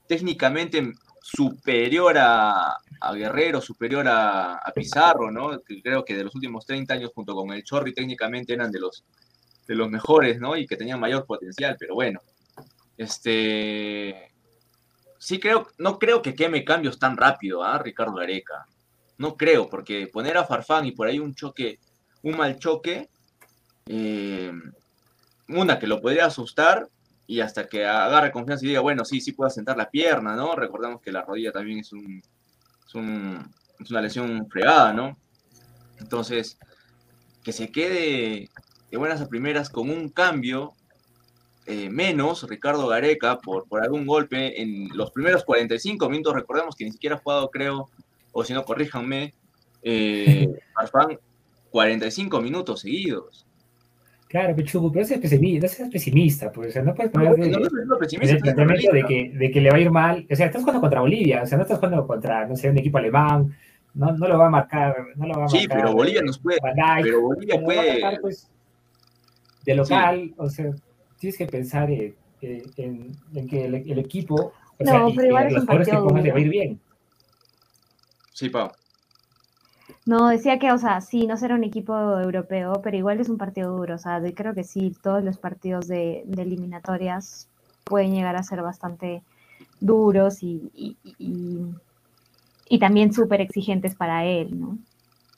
técnicamente 0.09 0.93
superior 1.23 2.17
a, 2.19 2.77
Guerrero, 3.15 3.61
superior 3.61 4.05
a, 4.09 4.61
Pizarro, 4.75 5.31
¿no? 5.31 5.61
creo 5.81 6.05
que 6.05 6.17
de 6.17 6.25
los 6.25 6.35
últimos 6.35 6.67
30 6.67 6.95
años 6.95 7.13
junto 7.15 7.37
con 7.37 7.53
el 7.53 7.63
Chorri 7.63 7.95
técnicamente 7.95 8.53
eran 8.53 8.73
de 8.73 8.81
los, 8.81 9.05
de 9.69 9.77
los 9.77 9.89
mejores, 9.91 10.41
¿no? 10.41 10.57
Y 10.57 10.67
que 10.67 10.77
tenían 10.77 10.99
mayor 10.99 11.25
potencial, 11.25 11.77
pero 11.79 11.95
bueno. 11.95 12.19
Este. 12.97 14.33
Sí, 15.21 15.39
creo, 15.39 15.69
no 15.79 16.01
creo 16.01 16.21
que 16.21 16.35
queme 16.35 16.65
cambios 16.65 16.99
tan 16.99 17.17
rápido, 17.17 17.63
¿ah? 17.63 17.79
Ricardo 17.79 18.19
Areca. 18.19 18.67
No 19.19 19.37
creo, 19.37 19.69
porque 19.69 20.09
poner 20.09 20.37
a 20.37 20.47
Farfán 20.47 20.85
y 20.87 20.91
por 20.91 21.07
ahí 21.07 21.21
un 21.21 21.37
choque, 21.37 21.79
un 22.23 22.37
mal 22.37 22.59
choque, 22.59 23.09
eh, 23.87 24.53
una 25.49 25.79
que 25.79 25.87
lo 25.87 26.01
podría 26.01 26.27
asustar, 26.27 26.89
y 27.27 27.41
hasta 27.41 27.67
que 27.67 27.85
agarre 27.85 28.31
confianza 28.31 28.65
y 28.65 28.69
diga, 28.69 28.81
bueno, 28.81 29.05
sí, 29.05 29.21
sí 29.21 29.33
puedo 29.33 29.51
sentar 29.51 29.77
la 29.77 29.91
pierna, 29.91 30.37
¿no? 30.37 30.55
Recordemos 30.55 31.01
que 31.01 31.13
la 31.13 31.23
rodilla 31.23 31.53
también 31.53 31.81
es, 31.81 31.93
un, 31.93 32.23
es, 32.89 33.91
una 33.91 34.01
lesión 34.01 34.49
fregada, 34.49 34.93
¿no? 34.93 35.19
Entonces, 35.99 36.59
que 37.43 37.53
se 37.53 37.71
quede 37.71 38.49
de 38.91 38.97
buenas 38.97 39.21
a 39.21 39.29
primeras 39.29 39.71
con 39.71 39.91
un 39.91 40.09
cambio 40.09 40.75
eh, 41.67 41.89
menos 41.91 42.49
Ricardo 42.49 42.87
Gareca 42.87 43.39
por, 43.39 43.67
por 43.67 43.83
algún 43.83 44.07
golpe 44.07 44.63
en 44.63 44.89
los 44.97 45.11
primeros 45.11 45.45
45 45.45 46.09
minutos, 46.09 46.35
recordemos 46.35 46.77
que 46.77 46.85
ni 46.85 46.93
siquiera 46.93 47.17
ha 47.17 47.19
jugado, 47.19 47.51
creo, 47.51 47.91
o 48.31 48.45
si 48.45 48.53
no, 48.53 48.65
corríjanme, 48.65 49.35
eh, 49.83 50.49
45 51.71 52.41
minutos 52.41 52.81
seguidos. 52.81 53.47
Claro, 54.37 54.55
Pichugu, 54.55 54.93
pero 54.93 55.01
no 55.03 55.09
seas 55.09 55.91
pesimista, 55.91 56.53
pues, 56.53 56.69
o 56.69 56.73
sea, 56.73 56.83
no 56.83 56.95
puedes 56.95 57.11
poner 57.11 57.31
no, 57.31 57.59
no, 57.59 57.99
el 58.21 58.39
planteamiento 58.39 58.93
de 58.93 59.05
que, 59.05 59.33
de 59.35 59.51
que 59.51 59.61
le 59.63 59.71
va 59.71 59.77
a 59.79 59.81
ir 59.81 59.91
mal, 59.91 60.27
o 60.31 60.37
sea, 60.37 60.45
estás 60.45 60.61
jugando 60.61 60.83
contra 60.83 61.01
Bolivia, 61.01 61.43
o 61.43 61.47
sea, 61.47 61.57
no 61.57 61.63
estás 61.63 61.79
jugando 61.79 62.07
contra, 62.07 62.47
no 62.47 62.55
sé, 62.55 62.69
un 62.69 62.77
equipo 62.77 62.99
alemán, 62.99 63.57
no, 63.95 64.13
no 64.13 64.29
lo 64.29 64.39
va 64.39 64.49
a 64.49 64.51
marcar, 64.51 64.95
no 65.17 65.27
lo 65.27 65.33
va 65.33 65.39
a 65.39 65.41
marcar. 65.45 65.59
Sí, 65.59 65.67
pero 65.67 65.95
Bolivia 65.95 66.21
nos 66.21 66.39
puede, 66.39 66.59
pero 67.03 67.23
Bolivia 67.23 67.63
puede... 67.63 68.21
pues, 68.21 68.51
de 69.65 69.75
local, 69.75 70.35
o 70.37 70.51
sea, 70.51 70.71
tienes 71.19 71.39
que 71.39 71.47
pensar 71.47 71.91
en, 71.91 72.15
en, 72.43 73.49
que 73.49 73.65
el, 73.65 73.99
equipo, 73.99 74.53
o 74.79 74.85
sea, 74.85 74.99
no, 74.99 75.15
pero 75.17 75.29
igual 75.29 75.51
los 75.51 75.63
jugadores 75.63 75.89
que 75.89 75.97
pongas 75.97 76.25
le 76.25 76.33
va 76.33 76.37
a 76.37 76.41
ir 76.41 76.51
bien. 76.51 76.81
Sí, 78.35 78.51
Pau. 78.51 78.71
No, 80.07 80.29
decía 80.29 80.61
que, 80.61 80.71
o 80.71 80.79
sea, 80.79 81.01
sí, 81.01 81.27
no 81.27 81.37
será 81.37 81.57
un 81.57 81.65
equipo 81.65 81.93
europeo, 82.21 82.81
pero 82.83 82.97
igual 82.97 83.21
es 83.21 83.29
un 83.29 83.39
partido 83.39 83.77
duro. 83.77 83.97
O 83.97 83.99
sea, 83.99 84.23
creo 84.35 84.55
que 84.55 84.63
sí, 84.63 84.95
todos 85.03 85.23
los 85.23 85.37
partidos 85.37 85.89
de, 85.89 86.23
eliminatorias 86.39 87.49
pueden 87.83 88.15
llegar 88.15 88.37
a 88.37 88.45
ser 88.45 88.63
bastante 88.63 89.25
duros 89.81 90.43
y, 90.43 90.97
y, 92.69 92.79
también 92.79 93.13
súper 93.13 93.41
exigentes 93.41 93.97
para 93.97 94.25
él, 94.25 94.61
¿no? 94.61 94.79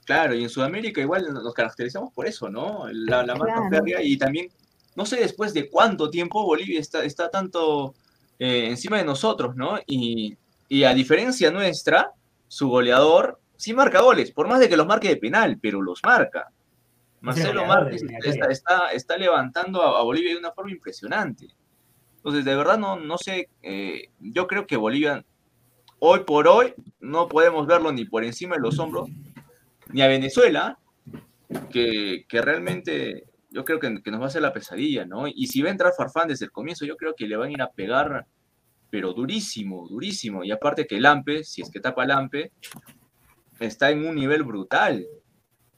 Claro, 0.05 0.35
y 0.35 0.43
en 0.43 0.49
Sudamérica 0.51 1.01
igual 1.01 1.33
nos 1.33 1.55
caracterizamos 1.55 2.13
por 2.13 2.27
eso, 2.27 2.51
¿no? 2.51 2.87
La, 2.93 3.25
la 3.25 3.37
marca 3.37 3.69
férrea 3.71 4.03
y 4.03 4.19
también, 4.19 4.49
no 4.97 5.07
sé 5.07 5.17
después 5.17 5.55
de 5.55 5.71
cuánto 5.71 6.11
tiempo 6.11 6.45
Bolivia 6.45 6.81
está, 6.81 7.05
está 7.05 7.31
tanto 7.31 7.95
eh, 8.39 8.67
encima 8.69 8.99
de 8.99 9.05
nosotros, 9.05 9.57
¿no? 9.57 9.79
Y, 9.87 10.37
y 10.69 10.85
a 10.85 10.95
diferencia 10.95 11.51
nuestra, 11.51 12.13
su 12.49 12.69
goleador 12.69 13.39
sí 13.59 13.75
marca 13.75 14.01
goles, 14.01 14.31
por 14.31 14.49
más 14.49 14.61
de 14.61 14.71
que 14.71 14.77
los 14.79 14.87
marque 14.87 15.09
de 15.09 15.17
penal, 15.17 15.59
pero 15.61 15.83
los 15.83 16.01
marca. 16.03 16.51
Marcelo 17.21 17.67
Márquez 17.67 18.05
está, 18.49 18.93
está, 18.93 19.17
levantando 19.17 19.83
a, 19.83 20.03
Bolivia 20.05 20.33
de 20.33 20.39
una 20.39 20.53
forma 20.53 20.71
impresionante. 20.71 21.49
Entonces, 22.17 22.45
de 22.45 22.55
verdad, 22.55 22.79
no, 22.79 22.97
no 22.97 23.19
sé, 23.19 23.51
eh, 23.63 24.11
yo 24.21 24.47
creo 24.47 24.67
que 24.67 24.77
Bolivia, 24.77 25.25
hoy 25.99 26.21
por 26.21 26.47
hoy, 26.47 26.75
no 27.01 27.27
podemos 27.27 27.67
verlo 27.67 27.91
ni 27.91 28.05
por 28.05 28.25
encima 28.25 28.55
de 28.55 28.63
los 28.63 28.79
hombros, 28.79 29.11
ni 29.93 30.01
a 30.03 30.07
Venezuela, 30.07 30.79
que, 31.71 32.25
que 32.29 32.41
realmente 32.41 33.25
yo 33.51 33.65
creo 33.65 33.81
que, 33.81 33.91
nos 33.91 34.21
va 34.21 34.25
a 34.25 34.29
hacer 34.29 34.43
la 34.43 34.53
pesadilla, 34.53 35.05
¿no? 35.05 35.27
Y 35.27 35.47
si 35.47 35.63
va 35.63 35.69
a 35.69 35.73
entrar 35.73 35.93
Farfán 35.97 36.29
desde 36.29 36.45
el 36.45 36.53
comienzo, 36.53 36.85
yo 36.85 36.97
creo 36.97 37.15
que 37.17 37.27
le 37.27 37.37
van 37.37 37.49
a 37.49 37.53
ir 37.53 37.63
a 37.63 37.71
pegar, 37.71 38.27
pero 38.91 39.13
durísimo, 39.13 39.89
durísimo. 39.89 40.45
Y 40.45 40.53
aparte 40.53 40.87
que 40.87 41.01
Lampe, 41.01 41.45
si 41.45 41.63
es 41.63 41.71
que 41.71 41.81
tapa 41.81 42.07
Lampe, 42.07 42.53
está 43.61 43.91
en 43.91 44.07
un 44.07 44.15
nivel 44.15 44.43
brutal. 44.43 45.07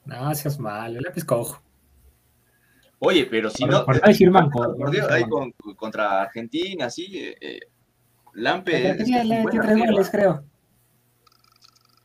No, 0.05 0.33
seas 0.35 0.59
mal, 0.59 0.95
el 0.95 1.03
Lampe 1.03 1.19
es 1.19 1.25
cojo. 1.25 1.61
Oye, 2.99 3.25
pero 3.25 3.49
si 3.49 3.65
no. 3.65 3.83
Por, 3.85 4.01
decir 4.01 4.29
manco, 4.29 4.75
por 4.77 4.91
Dios, 4.91 5.09
ahí 5.09 5.23
con, 5.27 5.51
contra 5.75 6.21
Argentina, 6.21 6.85
así. 6.85 7.17
Eh, 7.17 7.35
eh 7.41 7.59
Lampe. 8.33 8.97
Creo. 10.11 10.43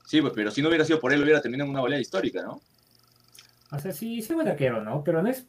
Sí, 0.07 0.21
pues, 0.21 0.33
pero 0.35 0.51
si 0.51 0.63
no 0.63 0.69
hubiera 0.69 0.85
sido 0.85 1.01
por 1.01 1.13
él, 1.13 1.23
hubiera 1.23 1.41
terminado 1.41 1.67
en 1.67 1.73
una 1.73 1.81
goleada 1.81 2.01
histórica, 2.01 2.43
¿no? 2.43 2.61
O 3.73 3.79
sea, 3.79 3.93
sí, 3.93 4.23
sí 4.23 4.35
buen 4.35 4.47
arquero, 4.47 4.83
¿no? 4.83 5.03
Pero 5.03 5.21
no 5.21 5.29
es, 5.29 5.47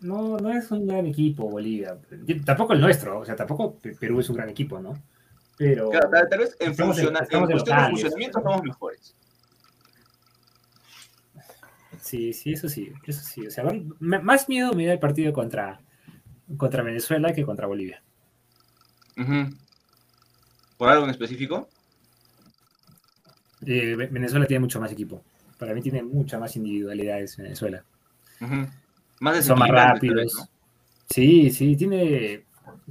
no, 0.00 0.36
no 0.38 0.50
es 0.50 0.70
un 0.72 0.86
gran 0.86 1.06
equipo 1.06 1.48
Bolivia. 1.48 1.96
Tampoco 2.44 2.72
el 2.72 2.80
nuestro, 2.80 3.20
o 3.20 3.24
sea, 3.24 3.36
tampoco 3.36 3.78
Perú 4.00 4.20
es 4.20 4.28
un 4.28 4.36
gran 4.36 4.48
equipo, 4.48 4.80
¿no? 4.80 4.94
Pero. 5.56 5.90
Claro, 5.90 6.10
tal, 6.28 6.38
vez 6.40 6.56
en, 6.58 6.74
funciona, 6.74 7.20
en 7.20 7.46
cuestión 7.46 7.78
de 7.78 7.90
funcionamiento 7.90 8.42
somos 8.42 8.62
mejores. 8.62 9.14
Sí, 12.10 12.32
sí, 12.32 12.54
eso 12.54 12.68
sí, 12.68 12.92
eso 13.06 13.22
sí. 13.22 13.46
O 13.46 13.52
sea, 13.52 13.64
más 14.00 14.48
miedo 14.48 14.72
me 14.72 14.84
da 14.84 14.94
el 14.94 14.98
partido 14.98 15.32
contra, 15.32 15.80
contra 16.56 16.82
Venezuela 16.82 17.32
que 17.32 17.44
contra 17.44 17.68
Bolivia. 17.68 18.02
¿Por 20.76 20.88
algo 20.88 21.04
en 21.04 21.10
específico? 21.10 21.68
Eh, 23.64 23.94
Venezuela 23.94 24.44
tiene 24.44 24.58
mucho 24.58 24.80
más 24.80 24.90
equipo. 24.90 25.22
Para 25.56 25.72
mí 25.72 25.82
tiene 25.82 26.02
mucha 26.02 26.36
más 26.36 26.56
individualidades 26.56 27.36
Venezuela. 27.36 27.84
Más 29.20 29.44
Son 29.44 29.60
más 29.60 29.70
rápidos. 29.70 30.48
Sí, 31.08 31.50
sí, 31.50 31.76
tiene, 31.76 32.42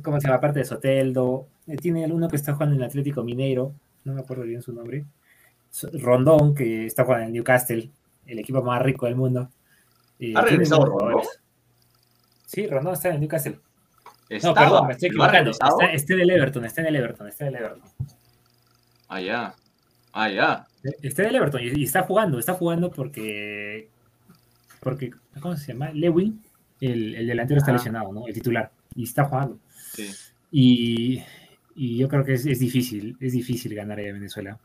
¿cómo 0.01 0.21
se 0.21 0.27
llama? 0.27 0.37
Aparte 0.37 0.59
de 0.59 0.65
Soteldo, 0.65 1.49
eh, 1.67 1.75
tiene 1.75 2.05
uno 2.05 2.29
que 2.29 2.37
está 2.37 2.53
jugando 2.53 2.75
en 2.75 2.83
el 2.83 2.87
Atlético 2.87 3.25
Mineiro, 3.25 3.73
no 4.05 4.13
me 4.13 4.21
acuerdo 4.21 4.43
bien 4.43 4.61
su 4.61 4.71
nombre. 4.71 5.03
Rondón, 5.91 6.55
que 6.55 6.85
está 6.85 7.03
jugando 7.03 7.25
en 7.25 7.33
Newcastle, 7.33 7.91
el 8.29 8.39
equipo 8.39 8.61
más 8.61 8.81
rico 8.81 9.05
del 9.05 9.15
mundo. 9.15 9.49
¿Ha 10.35 10.41
regresado 10.41 10.85
Rondón? 10.85 11.23
Sí, 12.45 12.67
Rondón 12.67 12.93
está 12.93 13.09
en 13.09 13.21
Newcastle. 13.21 13.59
no, 14.43 14.53
perdón, 14.53 14.87
me 14.87 14.93
estoy 14.93 15.09
equivocando. 15.09 15.51
Está, 15.51 15.67
está, 15.91 16.13
en 16.13 16.19
el 16.19 16.29
Everton, 16.29 16.65
está 16.65 16.81
en 16.81 16.87
el 16.87 16.95
Everton, 16.95 17.27
está 17.27 17.47
en 17.47 17.55
el 17.55 17.61
Everton. 17.61 17.89
Ah, 19.07 19.21
ya. 19.21 19.55
Ah, 20.13 20.29
ya. 20.29 20.67
Está 21.01 21.23
en 21.23 21.29
el 21.29 21.35
Everton 21.35 21.61
y, 21.61 21.83
está 21.83 22.03
jugando, 22.03 22.39
está 22.39 22.53
jugando 22.53 22.91
porque. 22.91 23.89
Porque, 24.79 25.11
¿cómo 25.41 25.55
se 25.57 25.73
llama? 25.73 25.91
Lewin, 25.91 26.41
el, 26.79 27.15
el 27.15 27.27
delantero 27.27 27.59
está 27.59 27.71
lesionado, 27.71 28.13
¿no? 28.13 28.27
El 28.27 28.33
titular. 28.33 28.71
Y 28.95 29.03
está 29.03 29.25
jugando. 29.25 29.59
Sí. 29.93 30.09
Y, 30.51 31.23
y 31.75 31.97
yo 31.97 32.07
creo 32.07 32.23
que 32.23 32.33
es, 32.33 32.45
es, 32.45 32.59
difícil, 32.59 33.17
es 33.19 33.33
difícil 33.33 33.75
ganar 33.75 33.99
a 33.99 34.03
Venezuela. 34.03 34.57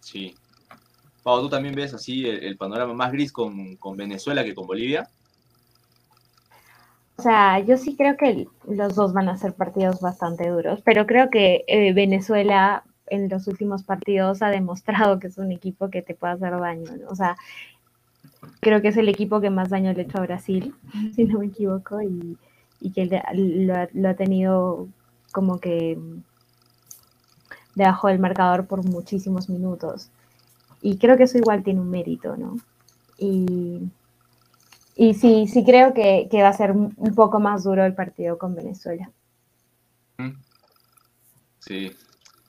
Sí. 0.00 0.34
Pau, 1.22 1.40
¿tú 1.40 1.48
también 1.48 1.74
ves 1.74 1.92
así 1.92 2.26
el, 2.26 2.56
panorama 2.56 2.94
más 2.94 3.12
gris 3.12 3.30
con, 3.30 3.76
con, 3.76 3.96
Venezuela 3.96 4.42
que 4.42 4.54
con 4.54 4.66
Bolivia? 4.66 5.08
O 7.16 7.22
sea, 7.22 7.58
yo 7.58 7.76
sí 7.76 7.96
creo 7.96 8.16
que 8.16 8.48
los 8.66 8.94
dos 8.94 9.12
van 9.12 9.28
a 9.28 9.36
ser 9.36 9.52
partidos 9.52 10.00
bastante 10.00 10.48
duros, 10.48 10.80
pero 10.82 11.06
creo 11.06 11.28
que 11.28 11.64
eh, 11.68 11.92
Venezuela 11.92 12.82
en 13.08 13.28
los 13.28 13.46
últimos 13.46 13.82
partidos 13.82 14.40
ha 14.40 14.48
demostrado 14.48 15.18
que 15.18 15.26
es 15.26 15.36
un 15.36 15.52
equipo 15.52 15.90
que 15.90 16.00
te 16.00 16.14
puede 16.14 16.32
hacer 16.32 16.58
daño. 16.58 16.90
O 17.08 17.14
sea, 17.14 17.36
creo 18.60 18.80
que 18.80 18.88
es 18.88 18.96
el 18.96 19.10
equipo 19.10 19.40
que 19.42 19.50
más 19.50 19.68
daño 19.68 19.92
le 19.92 20.00
ha 20.00 20.04
hecho 20.04 20.18
a 20.18 20.22
Brasil, 20.22 20.74
si 21.14 21.24
no 21.24 21.40
me 21.40 21.46
equivoco, 21.46 22.00
y, 22.00 22.38
que 22.94 23.04
lo, 23.34 24.08
ha 24.08 24.14
tenido 24.14 24.88
como 25.32 25.60
que 25.60 25.98
debajo 27.74 28.08
del 28.08 28.18
marcador 28.18 28.66
por 28.66 28.82
muchísimos 28.82 29.50
minutos. 29.50 30.08
Y 30.82 30.98
creo 30.98 31.16
que 31.16 31.24
eso 31.24 31.38
igual 31.38 31.62
tiene 31.62 31.80
un 31.80 31.90
mérito, 31.90 32.36
¿no? 32.36 32.56
Y, 33.18 33.80
y 34.96 35.14
sí, 35.14 35.46
sí 35.46 35.64
creo 35.64 35.92
que, 35.92 36.28
que 36.30 36.42
va 36.42 36.48
a 36.48 36.56
ser 36.56 36.72
un 36.72 37.14
poco 37.14 37.38
más 37.40 37.64
duro 37.64 37.84
el 37.84 37.94
partido 37.94 38.38
con 38.38 38.54
Venezuela. 38.54 39.10
Sí, 41.58 41.94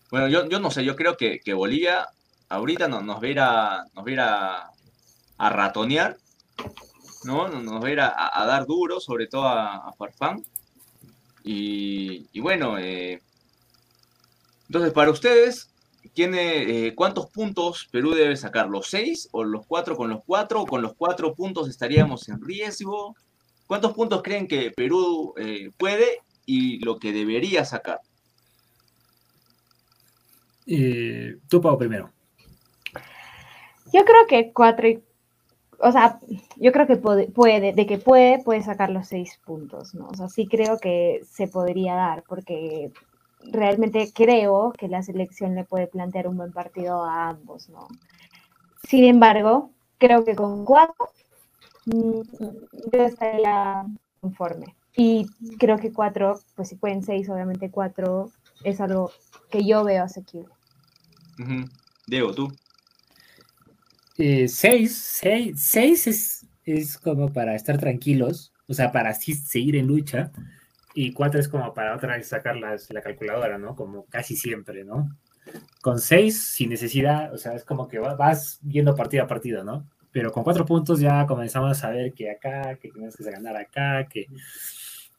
bueno, 0.10 0.28
yo, 0.28 0.48
yo 0.48 0.60
no 0.60 0.72
sé, 0.72 0.84
yo 0.84 0.96
creo 0.96 1.18
que, 1.18 1.40
que 1.40 1.54
Bolivia 1.54 2.08
ahorita 2.50 2.88
nos, 2.88 3.04
nos 3.04 3.18
a 3.18 3.86
nos 3.94 4.06
a, 4.20 5.50
ratonear, 5.50 6.18
¿no? 7.24 7.48
Nos 7.48 7.84
va 7.84 8.04
a 8.06 8.42
a, 8.42 8.46
dar 8.46 8.66
duro, 8.66 9.00
sobre 9.00 9.28
todo 9.28 9.48
a, 9.48 9.94
Farfán. 9.98 10.44
Y, 11.44 12.28
y 12.32 12.40
bueno, 12.40 12.78
eh, 12.78 13.22
entonces 14.68 14.94
para 14.94 15.12
ustedes, 15.12 15.71
tiene, 16.14 16.88
eh, 16.88 16.96
¿cuántos 16.96 17.28
puntos 17.30 17.88
Perú 17.92 18.12
debe 18.12 18.36
sacar? 18.36 18.68
¿Los 18.68 18.88
seis 18.88 19.30
o 19.32 19.44
los 19.44 19.66
cuatro 19.66 19.96
con 19.96 20.10
los 20.10 20.24
cuatro? 20.26 20.62
¿O 20.62 20.66
con 20.66 20.82
los 20.82 20.94
cuatro 20.94 21.34
puntos 21.34 21.70
estaríamos 21.70 22.28
en 22.30 22.42
riesgo? 22.42 23.16
¿Cuántos 23.68 23.94
puntos 23.94 24.22
creen 24.22 24.48
que 24.48 24.72
Perú 24.72 25.34
eh, 25.38 25.70
puede 25.78 26.20
y 26.46 26.84
lo 26.84 26.98
que 26.98 27.14
debería 27.14 27.64
sacar? 27.64 28.02
Eh, 30.68 31.38
tú, 31.48 31.62
Pau, 31.62 31.78
primero. 31.78 32.12
Yo 33.94 34.06
creo 34.06 34.28
que 34.28 34.52
cuatro 34.54 34.88
y, 34.88 35.04
o 35.80 35.92
sea, 35.92 36.20
yo 36.58 36.72
creo 36.72 36.88
que 36.88 36.98
puede, 36.98 37.74
de 37.74 37.86
que 37.86 37.98
puede, 37.98 38.44
puede 38.44 38.62
sacar 38.62 38.90
los 38.90 39.08
seis 39.08 39.40
puntos, 39.46 39.96
¿no? 39.96 40.08
O 40.08 40.14
sea, 40.14 40.30
sí 40.30 40.48
creo 40.48 40.78
que 40.78 41.22
se 41.30 41.48
podría 41.48 41.96
dar, 41.96 42.24
porque 42.28 42.92
realmente 43.52 44.12
creo 44.14 44.74
que 44.78 44.88
la 44.88 45.04
selección 45.04 45.56
le 45.56 45.64
puede 45.64 45.88
plantear 45.88 46.28
un 46.28 46.38
buen 46.38 46.52
partido 46.52 47.04
a 47.04 47.30
ambos, 47.30 47.70
¿no? 47.70 47.88
Sin 48.88 49.06
embargo, 49.06 49.72
creo 49.98 50.26
que 50.26 50.36
con 50.36 50.66
cuatro 50.66 51.10
mm, 51.86 52.22
yo 52.92 53.04
estaría 53.04 53.86
conforme. 54.20 54.76
Y 54.96 55.28
creo 55.58 55.78
que 55.78 55.94
cuatro, 55.94 56.40
pues 56.56 56.70
si 56.70 56.76
pueden 56.76 57.04
seis, 57.04 57.30
obviamente 57.30 57.72
cuatro 57.72 58.32
es 58.64 58.82
algo 58.82 59.12
que 59.50 59.66
yo 59.66 59.84
veo 59.84 60.04
asequible. 60.04 60.54
Diego, 62.08 62.34
tú. 62.34 62.54
Eh, 64.18 64.48
seis, 64.48 64.96
seis, 64.98 65.54
seis 65.56 66.08
es, 66.08 66.46
es 66.66 66.98
como 66.98 67.32
para 67.32 67.56
estar 67.56 67.78
tranquilos, 67.80 68.54
o 68.68 68.74
sea, 68.74 68.92
para 68.92 69.12
así 69.12 69.34
seguir 69.34 69.76
en 69.76 69.88
lucha. 69.88 70.32
Y 70.94 71.14
cuatro 71.14 71.40
es 71.40 71.48
como 71.48 71.74
para 71.74 71.96
otra 71.96 72.18
vez 72.18 72.28
sacar 72.28 72.56
la 72.58 73.02
calculadora, 73.02 73.58
¿no? 73.58 73.76
Como 73.76 74.06
casi 74.06 74.36
siempre, 74.36 74.84
¿no? 74.84 75.10
Con 75.82 76.00
seis, 76.00 76.42
sin 76.44 76.70
necesidad, 76.70 77.34
o 77.34 77.38
sea, 77.38 77.54
es 77.54 77.64
como 77.64 77.88
que 77.88 78.00
vas 78.00 78.60
viendo 78.62 78.96
partido 78.96 79.24
a 79.24 79.28
partido, 79.28 79.64
¿no? 79.64 79.86
Pero 80.12 80.32
con 80.32 80.44
cuatro 80.44 80.66
puntos 80.66 81.00
ya 81.00 81.26
comenzamos 81.26 81.72
a 81.72 81.76
saber 81.76 82.14
que 82.14 82.30
acá, 82.30 82.76
que 82.76 82.90
tienes 82.90 83.16
que 83.16 83.24
ganar 83.24 83.56
acá, 83.56 84.06
que 84.08 84.28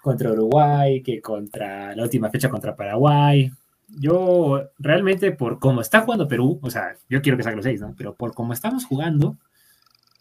contra 0.00 0.32
Uruguay, 0.32 1.02
que 1.02 1.20
contra 1.20 1.94
la 1.94 2.02
última 2.02 2.28
fecha 2.28 2.50
contra 2.50 2.76
Paraguay, 2.76 3.50
yo 3.88 4.70
realmente 4.78 5.32
por 5.32 5.58
cómo 5.58 5.80
está 5.80 6.02
jugando 6.02 6.28
Perú, 6.28 6.58
o 6.62 6.70
sea, 6.70 6.96
yo 7.08 7.22
quiero 7.22 7.36
que 7.36 7.44
saque 7.44 7.56
los 7.56 7.64
seis, 7.64 7.80
¿no? 7.80 7.94
Pero 7.96 8.14
por 8.14 8.34
cómo 8.34 8.52
estamos 8.52 8.84
jugando, 8.84 9.36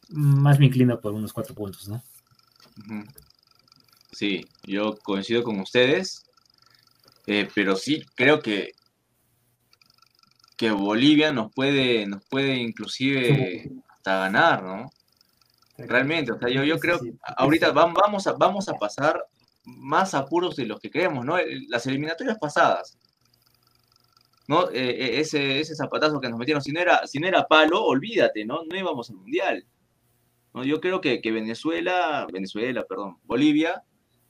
más 0.09 0.59
me 0.59 0.65
inclino 0.67 0.99
por 0.99 1.13
unos 1.13 1.33
cuatro 1.33 1.55
puntos, 1.55 1.89
¿no? 1.89 2.01
Sí, 4.21 4.45
yo 4.67 4.99
coincido 4.99 5.41
con 5.41 5.59
ustedes, 5.59 6.29
eh, 7.25 7.49
pero 7.55 7.75
sí 7.75 8.05
creo 8.13 8.39
que 8.39 8.73
que 10.55 10.69
Bolivia 10.69 11.33
nos 11.33 11.51
puede, 11.51 12.05
nos 12.05 12.23
puede 12.27 12.53
inclusive 12.57 13.71
hasta 13.89 14.19
ganar, 14.19 14.61
¿no? 14.61 14.91
Realmente, 15.75 16.33
o 16.33 16.37
sea, 16.37 16.49
yo, 16.49 16.63
yo 16.63 16.77
creo 16.77 16.99
que 16.99 17.13
ahorita 17.35 17.71
vamos 17.71 18.27
a, 18.27 18.33
vamos 18.33 18.69
a 18.69 18.75
pasar 18.75 19.25
más 19.65 20.13
apuros 20.13 20.55
de 20.55 20.67
los 20.67 20.79
que 20.79 20.91
creemos, 20.91 21.25
¿no? 21.25 21.37
Las 21.69 21.87
eliminatorias 21.87 22.37
pasadas, 22.37 22.99
¿no? 24.47 24.69
Eh, 24.69 24.91
eh, 24.99 25.19
ese, 25.19 25.61
ese 25.61 25.73
zapatazo 25.73 26.21
que 26.21 26.29
nos 26.29 26.37
metieron, 26.37 26.61
si 26.61 26.71
no, 26.71 26.79
era, 26.79 27.07
si 27.07 27.17
era 27.25 27.47
palo, 27.47 27.83
olvídate, 27.83 28.45
¿no? 28.45 28.59
No 28.71 28.77
íbamos 28.77 29.09
al 29.09 29.15
Mundial. 29.15 29.65
¿no? 30.53 30.63
Yo 30.63 30.79
creo 30.79 31.01
que, 31.01 31.21
que, 31.21 31.31
Venezuela, 31.31 32.27
Venezuela, 32.31 32.85
perdón, 32.87 33.17
Bolivia, 33.23 33.83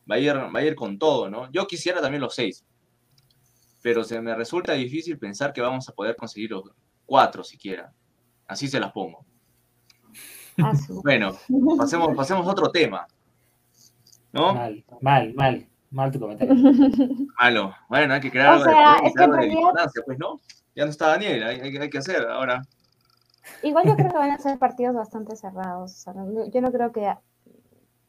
va 0.09 0.15
a, 0.15 0.19
ir, 0.19 0.35
va 0.35 0.59
a 0.59 0.63
ir 0.63 0.75
con 0.75 0.97
todo, 0.97 1.29
¿no? 1.29 1.51
Yo 1.51 1.67
quisiera 1.67 2.01
también 2.01 2.21
los 2.21 2.35
seis, 2.35 2.65
pero 3.81 4.03
se 4.03 4.21
me 4.21 4.35
resulta 4.35 4.73
difícil 4.73 5.17
pensar 5.17 5.53
que 5.53 5.61
vamos 5.61 5.87
a 5.89 5.93
poder 5.93 6.15
conseguir 6.15 6.51
los 6.51 6.63
cuatro 7.05 7.43
siquiera. 7.43 7.91
Así 8.47 8.67
se 8.67 8.79
las 8.79 8.91
pongo. 8.91 9.25
Bueno, 11.03 11.37
pasemos, 11.77 12.09
pasemos 12.15 12.47
a 12.47 12.51
otro 12.51 12.69
tema. 12.69 13.07
¿no? 14.33 14.53
Mal, 14.53 14.85
mal, 15.01 15.33
mal. 15.33 15.67
Mal 15.91 16.09
tu 16.09 16.19
comentario. 16.21 16.55
Malo. 17.41 17.73
Bueno, 17.89 18.13
hay 18.13 18.21
que 18.21 18.31
crear 18.31 18.57
o 18.57 18.63
sea, 18.63 18.95
es 19.03 19.13
que 19.13 20.01
pues, 20.05 20.17
¿no? 20.17 20.39
Ya 20.73 20.85
no 20.85 20.91
está 20.91 21.07
Daniel, 21.07 21.43
hay, 21.43 21.59
hay, 21.59 21.89
que 21.89 21.97
hacer 21.97 22.25
ahora. 22.27 22.61
Igual 23.61 23.85
yo 23.85 23.95
creo 23.97 24.09
que 24.09 24.17
van 24.17 24.31
a 24.31 24.39
ser 24.39 24.57
partidos 24.57 24.95
bastante 24.95 25.35
cerrados. 25.35 26.05
yo 26.53 26.61
no 26.61 26.71
creo 26.71 26.93
que, 26.93 27.13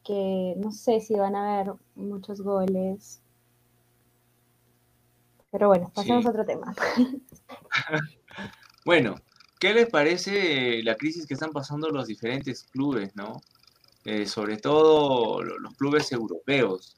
que, 0.03 0.55
no 0.57 0.71
sé 0.71 0.99
si 0.99 1.15
van 1.15 1.35
a 1.35 1.59
haber 1.59 1.73
muchos 1.95 2.41
goles. 2.41 3.21
Pero 5.51 5.67
bueno, 5.67 5.91
pasemos 5.93 6.25
a 6.25 6.29
otro 6.29 6.45
tema. 6.45 6.73
bueno, 8.85 9.15
¿qué 9.59 9.73
les 9.73 9.89
parece 9.89 10.81
la 10.83 10.95
crisis 10.95 11.27
que 11.27 11.35
están 11.35 11.51
pasando 11.51 11.89
los 11.89 12.07
diferentes 12.07 12.63
clubes, 12.63 13.15
no? 13.15 13.41
Eh, 14.05 14.25
sobre 14.25 14.57
todo 14.57 15.41
los 15.43 15.75
clubes 15.75 16.11
europeos, 16.11 16.97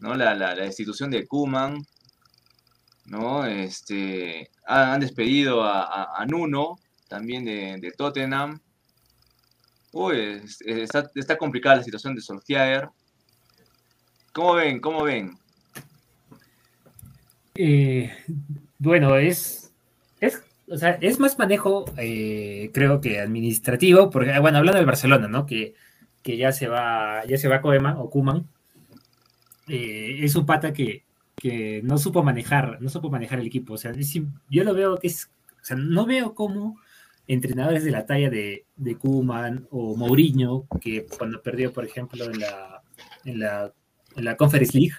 ¿no? 0.00 0.14
La, 0.14 0.34
la, 0.34 0.54
la 0.54 0.66
institución 0.66 1.10
de 1.10 1.26
Kuman, 1.26 1.84
¿no? 3.06 3.44
Este, 3.46 4.50
han 4.66 5.00
despedido 5.00 5.62
a, 5.62 6.14
a, 6.14 6.26
Nuno, 6.26 6.78
también 7.08 7.44
de, 7.44 7.78
de, 7.80 7.92
Tottenham. 7.92 8.60
Uy, 9.94 10.42
está, 10.66 11.38
complicada 11.38 11.76
la 11.76 11.84
situación 11.84 12.16
de 12.16 12.20
Solskjaer. 12.20 12.88
¿Cómo 14.32 14.54
ven? 14.54 14.80
¿Cómo 14.80 15.04
ven? 15.04 15.38
Eh, 17.54 18.12
bueno, 18.80 19.16
es, 19.16 19.72
es, 20.18 20.42
o 20.68 20.76
sea, 20.76 20.98
es 21.00 21.20
más 21.20 21.38
manejo, 21.38 21.84
eh, 21.96 22.72
creo 22.74 23.00
que 23.00 23.20
administrativo, 23.20 24.10
porque, 24.10 24.36
bueno, 24.40 24.58
hablando 24.58 24.78
del 24.78 24.86
Barcelona, 24.86 25.28
¿no? 25.28 25.46
Que, 25.46 25.76
que 26.24 26.36
ya 26.36 26.50
se 26.50 26.66
va, 26.66 27.24
ya 27.26 27.38
se 27.38 27.46
va 27.46 27.60
Koeman 27.60 27.96
o 27.96 28.10
Kuman. 28.10 28.48
Eh, 29.68 30.18
es 30.22 30.34
un 30.34 30.44
pata 30.44 30.72
que, 30.72 31.04
que 31.36 31.82
no 31.84 31.98
supo 31.98 32.24
manejar, 32.24 32.78
no 32.80 32.88
supo 32.88 33.10
manejar 33.10 33.38
el 33.38 33.46
equipo. 33.46 33.74
O 33.74 33.78
sea, 33.78 33.92
yo 34.50 34.64
lo 34.64 34.74
veo 34.74 34.98
que 34.98 35.06
es, 35.06 35.30
o 35.62 35.64
sea, 35.64 35.76
no 35.76 36.04
veo 36.04 36.34
cómo 36.34 36.80
entrenadores 37.26 37.84
de 37.84 37.90
la 37.90 38.06
talla 38.06 38.30
de, 38.30 38.66
de 38.76 38.96
Kuman 38.96 39.66
o 39.70 39.96
Mourinho, 39.96 40.66
que 40.80 41.06
cuando 41.06 41.42
perdió, 41.42 41.72
por 41.72 41.84
ejemplo, 41.84 42.24
en 42.24 42.40
la, 42.40 42.82
en 43.24 43.40
la, 43.40 43.72
en 44.16 44.24
la 44.24 44.36
Conference 44.36 44.76
League, 44.78 44.94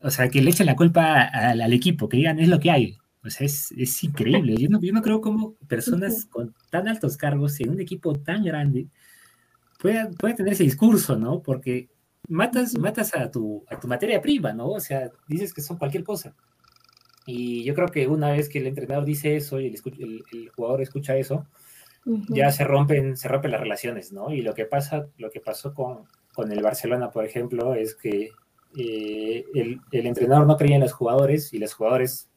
o 0.00 0.10
sea, 0.10 0.28
que 0.28 0.42
le 0.42 0.50
echen 0.50 0.66
la 0.66 0.76
culpa 0.76 1.22
al, 1.22 1.72
equipo, 1.72 2.08
que 2.08 2.18
digan 2.18 2.38
es 2.38 2.48
lo 2.48 2.60
que 2.60 2.70
hay. 2.70 2.98
O 3.24 3.30
sea, 3.30 3.46
es, 3.46 3.72
es 3.72 4.04
increíble. 4.04 4.56
Yo 4.56 4.68
no, 4.68 4.80
yo 4.80 4.92
no 4.92 5.02
creo 5.02 5.20
cómo 5.20 5.54
personas 5.66 6.26
con 6.26 6.54
tan 6.70 6.86
altos 6.86 7.16
cargos 7.16 7.58
en 7.60 7.70
un 7.70 7.80
equipo 7.80 8.14
tan 8.14 8.44
grande 8.44 8.86
puedan, 9.78 10.14
puedan 10.14 10.36
tener 10.36 10.52
ese 10.52 10.64
discurso, 10.64 11.16
¿no? 11.16 11.42
Porque 11.42 11.88
matas, 12.28 12.78
matas 12.78 13.14
a 13.14 13.30
tu, 13.30 13.64
a 13.68 13.78
tu 13.78 13.88
materia 13.88 14.20
prima, 14.20 14.52
¿no? 14.52 14.68
O 14.68 14.80
sea, 14.80 15.10
dices 15.26 15.52
que 15.52 15.62
son 15.62 15.78
cualquier 15.78 16.04
cosa. 16.04 16.34
Y 17.30 17.62
yo 17.62 17.74
creo 17.74 17.88
que 17.88 18.08
una 18.08 18.32
vez 18.32 18.48
que 18.48 18.58
el 18.58 18.68
entrenador 18.68 19.04
dice 19.04 19.36
eso 19.36 19.60
y 19.60 19.66
el, 19.66 20.24
el, 20.32 20.48
jugador 20.48 20.80
escucha 20.80 21.14
eso, 21.14 21.46
ya 22.30 22.50
se 22.50 22.64
rompen, 22.64 23.18
se 23.18 23.28
rompen 23.28 23.50
las 23.50 23.60
relaciones, 23.60 24.14
¿no? 24.14 24.32
Y 24.32 24.40
lo 24.40 24.54
que 24.54 24.64
pasa, 24.64 25.08
lo 25.18 25.30
que 25.30 25.38
pasó 25.38 25.74
con, 25.74 26.06
con 26.32 26.50
el 26.50 26.62
Barcelona, 26.62 27.10
por 27.10 27.26
ejemplo, 27.26 27.74
es 27.74 27.94
que 27.94 28.30
eh, 28.78 29.44
el, 29.54 29.78
el, 29.92 30.06
entrenador 30.06 30.46
no 30.46 30.56
creía 30.56 30.76
en 30.76 30.80
los 30.80 30.94
jugadores 30.94 31.52
y 31.52 31.58
los 31.58 31.74
jugadores, 31.74 32.30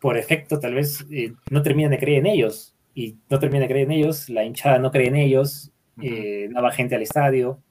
por 0.00 0.16
efecto, 0.16 0.60
tal 0.60 0.74
vez 0.74 1.04
eh, 1.10 1.32
no 1.50 1.62
terminan 1.62 1.90
de 1.90 1.98
creer 1.98 2.20
en 2.20 2.26
ellos. 2.26 2.76
Y 2.94 3.16
no 3.28 3.40
terminan 3.40 3.62
de 3.62 3.74
creer 3.74 3.86
en 3.86 3.92
ellos, 3.98 4.28
la 4.28 4.44
hinchada 4.44 4.78
no 4.78 4.92
cree 4.92 5.08
en 5.08 5.16
ellos, 5.16 5.72
eh, 6.00 6.46
no 6.52 6.62
va 6.62 6.70
gente 6.70 6.94
al 6.94 7.02
estadio, 7.02 7.64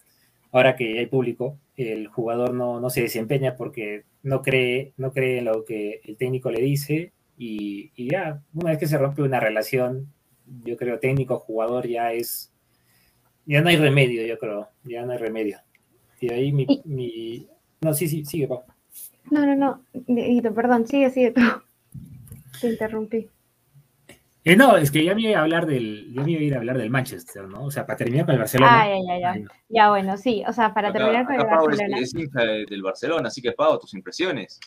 ahora 0.58 0.76
que 0.76 1.00
hay 1.00 1.06
público, 1.06 1.58
el 1.76 2.08
jugador 2.08 2.54
no, 2.54 2.80
no, 2.80 2.89
se 2.89 3.02
desempeña 3.02 3.56
porque 3.56 4.04
no 4.24 4.41
cree, 4.41 4.93
no 4.98 5.12
cree 5.12 5.39
en 5.39 5.46
lo 5.46 5.63
que 5.63 6.02
el 6.04 6.17
técnico 6.17 6.52
le 6.52 6.62
dice 6.62 7.13
y, 7.38 7.91
y 7.96 8.10
ya, 8.10 8.41
una 8.54 8.72
vez 8.72 8.80
que 8.80 8.88
se 8.88 8.98
rompe 8.98 9.22
una 9.22 9.39
relación, 9.39 10.12
yo 10.63 10.78
creo 10.78 11.00
técnico-jugador 11.00 11.88
ya 11.88 12.13
es, 12.13 12.52
ya 13.46 13.62
no 13.62 13.70
hay 13.70 13.78
remedio, 13.78 14.26
yo 14.26 14.38
creo, 14.38 14.70
ya 14.84 15.06
no 15.06 15.12
hay 15.13 15.17
remedio. 15.17 15.60
Y 16.20 16.32
ahí 16.32 16.52
mi, 16.52 16.65
mi... 16.86 17.48
no, 17.82 17.93
sí, 17.93 18.08
sí, 18.08 18.26
sigue, 18.26 18.48
pa. 18.48 18.63
No, 19.30 19.46
no, 19.46 19.56
no, 19.56 20.54
perdón, 20.56 20.88
sigue, 20.88 21.10
sigue 21.12 21.32
tú. 21.32 21.41
Te 22.60 22.70
interrumpí. 22.70 23.30
Eh, 24.47 24.55
no, 24.55 24.77
es 24.77 24.91
que 24.91 25.03
ya 25.03 25.13
me 25.13 25.23
iba 25.23 25.38
a 25.38 25.41
hablar 25.41 25.65
del, 25.65 26.13
ya 26.13 26.23
me 26.23 26.31
iba 26.31 26.39
a 26.39 26.43
ir 26.45 26.55
a 26.55 26.60
hablar 26.60 26.77
del 26.77 26.89
Manchester, 26.89 27.49
¿no? 27.49 27.65
O 27.65 27.69
sea, 27.69 27.86
para 27.86 27.97
terminar 27.97 28.25
con 28.25 28.36
el 28.36 28.39
Barcelona. 28.39 28.81
Ah, 28.81 28.88
ya, 28.88 29.19
ya, 29.19 29.36
ya. 29.36 29.47
Ya, 29.67 29.89
bueno, 29.89 30.15
sí, 30.15 30.41
o 30.47 30.53
sea, 30.53 30.73
para 30.73 30.93
terminar 30.93 31.25
con 31.25 31.36
el 31.36 31.45
Barcelona. 31.45 31.97
Es, 31.97 32.15
hincha 32.15 32.39
del 32.39 32.81
Barcelona, 32.81 33.27
así 33.27 33.41
que 33.41 33.51
Pau, 33.51 33.77
tus 33.77 33.93
impresiones. 33.93 34.57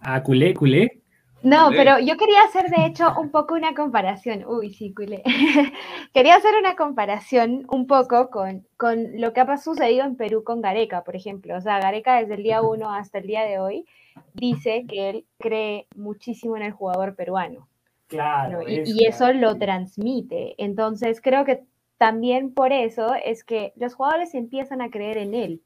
Ah, 0.00 0.22
culé, 0.22 0.54
culé. 0.54 1.02
No, 1.42 1.68
pero 1.76 1.98
yo 1.98 2.16
quería 2.16 2.42
hacer 2.44 2.70
de 2.70 2.86
hecho 2.86 3.20
un 3.20 3.30
poco 3.30 3.54
una 3.54 3.74
comparación. 3.74 4.46
Uy, 4.46 4.72
sí, 4.72 4.94
culé. 4.94 5.22
quería 6.14 6.36
hacer 6.36 6.54
una 6.58 6.74
comparación 6.74 7.66
un 7.68 7.86
poco 7.86 8.30
con, 8.30 8.66
con 8.78 9.20
lo 9.20 9.34
que 9.34 9.40
ha 9.40 9.56
sucedido 9.58 10.06
en 10.06 10.16
Perú 10.16 10.42
con 10.42 10.62
Gareca, 10.62 11.04
por 11.04 11.16
ejemplo. 11.16 11.54
O 11.54 11.60
sea, 11.60 11.80
Gareca 11.80 12.16
desde 12.16 12.36
el 12.36 12.44
día 12.44 12.62
uno 12.62 12.94
hasta 12.94 13.18
el 13.18 13.26
día 13.26 13.42
de 13.42 13.58
hoy 13.58 13.84
dice 14.32 14.86
que 14.88 15.10
él 15.10 15.26
cree 15.38 15.86
muchísimo 15.94 16.56
en 16.56 16.62
el 16.62 16.72
jugador 16.72 17.14
peruano. 17.14 17.68
Claro. 18.08 18.66
Y, 18.66 19.06
eso 19.06 19.32
lo 19.32 19.56
transmite. 19.58 20.54
Entonces, 20.58 21.20
creo 21.20 21.44
que 21.44 21.64
también 21.98 22.52
por 22.52 22.72
eso 22.72 23.14
es 23.14 23.44
que 23.44 23.72
los 23.76 23.94
jugadores 23.94 24.34
empiezan 24.34 24.80
a 24.80 24.90
creer 24.90 25.18
en 25.18 25.34
él. 25.34 25.62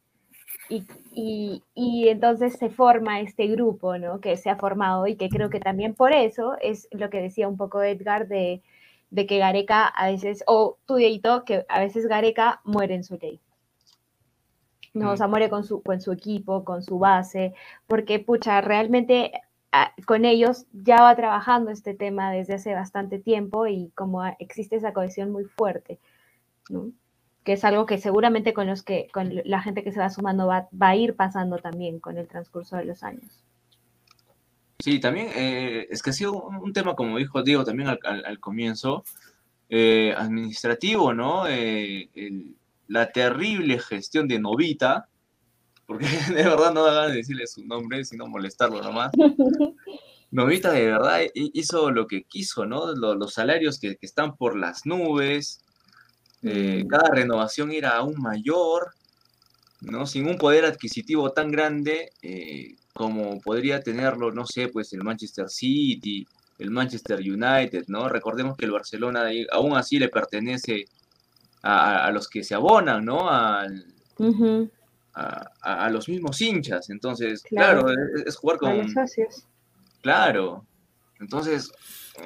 Y, 0.68 1.62
y, 1.74 2.08
entonces 2.08 2.54
se 2.54 2.70
forma 2.70 3.20
este 3.20 3.46
grupo, 3.46 3.98
¿no? 3.98 4.20
Que 4.20 4.36
se 4.36 4.50
ha 4.50 4.56
formado 4.56 5.06
y 5.06 5.16
que 5.16 5.28
creo 5.28 5.50
que 5.50 5.60
también 5.60 5.94
por 5.94 6.12
eso 6.12 6.56
es 6.60 6.88
lo 6.92 7.10
que 7.10 7.20
decía 7.20 7.48
un 7.48 7.56
poco 7.56 7.82
Edgar 7.82 8.26
de, 8.26 8.62
de 9.10 9.26
que 9.26 9.38
Gareca 9.38 9.86
a 9.86 10.10
veces, 10.10 10.42
o 10.46 10.78
tú, 10.86 10.96
Dieguito, 10.96 11.44
que 11.44 11.66
a 11.68 11.80
veces 11.80 12.06
Gareca 12.06 12.60
muere 12.64 12.94
en 12.94 13.04
su 13.04 13.18
ley. 13.18 13.40
No, 14.94 15.12
o 15.12 15.16
sea, 15.16 15.26
muere 15.26 15.48
con 15.48 15.64
su, 15.64 15.82
con 15.82 16.00
su 16.00 16.12
equipo, 16.12 16.64
con 16.64 16.82
su 16.82 16.98
base, 16.98 17.54
porque, 17.86 18.18
pucha, 18.18 18.60
realmente 18.60 19.32
con 20.06 20.24
ellos 20.24 20.66
ya 20.72 21.02
va 21.02 21.16
trabajando 21.16 21.70
este 21.70 21.94
tema 21.94 22.30
desde 22.30 22.54
hace 22.54 22.74
bastante 22.74 23.18
tiempo 23.18 23.66
y 23.66 23.90
como 23.94 24.24
existe 24.38 24.76
esa 24.76 24.92
cohesión 24.92 25.30
muy 25.30 25.44
fuerte, 25.44 25.98
que 27.44 27.54
es 27.54 27.64
algo 27.64 27.86
que 27.86 27.98
seguramente 27.98 28.52
con 28.52 28.66
los 28.66 28.82
que 28.82 29.08
con 29.12 29.32
la 29.44 29.62
gente 29.62 29.82
que 29.82 29.92
se 29.92 30.00
va 30.00 30.10
sumando 30.10 30.46
va, 30.46 30.68
a 30.80 30.96
ir 30.96 31.16
pasando 31.16 31.56
también 31.58 32.00
con 32.00 32.18
el 32.18 32.28
transcurso 32.28 32.76
de 32.76 32.84
los 32.84 33.02
años. 33.02 33.44
Sí, 34.78 34.98
también 34.98 35.28
eh, 35.34 35.86
es 35.90 36.02
que 36.02 36.10
ha 36.10 36.12
sido 36.12 36.34
un, 36.34 36.72
tema, 36.72 36.94
como 36.94 37.16
dijo 37.16 37.42
Diego 37.42 37.64
también 37.64 37.88
al, 37.88 38.40
comienzo, 38.40 39.04
eh, 39.68 40.12
administrativo, 40.16 41.14
¿no? 41.14 41.46
Eh, 41.48 42.10
la 42.88 43.10
terrible 43.10 43.78
gestión 43.78 44.28
de 44.28 44.38
Novita, 44.38 45.08
porque 45.92 46.06
de 46.34 46.42
verdad 46.42 46.72
no 46.72 46.84
da 46.84 46.94
ganas 46.94 47.10
de 47.12 47.18
decirle 47.18 47.46
su 47.46 47.64
nombre, 47.64 48.04
sino 48.04 48.26
molestarlo 48.26 48.82
nomás. 48.82 49.12
Novita 50.30 50.72
de 50.72 50.86
verdad 50.86 51.20
hizo 51.34 51.90
lo 51.90 52.06
que 52.06 52.22
quiso, 52.22 52.64
¿no? 52.64 52.94
Los, 52.94 53.34
salarios 53.34 53.78
que, 53.78 53.98
están 54.00 54.34
por 54.36 54.56
las 54.56 54.86
nubes, 54.86 55.60
eh, 56.42 56.84
mm. 56.84 56.88
cada 56.88 57.10
renovación 57.10 57.70
era 57.70 57.96
aún 57.96 58.14
mayor, 58.18 58.94
¿no? 59.82 60.06
Sin 60.06 60.26
un 60.26 60.38
poder 60.38 60.64
adquisitivo 60.64 61.32
tan 61.32 61.50
grande 61.50 62.12
eh, 62.22 62.76
como 62.94 63.42
podría 63.42 63.82
tenerlo, 63.82 64.32
no 64.32 64.46
sé, 64.46 64.68
pues 64.68 64.94
el 64.94 65.02
Manchester 65.02 65.50
City, 65.50 66.26
el 66.58 66.70
Manchester 66.70 67.18
United, 67.20 67.84
¿no? 67.88 68.08
Recordemos 68.08 68.56
que 68.56 68.64
el 68.64 68.70
Barcelona 68.70 69.24
aún 69.50 69.76
así 69.76 69.98
le 69.98 70.08
pertenece 70.08 70.86
a, 71.62 72.10
los 72.10 72.26
que 72.28 72.42
se 72.42 72.54
abonan, 72.54 73.04
¿no? 73.04 73.28
Al, 73.28 73.84
a, 75.14 75.90
los 75.90 76.08
mismos 76.08 76.40
hinchas. 76.40 76.90
Entonces, 76.90 77.42
claro, 77.42 77.86
es, 78.26 78.36
jugar 78.36 78.58
con. 78.58 78.78
los 78.78 78.92
socios. 78.92 79.46
Claro. 80.00 80.66
Entonces, 81.20 81.70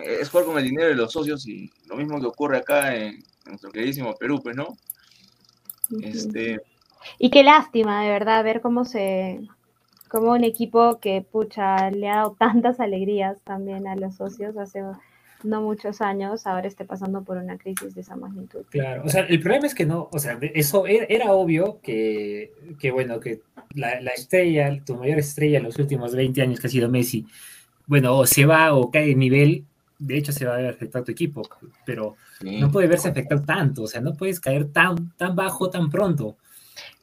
es 0.02 0.30
jugar 0.30 0.46
con 0.46 0.58
el 0.58 0.64
dinero 0.64 0.88
de 0.88 0.94
los 0.94 1.12
socios 1.12 1.46
y 1.46 1.70
lo 1.86 1.96
mismo 1.96 2.20
que 2.20 2.26
ocurre 2.26 2.58
acá 2.58 2.94
en, 2.94 3.22
nuestro 3.46 3.70
queridísimo 3.70 4.14
Perú, 4.16 4.40
pues, 4.42 4.56
¿no? 4.56 4.76
Este. 6.02 6.60
Y 7.18 7.30
qué 7.30 7.44
lástima, 7.44 8.02
de 8.02 8.10
verdad, 8.10 8.42
ver 8.44 8.60
cómo 8.60 8.84
se. 8.84 9.40
Como 10.08 10.32
un 10.32 10.44
equipo 10.44 11.00
que, 11.00 11.20
pucha, 11.20 11.90
le 11.90 12.08
ha 12.08 12.16
dado 12.16 12.36
tantas 12.38 12.78
alegrías 12.78 13.40
también 13.42 13.88
a 13.88 13.96
los 13.96 14.14
socios 14.14 14.56
hace 14.56 14.82
no 15.42 15.62
muchos 15.62 16.00
años 16.00 16.46
ahora 16.46 16.68
esté 16.68 16.84
pasando 16.84 17.22
por 17.22 17.36
una 17.36 17.58
crisis 17.58 17.94
de 17.94 18.00
esa 18.00 18.16
magnitud. 18.16 18.64
Claro, 18.70 19.02
o 19.04 19.08
sea, 19.08 19.22
el 19.22 19.40
problema 19.40 19.66
es 19.66 19.74
que 19.74 19.86
no, 19.86 20.08
o 20.12 20.18
sea, 20.18 20.38
eso 20.54 20.86
e, 20.86 21.06
era, 21.08 21.32
obvio 21.32 21.80
que, 21.82 22.52
que, 22.78 22.90
bueno, 22.90 23.20
que 23.20 23.40
la, 23.74 24.00
la, 24.00 24.10
estrella, 24.12 24.82
tu 24.84 24.96
mayor 24.96 25.18
estrella 25.18 25.58
en 25.58 25.64
los 25.64 25.78
últimos 25.78 26.14
20 26.14 26.42
años 26.42 26.60
que 26.60 26.66
ha 26.66 26.70
sido 26.70 26.88
Messi, 26.88 27.26
bueno, 27.86 28.16
o 28.16 28.26
se 28.26 28.46
va 28.46 28.74
o 28.74 28.90
cae 28.90 29.08
de 29.08 29.14
nivel, 29.14 29.64
de 29.98 30.18
hecho 30.18 30.32
se 30.32 30.44
va 30.44 30.54
a 30.54 30.58
ver 30.58 30.66
afectado 30.66 31.04
tu 31.04 31.12
equipo, 31.12 31.42
pero 31.84 32.16
no 32.42 32.70
puede 32.70 32.88
verse 32.88 33.08
afectado 33.08 33.42
tanto, 33.42 33.82
o 33.82 33.86
sea, 33.86 34.00
no 34.00 34.14
puedes 34.14 34.40
caer 34.40 34.72
tan, 34.72 35.12
tan 35.16 35.36
bajo 35.36 35.70
tan 35.70 35.90
pronto. 35.90 36.36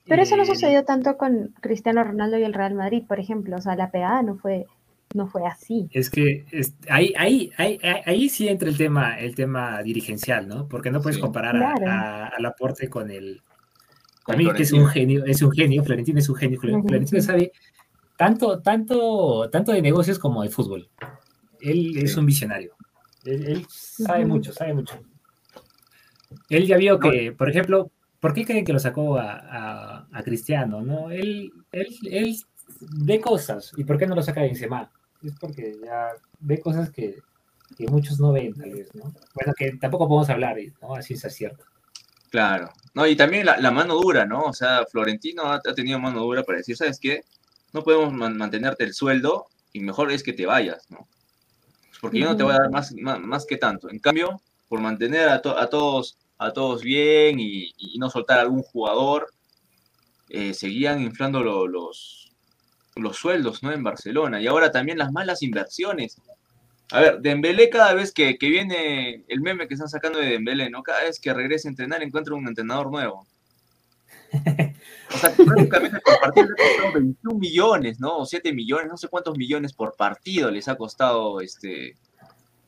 Pero 0.06 0.22
eso 0.22 0.36
no 0.36 0.46
sucedió 0.46 0.84
tanto 0.84 1.18
con 1.18 1.54
Cristiano 1.62 2.04
Ronaldo 2.04 2.38
y 2.38 2.44
el 2.44 2.54
Real 2.54 2.74
Madrid, 2.74 3.04
por 3.08 3.20
ejemplo. 3.20 3.56
O 3.56 3.62
sea, 3.62 3.76
la 3.76 3.90
pegada 3.90 4.22
no 4.22 4.36
fue, 4.36 4.66
no 5.14 5.28
fue 5.28 5.46
así. 5.46 5.88
Es 5.92 6.10
que 6.10 6.46
ahí, 6.90 7.14
ahí, 7.18 7.52
ahí, 7.58 7.80
ahí, 8.06 8.30
sí 8.30 8.48
entra 8.48 8.70
el 8.70 8.78
tema, 8.78 9.20
el 9.20 9.36
tema 9.36 9.82
dirigencial, 9.84 10.48
¿no? 10.48 10.68
Porque 10.68 10.92
no 10.92 11.02
puedes 11.02 11.20
comparar 11.20 11.56
al 11.56 12.46
aporte 12.46 12.90
con 12.90 13.12
el. 13.12 13.42
A 14.28 14.36
mí 14.36 14.52
que 14.54 14.64
es 14.64 14.72
un 14.72 14.88
genio, 14.88 15.26
es 15.26 15.42
un 15.42 15.52
genio, 15.52 15.84
Florentino 15.84 16.20
es 16.20 16.30
un 16.30 16.36
genio, 16.36 16.60
Florentino 16.60 17.22
sabe 17.22 17.52
tanto, 18.18 18.62
tanto, 18.62 19.50
tanto 19.50 19.72
de 19.72 19.82
negocios 19.82 20.20
como 20.20 20.44
de 20.44 20.50
fútbol. 20.50 20.90
Él 21.60 21.98
es 21.98 22.16
un 22.16 22.26
visionario. 22.26 22.76
Él, 23.26 23.66
sabe 23.70 24.26
mucho, 24.26 24.52
sabe 24.52 24.74
mucho. 24.74 25.00
Él 26.50 26.66
ya 26.68 26.78
vio 26.78 27.00
que, 27.00 27.32
por 27.32 27.50
ejemplo, 27.50 27.92
¿por 28.20 28.34
qué 28.34 28.46
creen 28.46 28.66
que 28.66 28.74
lo 28.74 28.80
sacó 28.80 29.18
a, 29.18 30.08
Cristiano? 30.24 30.82
¿no? 30.82 31.10
Él, 31.12 31.52
él, 31.72 31.88
él 32.10 32.36
ve 33.06 33.20
cosas. 33.20 33.72
¿Y 33.78 33.84
por 33.84 33.98
qué 33.98 34.08
no 34.08 34.16
lo 34.16 34.22
saca 34.22 34.42
a 34.42 34.44
Benzema? 34.44 34.92
Es 35.24 35.34
porque 35.40 35.78
ya 35.84 36.10
ve 36.40 36.60
cosas 36.60 36.90
que, 36.90 37.20
muchos 37.90 38.20
no 38.20 38.32
ven, 38.32 38.54
tal 38.54 38.72
vez, 38.72 38.94
¿no? 38.94 39.14
Bueno, 39.34 39.54
que 39.58 39.72
tampoco 39.78 40.08
podemos 40.08 40.30
hablar, 40.30 40.58
¿no? 40.82 40.96
Así 40.96 41.14
es 41.14 41.22
cierto. 41.34 41.64
Claro. 42.30 42.72
No, 42.94 43.08
y 43.08 43.16
también 43.16 43.46
la, 43.46 43.72
mano 43.72 43.96
dura, 43.96 44.26
¿no? 44.26 44.44
O 44.44 44.54
sea, 44.54 44.86
Florentino 44.92 45.44
ha, 45.52 45.62
tenido 45.62 46.00
mano 46.00 46.22
dura 46.22 46.44
para 46.44 46.60
decir, 46.60 46.78
¿sabes 46.78 47.00
qué? 47.00 47.24
No 47.72 47.84
podemos 47.84 48.14
mantenerte 48.14 48.84
el 48.84 48.94
sueldo 48.94 49.48
y 49.72 49.80
mejor 49.80 50.12
es 50.12 50.22
que 50.22 50.34
te 50.34 50.46
vayas, 50.46 50.86
¿no? 50.90 51.08
Porque 52.02 52.20
yo 52.20 52.26
no 52.26 52.38
te 52.38 52.44
voy 52.44 52.54
a 52.54 52.60
dar 52.60 52.70
más, 52.70 52.94
más, 52.94 53.46
que 53.46 53.58
tanto. 53.58 53.90
En 53.90 54.00
cambio, 54.00 54.42
por 54.68 54.82
mantener 54.82 55.30
a, 55.30 55.36
a 55.36 55.68
todos 55.70 56.18
a 56.44 56.52
todos 56.52 56.82
bien 56.82 57.40
y, 57.40 57.74
no 57.98 58.10
soltar 58.10 58.40
a 58.40 58.42
algún 58.42 58.64
jugador, 58.64 59.32
eh, 60.30 60.54
seguían 60.54 61.02
inflando 61.02 61.42
los, 61.42 62.23
los 62.96 63.18
sueldos 63.18 63.64
¿no? 63.64 63.72
en 63.72 63.84
Barcelona. 63.84 64.42
Y 64.42 64.48
ahora 64.48 64.72
también 64.72 64.98
las 64.98 65.12
malas 65.12 65.42
inversiones. 65.42 66.18
A 66.92 67.00
ver, 67.00 67.20
Dembélé 67.22 67.70
cada 67.70 67.94
vez 67.94 68.12
que, 68.12 68.38
viene 68.40 69.24
el 69.28 69.42
meme 69.42 69.68
que 69.68 69.74
están 69.74 69.90
sacando 69.90 70.20
de 70.20 70.28
Dembélé, 70.28 70.70
¿no? 70.70 70.84
Cada 70.84 71.04
vez 71.04 71.20
que 71.20 71.34
regresa 71.34 71.68
a 71.68 71.72
entrenar 71.72 72.04
encuentra 72.04 72.36
un 72.36 72.48
entrenador 72.48 72.92
nuevo. 72.92 73.26
O 75.14 75.18
sea, 75.18 75.32
prácticamente 75.36 76.00
por 76.00 76.20
partido 76.20 76.48
le 76.48 76.56
costado 76.56 76.94
21 76.94 77.40
millones, 77.40 78.00
¿no? 78.00 78.18
O 78.18 78.26
7 78.26 78.52
millones, 78.52 78.88
no 78.88 78.98
sé 78.98 79.08
cuántos 79.08 79.38
millones 79.38 79.74
por 79.74 79.96
partido 79.96 80.50
les 80.50 80.68
ha 80.68 80.76
costado 80.76 81.40
este 81.40 81.96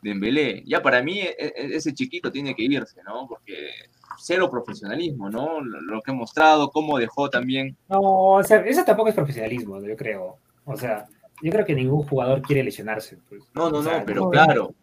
Dembélé. 0.02 0.64
Ya 0.66 0.82
para 0.82 1.02
mí 1.02 1.22
e, 1.22 1.36
e, 1.38 1.76
ese 1.76 1.94
chiquito 1.94 2.32
tiene 2.32 2.56
que 2.56 2.64
irse, 2.64 3.02
¿no? 3.04 3.28
Porque 3.28 3.72
cero 4.20 4.50
profesionalismo, 4.50 5.30
¿no? 5.30 5.62
Lo, 5.62 6.02
que 6.02 6.12
ha 6.12 6.14
mostrado, 6.14 6.70
cómo 6.70 6.98
dejó 6.98 7.30
también. 7.30 7.76
No, 7.90 8.00
o 8.02 8.44
sea, 8.44 8.58
eso 8.62 8.84
tampoco 8.84 9.10
es 9.10 9.16
profesionalismo, 9.16 9.82
yo 9.82 9.96
creo. 9.96 10.38
O 10.66 10.76
sea, 10.78 11.06
yo 11.42 11.52
creo 11.52 11.66
que 11.66 11.76
ningún 11.76 12.04
jugador 12.04 12.42
quiere 12.42 12.64
lesionarse. 12.64 13.18
Pues. 13.30 13.44
No, 13.54 13.70
no, 13.70 13.82
no, 13.82 14.04
pero 14.06 14.30
claro. 14.30 14.74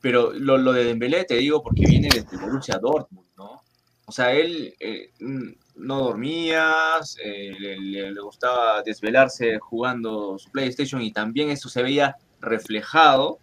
Pero 0.00 0.32
lo, 0.32 0.56
lo, 0.56 0.72
de 0.72 0.84
Dembélé 0.84 1.24
te 1.24 1.36
digo 1.36 1.62
porque 1.62 1.84
viene 1.86 2.08
desde 2.12 2.38
Borussia 2.38 2.78
Dortmund, 2.78 3.26
¿no? 3.36 3.62
O 4.06 4.12
sea, 4.12 4.32
él 4.32 4.74
eh, 4.80 5.10
no 5.76 6.00
dormía, 6.00 6.72
eh, 7.22 7.52
le, 7.58 7.78
le, 7.78 8.20
gustaba 8.20 8.82
desvelarse 8.82 9.58
jugando 9.58 10.38
su 10.38 10.50
PlayStation 10.50 11.02
y 11.02 11.12
también 11.12 11.50
eso 11.50 11.68
se 11.68 11.82
veía 11.82 12.16
reflejado 12.40 13.38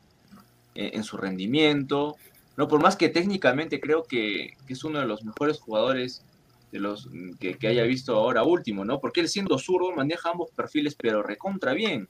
en, 0.77 1.03
su 1.03 1.17
rendimiento. 1.17 2.15
No, 2.57 2.67
por 2.67 2.81
más 2.81 2.95
que 2.95 3.09
técnicamente 3.09 3.79
creo 3.79 4.03
que, 4.03 4.55
es 4.67 4.83
uno 4.83 4.99
de 4.99 5.05
los 5.05 5.23
mejores 5.23 5.59
jugadores 5.59 6.23
de 6.71 6.79
los 6.79 7.07
que, 7.39 7.55
haya 7.67 7.83
visto 7.83 8.15
ahora 8.15 8.43
último, 8.43 8.83
¿no? 8.83 8.99
Porque 8.99 9.21
él 9.21 9.29
siendo 9.29 9.59
zurdo 9.59 9.91
maneja 9.91 10.31
ambos 10.31 10.49
perfiles, 10.51 10.95
pero 10.99 11.21
recontra 11.21 11.73
bien. 11.73 12.09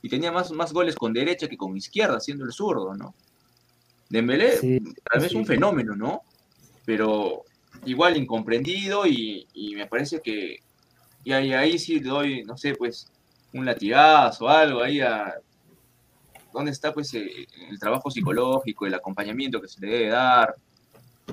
Y 0.00 0.08
tenía 0.08 0.30
más, 0.30 0.52
más 0.52 0.72
goles 0.72 0.94
con 0.94 1.12
derecha 1.12 1.48
que 1.48 1.56
con 1.56 1.76
izquierda, 1.76 2.20
siendo 2.20 2.44
el 2.44 2.52
zurdo, 2.52 2.94
¿no? 2.94 3.12
Dembélé 4.08 4.80
tal 5.10 5.20
vez 5.20 5.34
un 5.34 5.44
fenómeno, 5.44 5.96
¿no? 5.96 6.22
Pero 6.86 7.42
igual 7.84 8.16
incomprendido 8.16 9.04
y, 9.04 9.46
me 9.74 9.86
parece 9.88 10.20
que 10.20 10.60
y 11.24 11.32
ahí, 11.32 11.52
ahí 11.52 11.78
sí 11.78 11.98
doy, 11.98 12.44
no 12.44 12.56
sé, 12.56 12.74
pues 12.74 13.10
un 13.52 13.66
latigazo 13.66 14.44
o 14.44 14.48
algo 14.48 14.80
ahí 14.80 15.00
a, 15.00 15.34
¿Dónde 16.58 16.72
está 16.72 16.92
pues 16.92 17.14
eh, 17.14 17.46
el 17.70 17.78
trabajo 17.78 18.10
psicológico, 18.10 18.84
el 18.84 18.94
acompañamiento 18.94 19.60
que 19.60 19.68
se 19.68 19.80
le 19.80 19.92
debe 19.92 20.08
dar? 20.08 20.56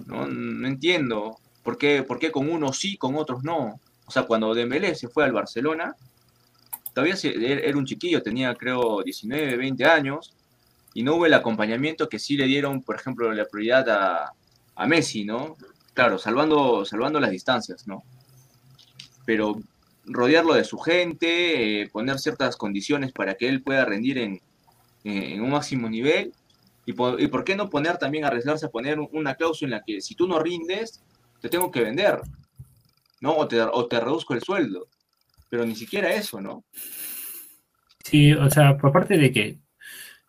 No, 0.05 0.23
entiendo. 0.67 1.39
¿Por 1.63 1.79
qué, 1.79 2.03
¿Por 2.03 2.19
qué 2.19 2.31
con 2.31 2.47
unos 2.47 2.77
sí, 2.77 2.95
con 2.95 3.15
otros 3.15 3.43
no? 3.43 3.79
O 4.05 4.11
sea, 4.11 4.27
cuando 4.27 4.53
Dembélé 4.53 4.93
se 4.93 5.07
fue 5.07 5.23
al 5.23 5.31
Barcelona, 5.31 5.95
todavía 6.93 7.15
era 7.23 7.75
un 7.75 7.87
chiquillo, 7.87 8.21
tenía 8.21 8.53
creo 8.53 9.01
19, 9.01 9.57
20 9.57 9.85
años, 9.85 10.31
y 10.93 11.01
no 11.01 11.15
hubo 11.15 11.25
el 11.25 11.33
acompañamiento 11.33 12.07
que 12.07 12.19
sí 12.19 12.37
le 12.37 12.45
dieron, 12.45 12.83
por 12.83 12.95
ejemplo, 12.95 13.33
la 13.33 13.45
prioridad 13.45 13.89
a, 13.89 14.31
a 14.75 14.85
Messi, 14.85 15.25
¿no? 15.25 15.57
Claro, 15.95 16.19
salvando, 16.19 16.85
salvando 16.85 17.19
las 17.19 17.31
distancias, 17.31 17.87
¿no? 17.87 18.03
Pero 19.25 19.59
rodearlo 20.05 20.53
de 20.53 20.65
su 20.65 20.77
gente, 20.77 21.81
eh, 21.81 21.89
poner 21.89 22.19
ciertas 22.19 22.55
condiciones 22.57 23.11
para 23.11 23.33
que 23.33 23.49
él 23.49 23.63
pueda 23.63 23.85
rendir 23.85 24.19
en, 24.19 24.39
en 25.05 25.41
un 25.41 25.51
máximo 25.51 25.87
nivel. 25.87 26.33
Y 26.85 26.93
por, 26.93 27.19
y 27.21 27.27
por, 27.27 27.43
qué 27.43 27.55
no 27.55 27.69
poner 27.69 27.97
también, 27.97 28.25
arriesgarse 28.25 28.65
a 28.65 28.69
poner 28.69 28.99
una 28.99 29.35
cláusula 29.35 29.67
en 29.67 29.79
la 29.79 29.83
que 29.83 30.01
si 30.01 30.15
tú 30.15 30.27
no 30.27 30.39
rindes, 30.39 31.03
te 31.41 31.49
tengo 31.49 31.71
que 31.71 31.81
vender, 31.81 32.19
¿no? 33.21 33.35
O 33.37 33.47
te, 33.47 33.61
o 33.61 33.87
te 33.87 33.99
reduzco 33.99 34.33
el 34.33 34.41
sueldo. 34.41 34.87
Pero 35.49 35.65
ni 35.65 35.75
siquiera 35.75 36.13
eso, 36.13 36.41
¿no? 36.41 36.63
Sí, 38.03 38.33
o 38.33 38.49
sea, 38.51 38.77
por 38.77 38.91
parte 38.91 39.17
de 39.17 39.31
que 39.31 39.59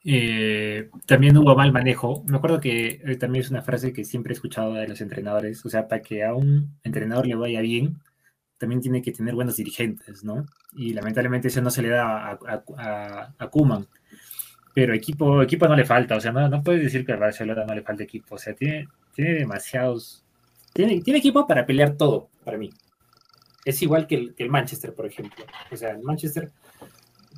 eh, 0.04 0.88
también 1.04 1.36
hubo 1.36 1.54
mal 1.54 1.72
manejo. 1.72 2.22
Me 2.26 2.38
acuerdo 2.38 2.60
que 2.60 3.02
eh, 3.04 3.16
también 3.16 3.44
es 3.44 3.50
una 3.50 3.62
frase 3.62 3.92
que 3.92 4.04
siempre 4.04 4.32
he 4.32 4.36
escuchado 4.36 4.74
de 4.74 4.88
los 4.88 5.00
entrenadores. 5.02 5.64
O 5.66 5.68
sea, 5.68 5.88
para 5.88 6.00
que 6.00 6.24
a 6.24 6.34
un 6.34 6.78
entrenador 6.84 7.26
le 7.26 7.34
vaya 7.34 7.60
bien, 7.60 7.98
también 8.56 8.80
tiene 8.80 9.02
que 9.02 9.12
tener 9.12 9.34
buenos 9.34 9.56
dirigentes, 9.56 10.24
¿no? 10.24 10.46
Y 10.72 10.94
lamentablemente 10.94 11.48
eso 11.48 11.60
no 11.60 11.70
se 11.70 11.82
le 11.82 11.90
da 11.90 12.30
a, 12.30 12.38
a, 12.78 13.34
a 13.38 13.48
Kuman 13.50 13.86
pero 14.76 14.92
equipo, 14.92 15.40
equipo 15.40 15.66
no 15.66 15.74
le 15.74 15.86
falta, 15.86 16.16
o 16.16 16.20
sea, 16.20 16.32
no, 16.32 16.50
no 16.50 16.62
puedes 16.62 16.82
decir 16.82 17.06
que 17.06 17.14
a 17.14 17.16
Barcelona 17.16 17.64
no 17.64 17.74
le 17.74 17.80
falta 17.80 18.02
equipo, 18.02 18.34
o 18.34 18.38
sea, 18.38 18.52
tiene, 18.52 18.86
tiene 19.14 19.32
demasiados, 19.32 20.22
tiene, 20.74 21.00
tiene 21.00 21.18
equipo 21.18 21.46
para 21.46 21.64
pelear 21.64 21.96
todo, 21.96 22.28
para 22.44 22.58
mí. 22.58 22.68
Es 23.64 23.80
igual 23.80 24.06
que 24.06 24.34
el, 24.36 24.50
Manchester, 24.50 24.92
por 24.92 25.06
ejemplo. 25.06 25.46
O 25.72 25.76
sea, 25.78 25.92
el 25.92 26.02
Manchester 26.02 26.50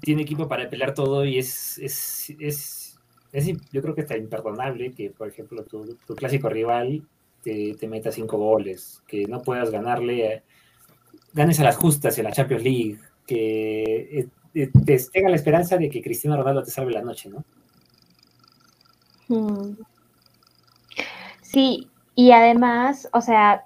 tiene 0.00 0.22
equipo 0.22 0.48
para 0.48 0.68
pelear 0.68 0.94
todo 0.94 1.24
y 1.24 1.38
es, 1.38 1.78
es, 1.78 2.34
es, 2.40 2.98
es 3.30 3.46
yo 3.70 3.82
creo 3.82 3.94
que 3.94 4.00
está 4.00 4.16
imperdonable 4.16 4.90
que, 4.90 5.10
por 5.10 5.28
ejemplo, 5.28 5.62
tu, 5.62 5.96
tu 6.08 6.16
clásico 6.16 6.48
rival 6.48 7.06
te, 7.44 7.76
te, 7.78 7.86
meta 7.86 8.10
cinco 8.10 8.36
goles, 8.36 9.00
que 9.06 9.28
no 9.28 9.42
puedas 9.42 9.70
ganarle, 9.70 10.42
ganes 11.34 11.60
a 11.60 11.64
las 11.64 11.76
justas 11.76 12.18
en 12.18 12.24
la 12.24 12.32
Champions 12.32 12.64
League, 12.64 12.98
que 13.28 14.08
eh, 14.18 14.28
te, 14.66 14.98
tenga 15.12 15.28
la 15.28 15.36
esperanza 15.36 15.76
de 15.76 15.88
que 15.88 16.02
Cristiano 16.02 16.36
Ronaldo 16.36 16.62
te 16.62 16.70
salve 16.70 16.92
la 16.92 17.02
noche, 17.02 17.30
¿no? 17.30 17.44
Hmm. 19.28 19.76
Sí, 21.42 21.88
y 22.14 22.32
además, 22.32 23.08
o 23.12 23.20
sea, 23.20 23.64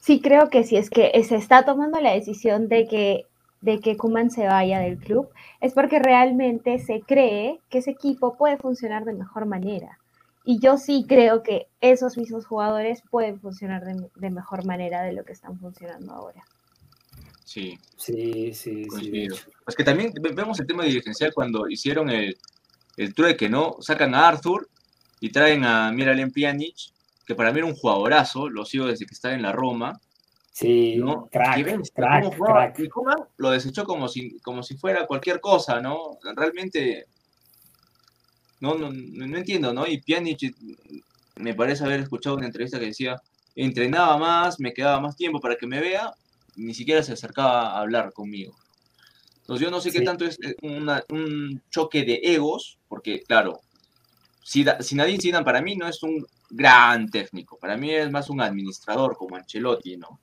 sí 0.00 0.20
creo 0.20 0.50
que 0.50 0.64
si 0.64 0.76
es 0.76 0.90
que 0.90 1.10
se 1.24 1.36
está 1.36 1.64
tomando 1.64 2.00
la 2.00 2.12
decisión 2.12 2.68
de 2.68 2.86
que 2.86 3.26
de 3.60 3.80
que 3.80 3.96
Kuman 3.96 4.30
se 4.30 4.46
vaya 4.46 4.78
del 4.78 4.98
club, 4.98 5.28
es 5.60 5.74
porque 5.74 5.98
realmente 5.98 6.78
se 6.78 7.00
cree 7.00 7.60
que 7.68 7.78
ese 7.78 7.90
equipo 7.90 8.36
puede 8.36 8.56
funcionar 8.56 9.04
de 9.04 9.14
mejor 9.14 9.46
manera. 9.46 9.98
Y 10.44 10.60
yo 10.60 10.78
sí 10.78 11.04
creo 11.08 11.42
que 11.42 11.66
esos 11.80 12.16
mismos 12.16 12.46
jugadores 12.46 13.02
pueden 13.10 13.40
funcionar 13.40 13.82
de 13.84 14.30
mejor 14.30 14.64
manera 14.64 15.02
de 15.02 15.12
lo 15.12 15.24
que 15.24 15.32
están 15.32 15.58
funcionando 15.58 16.12
ahora. 16.12 16.44
Sí. 17.48 17.78
Sí, 17.96 18.52
sí, 18.52 18.84
sí. 18.90 19.26
Pues 19.64 19.74
que 19.74 19.82
también 19.82 20.12
vemos 20.34 20.60
el 20.60 20.66
tema 20.66 20.84
dirigencial 20.84 21.32
cuando 21.32 21.66
hicieron 21.66 22.10
el, 22.10 22.36
el 22.98 23.14
trueque, 23.14 23.48
¿no? 23.48 23.76
Sacan 23.80 24.14
a 24.14 24.28
Arthur 24.28 24.68
y 25.18 25.30
traen 25.30 25.64
a 25.64 25.90
Miralem 25.90 26.30
Pjanic, 26.30 26.76
que 27.26 27.34
para 27.34 27.50
mí 27.50 27.60
era 27.60 27.66
un 27.66 27.74
jugadorazo, 27.74 28.50
lo 28.50 28.66
sigo 28.66 28.84
desde 28.84 29.06
que 29.06 29.14
está 29.14 29.32
en 29.32 29.40
la 29.40 29.52
Roma. 29.52 29.98
Sí, 30.52 30.96
¿no? 30.98 31.26
crack, 31.32 31.64
crack, 31.94 32.36
crack. 32.36 32.78
Y 32.80 32.88
lo 33.38 33.50
desechó 33.50 33.84
como 33.86 34.08
si, 34.08 34.38
como 34.40 34.62
si 34.62 34.76
fuera 34.76 35.06
cualquier 35.06 35.40
cosa, 35.40 35.80
¿no? 35.80 36.18
Realmente 36.36 37.06
no, 38.60 38.74
no, 38.74 38.90
no 38.92 39.38
entiendo, 39.38 39.72
¿no? 39.72 39.86
Y 39.86 40.02
Pjanic 40.02 40.54
me 41.36 41.54
parece 41.54 41.82
haber 41.82 42.00
escuchado 42.00 42.36
una 42.36 42.44
entrevista 42.44 42.78
que 42.78 42.86
decía, 42.86 43.16
entrenaba 43.54 44.18
más, 44.18 44.60
me 44.60 44.74
quedaba 44.74 45.00
más 45.00 45.16
tiempo 45.16 45.40
para 45.40 45.56
que 45.56 45.66
me 45.66 45.80
vea, 45.80 46.12
ni 46.58 46.74
siquiera 46.74 47.02
se 47.02 47.12
acercaba 47.12 47.70
a 47.72 47.80
hablar 47.80 48.12
conmigo. 48.12 48.54
Entonces 49.40 49.64
yo 49.64 49.70
no 49.70 49.80
sé 49.80 49.90
qué 49.90 50.02
tanto 50.02 50.26
es 50.26 50.38
eh, 50.42 50.54
un 50.60 51.62
choque 51.70 52.04
de 52.04 52.20
egos, 52.22 52.78
porque 52.86 53.22
claro, 53.22 53.60
Sinadín 54.42 55.20
Zidane 55.20 55.44
para 55.44 55.62
mí 55.62 55.76
no 55.76 55.88
es 55.88 56.02
un 56.02 56.26
gran 56.50 57.08
técnico, 57.08 57.58
para 57.58 57.76
mí 57.76 57.90
es 57.90 58.10
más 58.10 58.30
un 58.30 58.40
administrador 58.40 59.16
como 59.16 59.36
Ancelotti, 59.36 59.96
¿no? 59.96 60.20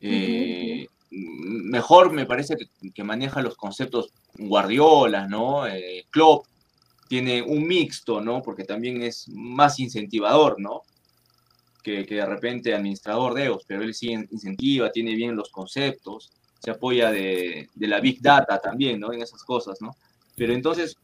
Eh, 0.00 0.86
mejor 1.10 2.12
me 2.12 2.26
parece 2.26 2.56
que, 2.94 3.04
maneja 3.04 3.42
los 3.42 3.56
conceptos 3.56 4.12
Guardiola, 4.34 5.26
¿no? 5.26 5.66
Eh, 5.66 6.06
Klopp 6.10 6.46
tiene 7.08 7.42
un 7.42 7.66
mixto, 7.66 8.20
¿no? 8.20 8.42
Porque 8.42 8.64
también 8.64 9.02
es 9.02 9.28
más 9.28 9.80
incentivador, 9.80 10.60
¿no? 10.60 10.82
Que, 11.82 12.04
de 12.04 12.26
repente 12.26 12.74
administrador 12.74 13.34
de 13.34 13.44
EOS, 13.44 13.64
pero 13.66 13.82
él 13.82 13.94
sí 13.94 14.12
incentiva, 14.12 14.90
tiene 14.90 15.14
bien 15.14 15.34
los 15.34 15.50
conceptos, 15.50 16.30
se 16.62 16.70
apoya 16.70 17.10
de, 17.10 17.68
la 17.76 18.00
Big 18.00 18.20
Data 18.20 18.58
también, 18.58 19.00
¿no? 19.00 19.12
En 19.12 19.22
esas 19.22 19.42
cosas, 19.44 19.80
¿no? 19.80 19.96
Pero 20.36 20.52
entonces, 20.52 20.96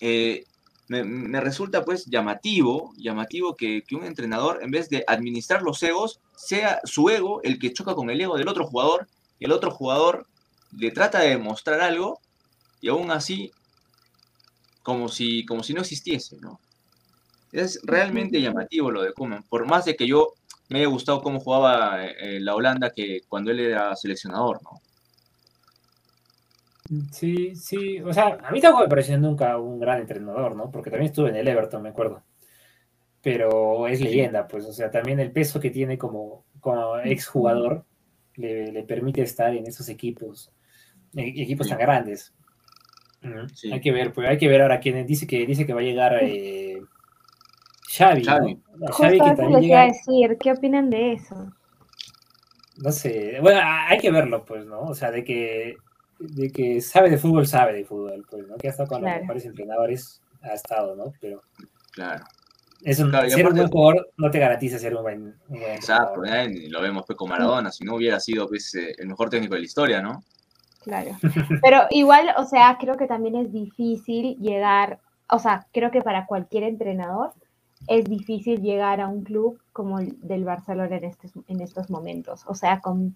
eh, 0.00 0.44
me, 0.88 1.40
resulta 1.40 1.84
pues 1.84 2.06
llamativo, 2.06 2.92
llamativo 2.96 3.54
que, 3.54 3.82
un 3.92 4.04
entrenador, 4.04 4.60
en 4.62 4.70
vez 4.70 4.88
de 4.88 5.04
administrar 5.06 5.62
los 5.62 5.82
egos, 5.82 6.20
sea 6.36 6.80
su 6.84 7.08
ego 7.10 7.42
el 7.42 7.58
que 7.58 7.72
choca 7.72 7.94
con 7.94 8.10
el 8.10 8.20
ego 8.20 8.36
del 8.36 8.48
otro 8.48 8.66
jugador, 8.66 9.08
el 9.40 9.52
otro 9.52 9.70
jugador 9.70 10.26
le 10.76 10.90
trata 10.90 11.20
de 11.20 11.30
demostrar 11.30 11.80
algo, 11.80 12.20
y 12.80 12.88
aún 12.88 13.10
así, 13.10 13.50
como 14.82 15.08
si, 15.08 15.44
como 15.44 15.62
si 15.62 15.74
no 15.74 15.80
existiese, 15.80 16.36
¿no? 16.40 16.60
Es 17.56 17.80
realmente 17.84 18.40
llamativo 18.40 18.90
lo 18.90 19.02
de 19.02 19.12
Koeman, 19.12 19.42
por 19.44 19.66
más 19.66 19.86
de 19.86 19.96
que 19.96 20.06
yo 20.06 20.34
me 20.68 20.80
haya 20.80 20.88
gustado 20.88 21.22
cómo 21.22 21.40
jugaba 21.40 22.04
eh, 22.04 22.38
la 22.40 22.54
Holanda 22.54 22.90
que 22.90 23.20
cuando 23.28 23.50
él 23.50 23.60
era 23.60 23.94
seleccionador, 23.96 24.60
¿no? 24.62 24.80
Sí, 27.10 27.54
sí, 27.56 28.00
o 28.00 28.12
sea, 28.12 28.38
a 28.44 28.50
mí 28.52 28.60
tampoco 28.60 28.84
me 28.84 28.90
pareció 28.90 29.18
nunca 29.18 29.58
un 29.58 29.80
gran 29.80 30.00
entrenador, 30.00 30.54
¿no? 30.54 30.70
Porque 30.70 30.90
también 30.90 31.10
estuve 31.10 31.30
en 31.30 31.36
el 31.36 31.48
Everton, 31.48 31.82
me 31.82 31.88
acuerdo. 31.88 32.22
Pero 33.22 33.88
es 33.88 34.00
leyenda, 34.00 34.46
pues, 34.46 34.64
o 34.66 34.72
sea, 34.72 34.90
también 34.90 35.18
el 35.18 35.32
peso 35.32 35.58
que 35.58 35.70
tiene 35.70 35.98
como, 35.98 36.44
como 36.60 36.98
exjugador 36.98 37.84
le, 38.34 38.70
le 38.70 38.82
permite 38.84 39.22
estar 39.22 39.52
en 39.54 39.66
esos 39.66 39.88
equipos, 39.88 40.52
e, 41.16 41.42
equipos 41.42 41.68
tan 41.68 41.78
grandes. 41.78 42.34
Hay 43.72 43.80
que 43.80 43.92
ver, 43.92 44.12
pues 44.12 44.28
hay 44.28 44.38
que 44.38 44.48
ver 44.48 44.62
ahora 44.62 44.78
quién 44.78 45.04
dice 45.06 45.26
que 45.26 45.46
dice 45.46 45.66
que 45.66 45.74
va 45.74 45.80
a 45.80 45.84
llegar 45.84 46.18
eh, 46.22 46.80
Xavi. 47.96 48.24
Xavi. 48.24 48.58
Xavi 48.92 49.20
que 49.20 49.34
también 49.36 49.60
llega... 49.60 49.86
decir, 49.86 50.36
¿qué 50.38 50.52
opinan 50.52 50.90
de 50.90 51.12
eso? 51.14 51.52
No 52.78 52.92
sé, 52.92 53.38
bueno, 53.40 53.60
hay 53.62 53.98
que 53.98 54.10
verlo, 54.10 54.44
pues, 54.44 54.66
¿no? 54.66 54.80
O 54.80 54.94
sea, 54.94 55.10
de 55.10 55.24
que 55.24 55.76
de 56.18 56.50
que 56.50 56.80
sabe 56.80 57.10
de 57.10 57.18
fútbol, 57.18 57.46
sabe 57.46 57.74
de 57.74 57.84
fútbol, 57.84 58.24
pues, 58.30 58.46
¿no? 58.46 58.56
Que 58.56 58.68
ha 58.68 58.70
estado 58.70 58.88
con 58.88 59.02
los 59.02 59.10
mejores 59.20 59.44
entrenadores, 59.46 60.20
ha 60.42 60.54
estado, 60.54 60.94
¿no? 60.94 61.12
Pero. 61.20 61.40
Claro. 61.92 62.24
Es 62.82 63.00
un, 63.00 63.10
ser 63.10 63.46
un 63.46 63.54
buen 63.54 63.68
jugador 63.68 64.10
no 64.18 64.30
te 64.30 64.38
garantiza 64.38 64.78
ser 64.78 64.94
un 64.94 65.02
buen, 65.02 65.34
Exacto, 65.50 66.22
¿eh? 66.24 66.68
lo 66.68 66.82
vemos 66.82 67.04
pues, 67.06 67.16
con 67.16 67.30
Maradona, 67.30 67.72
si 67.72 67.84
no 67.84 67.94
hubiera 67.94 68.20
sido 68.20 68.46
pues, 68.46 68.74
eh, 68.74 68.94
el 68.98 69.08
mejor 69.08 69.30
técnico 69.30 69.54
de 69.54 69.60
la 69.60 69.66
historia, 69.66 70.02
¿no? 70.02 70.22
Claro. 70.84 71.16
Pero 71.62 71.86
igual, 71.90 72.28
o 72.36 72.44
sea, 72.44 72.76
creo 72.78 72.96
que 72.96 73.06
también 73.06 73.34
es 73.34 73.50
difícil 73.50 74.36
llegar, 74.36 75.00
o 75.28 75.38
sea, 75.38 75.66
creo 75.72 75.90
que 75.90 76.02
para 76.02 76.26
cualquier 76.26 76.64
entrenador 76.64 77.32
es 77.88 78.04
difícil 78.04 78.62
llegar 78.62 79.00
a 79.00 79.08
un 79.08 79.22
club 79.22 79.60
como 79.72 79.98
el 79.98 80.18
del 80.20 80.44
Barcelona 80.44 80.96
en 80.96 81.04
estos, 81.04 81.32
en 81.48 81.60
estos 81.60 81.90
momentos. 81.90 82.44
O 82.46 82.54
sea, 82.54 82.80
con 82.80 83.14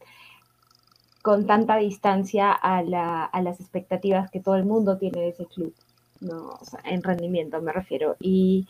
con 1.22 1.46
tanta 1.46 1.76
distancia 1.76 2.52
a, 2.52 2.82
las 2.82 3.60
expectativas 3.60 4.30
que 4.30 4.40
todo 4.40 4.56
el 4.56 4.64
mundo 4.64 4.96
tiene 4.96 5.20
de 5.20 5.28
ese 5.28 5.46
club, 5.46 5.74
¿no? 6.20 6.58
en 6.84 7.02
rendimiento 7.02 7.60
me 7.60 7.72
refiero. 7.72 8.16
Y, 8.20 8.66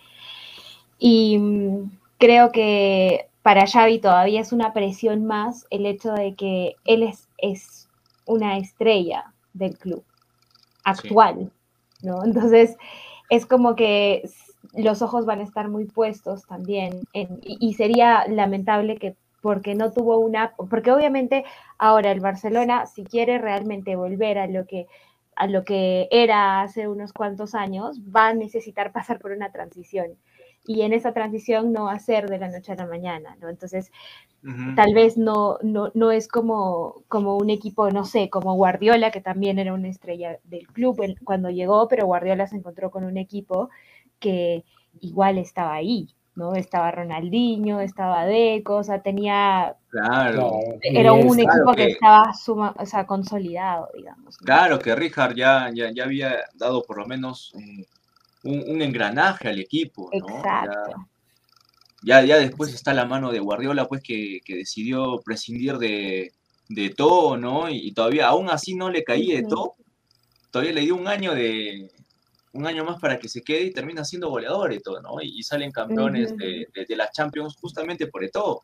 mm, 1.39 1.91
creo 2.19 2.51
que 2.53 3.29
para 3.43 3.67
Xavi 3.67 4.01
todavía 4.01 4.41
es 4.41 4.53
una 4.53 4.73
presión 4.73 5.25
más 5.25 5.67
el 5.71 5.87
hecho 5.87 6.13
de 6.13 6.35
que 6.35 6.77
él 6.85 7.03
es, 7.03 7.29
es 7.39 7.89
una 8.27 8.59
estrella 8.59 9.33
del 9.55 9.79
club 9.79 10.05
actual, 10.85 11.51
¿no? 12.03 12.25
Entonces, 12.25 12.77
es 13.31 13.47
como 13.47 13.77
que 13.77 14.29
los 14.75 15.03
ojos 15.03 15.27
van 15.27 15.41
a 15.41 15.45
estar 15.45 15.69
muy 15.69 15.85
puestos 15.85 16.47
también 16.47 17.01
y 17.13 17.75
sería 17.75 18.25
lamentable 18.29 18.97
que 18.97 19.17
porque 19.41 19.75
no 19.75 19.93
tuvo 19.93 20.19
una, 20.19 20.53
porque 20.69 20.93
obviamente 20.93 21.45
ahora 21.79 22.13
el 22.13 22.21
Barcelona, 22.21 22.87
si 22.87 23.05
quiere 23.05 23.39
realmente 23.39 23.97
volver 23.97 24.39
a 24.39 24.47
lo 24.47 24.67
que 24.67 24.87
a 25.37 25.47
lo 25.47 25.65
que 25.65 26.07
era 26.11 26.61
hace 26.61 26.87
unos 26.87 27.15
cuantos 27.15 27.55
años, 27.55 27.99
va 28.15 28.29
a 28.29 28.35
necesitar 28.35 28.93
pasar 28.93 29.19
por 29.19 29.33
una 29.33 29.51
transición. 29.51 30.19
Y 30.67 30.83
en 30.83 30.93
esa 30.93 31.15
transición 31.15 31.73
no 31.73 31.85
va 31.85 31.93
a 31.93 31.99
ser 31.99 32.29
de 32.29 32.39
la 32.39 32.51
noche 32.51 32.73
a 32.73 32.77
la 32.77 32.87
mañana, 32.87 33.35
¿no? 33.41 33.49
Entonces, 33.49 33.91
tal 34.77 34.93
vez 34.93 35.17
no, 35.17 35.57
no, 35.63 35.91
no 35.95 36.11
es 36.11 36.29
como, 36.29 37.03
como 37.09 37.39
un 37.39 37.49
equipo, 37.49 37.91
no 37.91 38.05
sé, 38.05 38.29
como 38.29 38.55
Guardiola, 38.55 39.11
que 39.11 39.23
también 39.23 39.59
era 39.59 39.73
una 39.73 39.89
estrella 39.89 40.39
del 40.45 40.67
club 40.67 41.01
cuando 41.25 41.49
llegó, 41.49 41.89
pero 41.89 42.05
Guardiola 42.05 42.47
se 42.47 42.57
encontró 42.57 42.91
con 42.91 43.05
un 43.05 43.17
equipo 43.17 43.71
que 44.21 44.65
igual 45.01 45.39
estaba 45.39 45.75
ahí, 45.75 46.09
¿no? 46.37 46.55
Estaba 46.55 46.91
Ronaldinho, 46.91 47.81
estaba 47.81 48.25
Deco, 48.27 48.77
o 48.77 48.85
sea, 48.85 49.03
tenía... 49.03 49.75
Claro. 49.89 50.61
Era 50.83 51.13
un 51.13 51.39
equipo 51.39 51.73
que, 51.75 51.89
estaba 51.89 52.33
suma, 52.33 52.75
o 52.79 52.87
sea, 52.87 53.07
consolidado, 53.07 53.89
digamos. 53.95 54.39
Claro, 54.39 54.79
que 54.79 54.95
Richard 54.95 55.35
ya, 55.35 55.71
ya, 55.75 56.05
había 56.05 56.37
dado 56.55 56.83
por 56.85 56.99
lo 56.99 57.07
menos 57.07 57.53
eh, 57.59 57.87
un, 58.45 58.81
engranaje 58.81 59.49
al 59.49 59.59
equipo, 59.59 60.09
¿no? 60.13 60.37
Exacto. 60.37 61.07
Ya, 62.03 62.23
ya, 62.23 62.39
después 62.39 62.73
está 62.73 62.95
la 62.95 63.05
mano 63.05 63.31
de 63.31 63.41
Guardiola, 63.41 63.87
pues, 63.87 64.03
que, 64.03 64.41
decidió 64.47 65.21
prescindir 65.25 65.77
de, 65.77 66.33
todo, 66.97 67.37
¿no? 67.37 67.69
Y, 67.69 67.93
todavía, 67.93 68.29
aún 68.29 68.49
así 68.49 68.75
no 68.75 68.91
le 68.91 69.03
caí 69.05 69.33
de 69.33 69.43
todo. 69.43 69.75
Todavía 70.51 70.73
le 70.73 70.81
dio 70.83 70.97
un 70.97 71.09
año 71.09 71.35
de, 71.35 71.91
un 72.53 72.67
año 72.67 72.85
más 72.85 73.01
para 73.01 73.19
que 73.19 73.29
se 73.29 73.43
quede 73.43 73.65
y 73.65 73.73
termina 73.73 74.05
siendo 74.05 74.29
goleador 74.29 74.73
y 74.73 74.81
todo, 74.81 75.01
¿no? 75.01 75.21
Y, 75.23 75.43
salen 75.43 75.71
campeones 75.71 76.37
de, 76.37 76.67
de, 76.75 76.97
la 76.97 77.11
Champions 77.11 77.57
justamente 77.61 78.09
por 78.09 78.29
todo. 78.31 78.63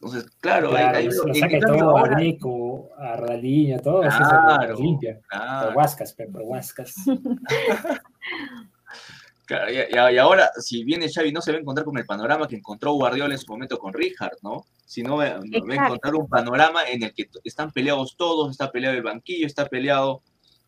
Entonces, 0.00 0.30
claro, 0.40 0.70
claro 0.70 0.96
hay, 0.96 1.06
lo, 1.06 1.34
saca 1.34 1.60
todo 1.60 1.96
a 1.98 2.08
Nico, 2.14 2.88
a 2.96 3.16
Ronaldinho, 3.16 3.78
todo 3.80 4.00
claro, 4.00 4.72
eso 4.72 4.82
limpia. 4.82 5.20
Claro. 5.28 5.66
Por 5.66 5.76
Huascas, 5.76 6.14
por 6.14 6.42
Huascas. 6.42 6.94
claro, 9.44 9.70
y, 9.70 10.18
ahora, 10.18 10.50
si 10.58 10.84
viene 10.84 11.12
Xavi, 11.12 11.32
no 11.32 11.42
se 11.42 11.52
va 11.52 11.58
a 11.58 11.60
encontrar 11.60 11.84
con 11.84 11.98
el 11.98 12.06
panorama 12.06 12.48
que 12.48 12.56
encontró 12.56 12.94
Guardiola 12.94 13.34
en 13.34 13.40
su 13.40 13.52
momento 13.52 13.76
con 13.76 13.92
Richard, 13.92 14.38
¿no? 14.42 14.64
Sino 14.86 15.18
va, 15.18 15.34
va 15.34 15.34
a 15.34 15.84
encontrar 15.84 16.14
un 16.14 16.28
panorama 16.28 16.88
en 16.88 17.02
el 17.02 17.12
que 17.12 17.28
están 17.44 17.70
peleados 17.70 18.16
todos, 18.16 18.52
está 18.52 18.70
peleado 18.70 18.96
el 18.96 19.02
banquillo, 19.02 19.46
está 19.46 19.66
peleado 19.66 20.22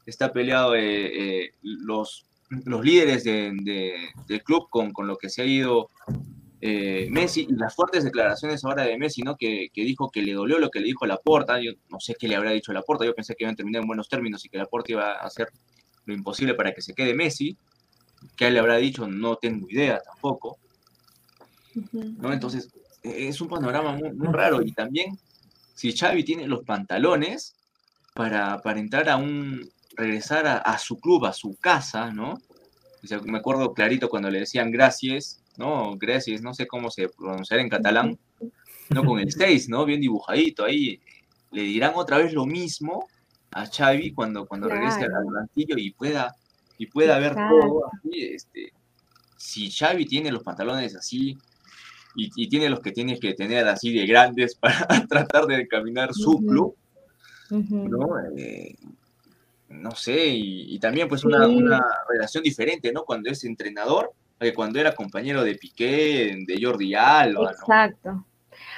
está 0.06 0.32
peleado 0.32 0.74
eh, 0.74 1.44
eh, 1.44 1.50
los, 1.62 2.26
los 2.64 2.84
líderes 2.84 3.24
de, 3.24 3.52
del 4.26 4.42
club 4.42 4.68
con, 4.70 4.92
con, 4.92 5.06
lo 5.06 5.16
que 5.16 5.28
se 5.28 5.42
ha 5.42 5.44
ido 5.44 5.88
eh, 6.64 7.08
Messi 7.10 7.46
y 7.48 7.54
las 7.54 7.74
fuertes 7.74 8.04
declaraciones 8.04 8.64
ahora 8.64 8.84
de 8.84 8.96
Messi, 8.96 9.22
¿no? 9.22 9.36
Que, 9.36 9.68
que, 9.72 9.82
dijo 9.82 10.10
que 10.10 10.22
le 10.22 10.32
dolió 10.32 10.60
lo 10.60 10.70
que 10.70 10.78
le 10.78 10.86
dijo 10.86 11.04
a 11.04 11.08
Laporta. 11.08 11.60
Yo 11.60 11.72
no 11.90 11.98
sé 11.98 12.14
qué 12.14 12.28
le 12.28 12.36
habrá 12.36 12.52
dicho 12.52 12.70
a 12.70 12.74
Laporta. 12.74 13.04
Yo 13.04 13.16
pensé 13.16 13.34
que 13.34 13.42
iban 13.42 13.54
a 13.54 13.56
terminar 13.56 13.82
en 13.82 13.88
buenos 13.88 14.08
términos 14.08 14.44
y 14.44 14.48
que 14.48 14.58
Laporta 14.58 14.92
iba 14.92 15.12
a 15.12 15.26
hacer 15.26 15.48
lo 16.04 16.14
imposible 16.14 16.54
para 16.54 16.72
que 16.72 16.80
se 16.80 16.94
quede 16.94 17.14
Messi. 17.14 17.56
¿Qué 18.36 18.48
le 18.48 18.60
habrá 18.60 18.76
dicho? 18.76 19.08
No 19.08 19.36
tengo 19.36 19.68
idea 19.68 20.00
tampoco. 20.00 20.58
¿no? 21.92 22.32
Entonces, 22.32 22.68
es 23.02 23.40
un 23.40 23.48
panorama 23.48 23.96
muy, 23.96 24.12
muy, 24.12 24.32
raro. 24.32 24.62
Y 24.62 24.70
también, 24.70 25.18
si 25.74 25.92
Xavi 25.92 26.22
tiene 26.22 26.46
los 26.46 26.62
pantalones 26.62 27.56
para, 28.14 28.62
para 28.62 28.78
entrar 28.78 29.08
a 29.08 29.16
un, 29.16 29.68
regresar 29.96 30.62
a, 30.64 30.78
su 30.78 30.98
club, 30.98 31.26
a 31.26 31.32
su 31.32 31.56
casa, 31.56 32.10
¿no? 32.12 32.38
me 33.24 33.38
acuerdo 33.38 33.74
clarito 33.74 34.08
cuando 34.08 34.30
le 34.30 34.40
decían 34.40 34.70
gracias, 34.70 35.42
¿no? 35.56 35.96
Gracias, 35.96 36.40
no 36.40 36.54
sé 36.54 36.66
cómo 36.66 36.90
se 36.90 37.08
pronunciar 37.08 37.60
en 37.60 37.68
catalán, 37.68 38.18
¿no? 38.90 39.04
Con 39.04 39.18
el 39.18 39.32
6, 39.32 39.68
¿no? 39.68 39.84
Bien 39.84 40.00
dibujadito 40.00 40.64
ahí. 40.64 41.00
Le 41.50 41.62
dirán 41.62 41.92
otra 41.96 42.18
vez 42.18 42.32
lo 42.32 42.46
mismo 42.46 43.08
a 43.50 43.66
Xavi 43.66 44.12
cuando, 44.12 44.46
cuando 44.46 44.68
regrese 44.68 45.04
al 45.04 45.24
banquillo 45.24 45.76
y 45.76 45.90
pueda, 45.92 46.34
y 46.78 46.86
pueda 46.86 47.18
ver 47.18 47.34
todo 47.34 47.86
así, 47.92 48.22
este, 48.22 48.72
si 49.36 49.70
Xavi 49.70 50.06
tiene 50.06 50.30
los 50.30 50.42
pantalones 50.42 50.94
así 50.94 51.36
y, 52.14 52.48
tiene 52.48 52.68
los 52.68 52.80
que 52.80 52.92
tiene 52.92 53.18
que 53.18 53.34
tener 53.34 53.66
así 53.66 53.92
de 53.92 54.06
grandes 54.06 54.54
para 54.60 54.86
tratar 55.06 55.46
de 55.46 55.66
caminar 55.66 56.14
su 56.14 56.38
club, 56.38 56.76
¿no? 57.50 58.08
Eh, 58.36 58.76
no 59.72 59.92
sé, 59.92 60.28
y, 60.28 60.78
también 60.78 61.08
pues 61.08 61.24
una, 61.24 61.46
relación 62.08 62.42
diferente, 62.42 62.92
¿no? 62.92 63.04
Cuando 63.04 63.30
es 63.30 63.44
entrenador, 63.44 64.12
que 64.38 64.54
cuando 64.54 64.78
era 64.78 64.94
compañero 64.94 65.44
de 65.44 65.54
Piqué, 65.54 66.36
de 66.46 66.58
Jordi 66.60 66.94
Alba. 66.94 67.52
Exacto. 67.52 68.24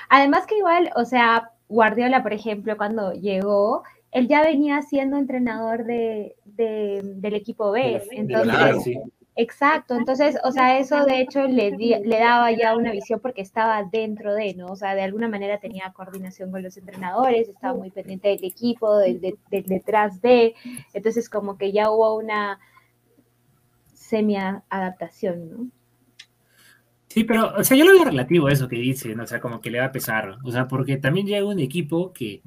Además 0.09 0.47
que 0.47 0.59
igual, 0.59 0.91
o 0.97 1.05
sea, 1.05 1.51
Guardiola, 1.69 2.23
por 2.23 2.33
ejemplo, 2.33 2.77
cuando 2.77 3.13
llegó, 3.13 3.83
él 4.13 4.29
ya 4.29 4.43
venía 4.43 4.81
siendo 4.83 5.17
entrenador 5.17 5.85
de, 5.85 6.37
del 6.45 7.35
equipo 7.35 7.73
B. 7.73 8.03
Entonces, 8.13 8.99
Exacto, 9.37 9.97
entonces, 9.97 10.37
o 10.45 10.53
sea, 10.53 10.79
eso 10.79 11.05
de 11.05 11.21
hecho 11.21 11.43
le, 11.49 11.73
le 11.73 12.19
daba 12.19 12.53
ya 12.53 12.77
una 12.77 12.93
visión 12.93 13.19
porque 13.19 13.43
estaba 13.43 13.83
dentro 13.83 14.33
de, 14.33 14.55
¿no? 14.55 14.67
O 14.67 14.77
sea, 14.77 14.95
de 14.95 15.03
alguna 15.03 15.29
manera 15.29 15.59
tenía 15.59 15.93
coordinación 15.93 16.53
con 16.53 16.63
los 16.63 16.77
entrenadores, 16.77 17.49
estaba 17.49 17.77
muy 17.77 17.91
pendiente 17.91 18.29
del 18.29 18.45
equipo, 18.45 18.97
del, 18.99 19.21
detrás 19.51 20.23
de, 20.23 20.55
entonces 20.93 21.29
como 21.29 21.59
que 21.59 21.73
ya 21.73 21.91
hubo 21.91 22.17
una 22.17 22.61
semi-adaptación, 23.93 25.51
¿no? 25.51 25.71
Sí, 27.09 27.25
pero, 27.25 27.55
o 27.57 27.65
sea, 27.65 27.77
yo 27.77 27.85
lo 27.85 27.93
veo 27.93 28.05
relativo 28.05 28.47
a 28.47 28.53
eso 28.53 28.69
que 28.69 28.77
dicen, 28.77 29.19
o 29.19 29.27
sea, 29.27 29.41
como 29.41 29.61
que 29.61 29.71
le 29.71 29.81
va 29.81 29.87
a 29.87 29.93
pesar, 29.93 30.37
o 30.45 30.51
sea, 30.53 30.69
porque 30.69 30.97
también 30.97 31.27
llega 31.27 31.45
un 31.45 31.59
equipo 31.59 32.13
que, 32.13 32.43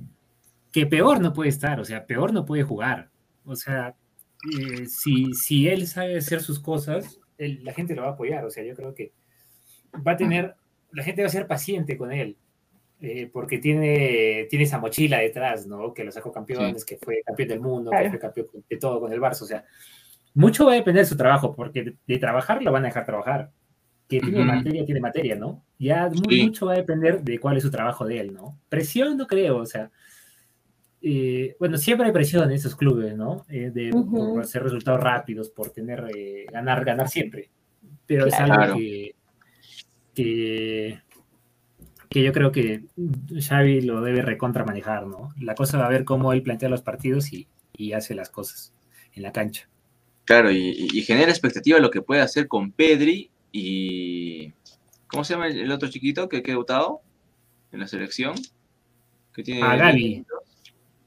que 0.72 0.86
peor 0.86 1.20
no 1.20 1.34
puede 1.34 1.50
estar, 1.50 1.82
o 1.82 1.86
sea, 1.86 2.06
peor 2.06 2.32
no 2.32 2.46
puede 2.46 2.64
jugar, 2.64 3.10
o 3.46 3.58
sea, 3.58 3.96
eh, 4.44 4.86
si, 4.88 5.34
si 5.34 5.68
él 5.68 5.88
sabe 5.88 6.18
hacer 6.18 6.42
sus 6.42 6.60
cosas, 6.60 7.20
la 7.38 7.74
gente 7.74 7.96
lo 7.96 8.04
va 8.04 8.10
a 8.10 8.12
apoyar. 8.12 8.46
O 8.46 8.50
sea, 8.50 8.64
yo 8.64 8.76
creo 8.76 8.94
que 8.94 9.14
va 10.06 10.14
a 10.14 10.18
tener, 10.18 10.56
la 10.92 11.04
gente 11.04 11.22
va 11.22 11.28
a 11.28 11.32
ser 11.32 11.48
paciente 11.48 11.98
con 11.98 12.12
él, 12.12 12.38
eh, 13.02 13.30
porque 13.32 13.60
tiene, 13.60 14.48
tiene 14.50 14.66
esa 14.66 14.80
mochila 14.80 15.20
detrás, 15.20 15.68
¿no? 15.68 15.94
Que 15.94 16.04
lo 16.04 16.12
sacó 16.12 16.32
campeones, 16.32 16.86
que 16.86 16.98
fue 16.98 17.22
campeón 17.26 17.50
del 17.50 17.60
mundo, 17.60 17.92
que 17.92 18.10
fue 18.10 18.20
campeón 18.20 18.48
de 18.70 18.78
todo 18.78 19.00
con 19.00 19.12
el 19.12 19.20
Barça. 19.20 19.42
O 19.42 19.48
sea, 19.48 19.66
mucho 20.34 20.66
va 20.66 20.74
a 20.74 20.76
depender 20.76 21.04
de 21.04 21.10
su 21.10 21.18
trabajo, 21.18 21.56
porque 21.56 21.96
de, 22.06 22.18
trabajar 22.18 22.62
lo 22.62 22.72
van 22.72 22.84
a 22.84 22.88
dejar 22.88 23.06
trabajar. 23.06 23.52
Que 24.08 24.22
tiene 24.22 24.46
materia, 24.46 24.86
tiene 24.86 25.02
materia, 25.02 25.36
¿no? 25.36 25.66
Ya 25.78 26.10
mucho 26.10 26.68
va 26.68 26.74
a 26.74 26.78
depender 26.78 27.22
de 27.24 27.40
cuál 27.40 27.58
es 27.58 27.64
su 27.64 27.70
trabajo 27.70 28.06
de 28.06 28.22
él, 28.22 28.34
¿no? 28.34 28.58
Presión 28.70 29.18
no 29.18 29.28
creo, 29.28 29.58
o 29.58 29.66
sea, 29.66 29.92
eh, 31.10 31.56
bueno, 31.58 31.78
siempre 31.78 32.08
hay 32.08 32.12
presión 32.12 32.44
en 32.44 32.52
esos 32.52 32.76
clubes, 32.76 33.16
¿no? 33.16 33.46
Eh, 33.48 33.72
de 33.74 33.92
por 33.92 34.42
hacer 34.42 34.62
resultados 34.62 35.00
rápidos, 35.00 35.50
por 35.50 35.70
tener, 35.70 36.06
eh, 36.14 36.46
ganar, 36.52 36.84
ganar 36.84 37.08
siempre. 37.08 37.50
Pero 38.06 38.26
es 38.26 38.34
algo 38.34 38.76
que, 38.76 39.16
que, 42.10 42.24
yo 42.24 42.34
creo 42.34 42.52
que 42.52 42.84
Xavi 43.40 43.84
lo 43.84 44.02
debe 44.02 44.22
recontra 44.22 44.66
manejar, 44.66 45.08
¿no? 45.08 45.30
La 45.40 45.56
cosa 45.56 45.78
va 45.78 45.86
a 45.86 45.90
ver 45.90 46.04
cómo 46.04 46.34
él 46.34 46.42
plantea 46.42 46.68
los 46.68 46.82
partidos 46.82 47.32
y, 47.32 47.48
hace 47.94 48.14
las 48.14 48.30
cosas 48.30 48.74
en 49.14 49.24
la 49.24 49.32
cancha. 49.32 49.70
Claro, 50.26 50.52
y, 50.52 51.02
genera 51.04 51.32
expectativa 51.32 51.80
lo 51.80 51.90
que 51.90 52.02
puede 52.02 52.22
hacer 52.22 52.50
con 52.50 52.74
Pedri 52.74 53.32
y... 53.54 54.52
¿Cómo 55.08 55.24
se 55.24 55.36
llama 55.36 55.48
el 55.48 55.72
otro 55.72 55.88
chiquito 55.88 56.28
que, 56.28 56.38
ha 56.38 56.42
debutado 56.42 57.00
en 57.72 57.80
la 57.80 57.88
selección? 57.88 58.36
Que 59.32 59.42
tiene 59.42 59.64
a 59.64 59.78
Gaby 59.78 60.26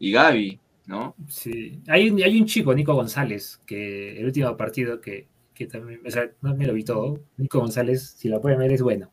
y 0.00 0.12
Gaby, 0.12 0.58
¿no? 0.86 1.14
Sí, 1.28 1.80
hay 1.86 2.10
un, 2.10 2.20
hay 2.22 2.40
un 2.40 2.46
chico, 2.46 2.74
Nico 2.74 2.94
González, 2.94 3.60
que 3.66 4.18
el 4.18 4.24
último 4.24 4.56
partido 4.56 5.00
que, 5.00 5.28
también, 5.70 6.00
o 6.04 6.10
sea, 6.10 6.28
no 6.40 6.56
me 6.56 6.66
lo 6.66 6.72
vi 6.72 6.82
todo. 6.82 7.20
Nico 7.36 7.60
González, 7.60 8.14
si 8.16 8.28
lo 8.28 8.40
pueden 8.40 8.58
ver, 8.58 8.72
es 8.72 8.80
bueno. 8.80 9.12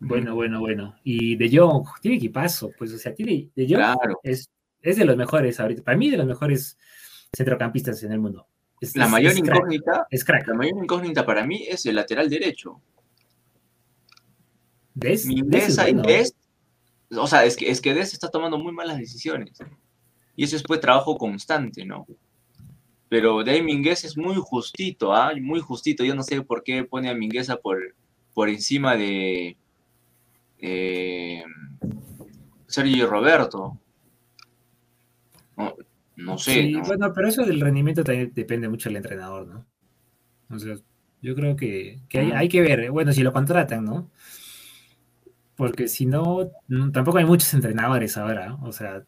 Bueno, 0.00 0.34
bueno, 0.34 0.58
bueno. 0.58 0.96
Y 1.04 1.36
De 1.36 1.48
Jong, 1.56 1.86
tiene 2.02 2.16
equipazo, 2.16 2.72
pues, 2.76 2.92
o 2.92 2.98
sea, 2.98 3.14
tiene, 3.14 3.48
De 3.54 3.72
Jong 3.72 4.16
es, 4.24 4.50
es 4.82 4.96
de 4.96 5.04
los 5.04 5.16
mejores 5.16 5.60
ahorita, 5.60 5.84
para 5.84 5.96
mí 5.96 6.10
de 6.10 6.16
los 6.16 6.26
mejores 6.26 6.76
centrocampistas 7.34 8.02
en 8.02 8.10
el 8.10 8.18
mundo. 8.18 8.48
la 8.96 9.06
mayor 9.06 9.38
incógnita, 9.38 10.08
es 10.10 10.24
crack. 10.24 10.48
La 10.48 10.54
mayor 10.54 10.76
incógnita 10.82 11.24
para 11.24 11.46
mí 11.46 11.66
es 11.68 11.86
el 11.86 11.94
lateral 11.94 12.28
derecho. 12.28 12.82
¿Ves? 14.94 15.24
Mi 15.26 15.42
es, 15.52 16.34
o 17.16 17.26
sea, 17.28 17.44
es 17.44 17.56
que, 17.56 17.70
es 17.70 17.80
que 17.80 17.94
Des 17.94 18.12
está 18.12 18.28
tomando 18.28 18.58
muy 18.58 18.72
malas 18.72 18.98
decisiones. 18.98 19.56
Y 20.36 20.44
eso 20.44 20.56
es 20.56 20.62
pues 20.62 20.80
trabajo 20.80 21.16
constante, 21.16 21.84
¿no? 21.84 22.06
Pero 23.08 23.44
de 23.44 23.62
Minguez 23.62 24.04
es 24.04 24.16
muy 24.16 24.36
justito, 24.36 25.14
¿ah? 25.14 25.32
Muy 25.40 25.60
justito. 25.60 26.04
Yo 26.04 26.14
no 26.14 26.22
sé 26.22 26.42
por 26.42 26.64
qué 26.64 26.84
pone 26.84 27.08
a 27.08 27.14
Mingueza 27.14 27.56
por, 27.56 27.78
por 28.32 28.48
encima 28.48 28.96
de 28.96 29.56
eh, 30.58 31.44
Sergio 32.66 33.06
Roberto. 33.06 33.78
No, 36.16 36.38
sé. 36.38 36.62
Sí, 36.62 36.76
bueno, 36.86 37.12
pero 37.12 37.28
eso 37.28 37.44
del 37.44 37.60
rendimiento 37.60 38.02
también 38.02 38.32
depende 38.34 38.68
mucho 38.68 38.88
del 38.88 38.96
entrenador, 38.96 39.46
¿no? 39.46 39.66
O 40.50 40.58
sea, 40.58 40.76
yo 41.22 41.34
creo 41.34 41.56
que, 41.56 42.00
hay, 42.12 42.32
hay, 42.32 42.48
que 42.48 42.60
ver, 42.60 42.90
bueno, 42.90 43.12
si 43.12 43.22
lo 43.22 43.32
contratan, 43.32 43.84
¿no? 43.84 44.10
Porque 45.56 45.88
si 45.88 46.06
no, 46.06 46.50
tampoco 46.92 47.18
hay 47.18 47.24
muchos 47.24 47.52
entrenadores 47.54 48.16
ahora. 48.16 48.56
O 48.62 48.72
sea, 48.72 49.04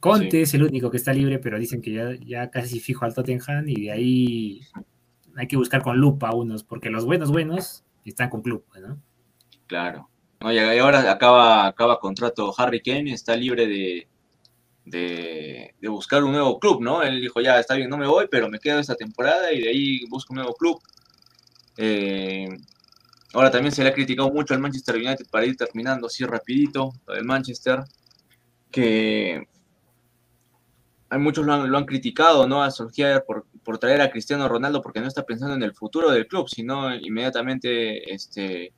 Conte 0.00 0.42
es 0.42 0.54
el 0.54 0.62
único 0.62 0.90
que 0.90 0.96
está 0.96 1.12
libre, 1.12 1.38
pero 1.38 1.58
dicen 1.58 1.80
que 1.80 1.92
ya, 1.92 2.10
ya 2.24 2.50
casi 2.50 2.80
fijo 2.80 3.04
al 3.04 3.14
Tottenham 3.14 3.68
y 3.68 3.82
de 3.82 3.90
ahí 3.92 4.60
hay 5.36 5.46
que 5.46 5.56
buscar 5.56 5.82
con 5.82 5.98
lupa 5.98 6.34
unos, 6.34 6.64
porque 6.64 6.90
los 6.90 7.04
buenos 7.04 7.30
buenos 7.30 7.84
están 8.04 8.30
con 8.30 8.42
club, 8.42 8.64
¿no? 8.80 9.00
Claro. 9.66 10.08
y 10.40 10.58
ahora 10.78 11.10
acaba, 11.10 11.66
acaba 11.66 12.00
contrato 12.00 12.54
Harry 12.56 12.80
Kane, 12.80 13.12
está 13.12 13.36
libre 13.36 13.66
de, 13.66 14.08
de, 14.84 15.88
buscar 15.88 16.24
un 16.24 16.32
nuevo 16.32 16.58
club, 16.58 16.82
¿no? 16.82 17.02
Él 17.02 17.20
dijo, 17.20 17.40
ya, 17.40 17.58
está 17.58 17.74
bien, 17.74 17.90
no 17.90 17.98
me 17.98 18.06
voy, 18.06 18.26
pero 18.30 18.48
me 18.48 18.58
quedo 18.58 18.78
esta 18.78 18.94
temporada 18.94 19.52
y 19.52 19.60
de 19.60 19.68
ahí 19.68 20.06
busco 20.08 20.32
un 20.32 20.38
nuevo 20.38 20.54
club. 20.54 20.80
Eh, 21.76 22.48
ahora 23.34 23.50
también 23.50 23.72
se 23.72 23.82
le 23.82 23.90
ha 23.90 23.94
criticado 23.94 24.30
mucho 24.30 24.54
al 24.54 24.60
Manchester 24.60 24.96
United 24.96 25.26
para 25.30 25.46
ir 25.46 25.56
terminando 25.56 26.06
así 26.06 26.24
rapidito, 26.24 26.92
el 27.08 27.24
Manchester, 27.24 27.80
que 28.70 29.46
hay 31.10 31.18
muchos 31.18 31.46
lo 31.46 31.54
han, 31.54 31.86
criticado, 31.86 32.46
¿no? 32.46 32.62
A 32.62 32.70
Solskjaer 32.70 33.24
por, 33.24 33.46
por, 33.64 33.78
traer 33.78 34.00
a 34.02 34.10
Cristiano 34.10 34.48
Ronaldo 34.48 34.82
porque 34.82 35.00
no 35.00 35.08
está 35.08 35.24
pensando 35.24 35.54
en 35.54 35.62
el 35.62 35.74
futuro 35.74 36.10
del 36.10 36.26
club, 36.26 36.48
sino 36.48 36.94
inmediatamente 36.94 38.12
este, 38.12 38.72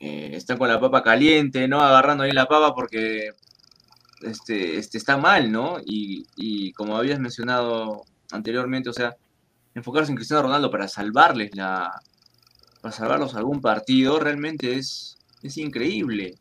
eh, 0.00 0.30
está 0.32 0.56
con 0.56 0.68
la 0.68 0.80
papa 0.80 1.02
caliente, 1.02 1.68
¿no? 1.68 1.80
Agarrando 1.80 2.24
ahí 2.24 2.32
la 2.32 2.46
papa 2.46 2.74
porque 2.74 3.30
este, 4.22 4.78
este 4.78 4.98
está 4.98 5.16
mal, 5.16 5.52
¿no? 5.52 5.76
Y, 5.84 6.72
como 6.72 6.96
habías 6.96 7.20
mencionado 7.20 8.04
anteriormente, 8.30 8.88
o 8.88 8.92
sea, 8.92 9.14
enfocarse 9.74 10.10
en 10.10 10.16
Cristiano 10.16 10.42
Ronaldo 10.42 10.70
para 10.70 10.88
salvarles 10.88 11.54
la 11.54 11.90
para 12.80 12.92
salvarlos 12.92 13.36
algún 13.36 13.60
partido 13.60 14.18
realmente 14.18 14.76
es, 14.76 15.18
es 15.42 15.56
increíble. 15.56 16.34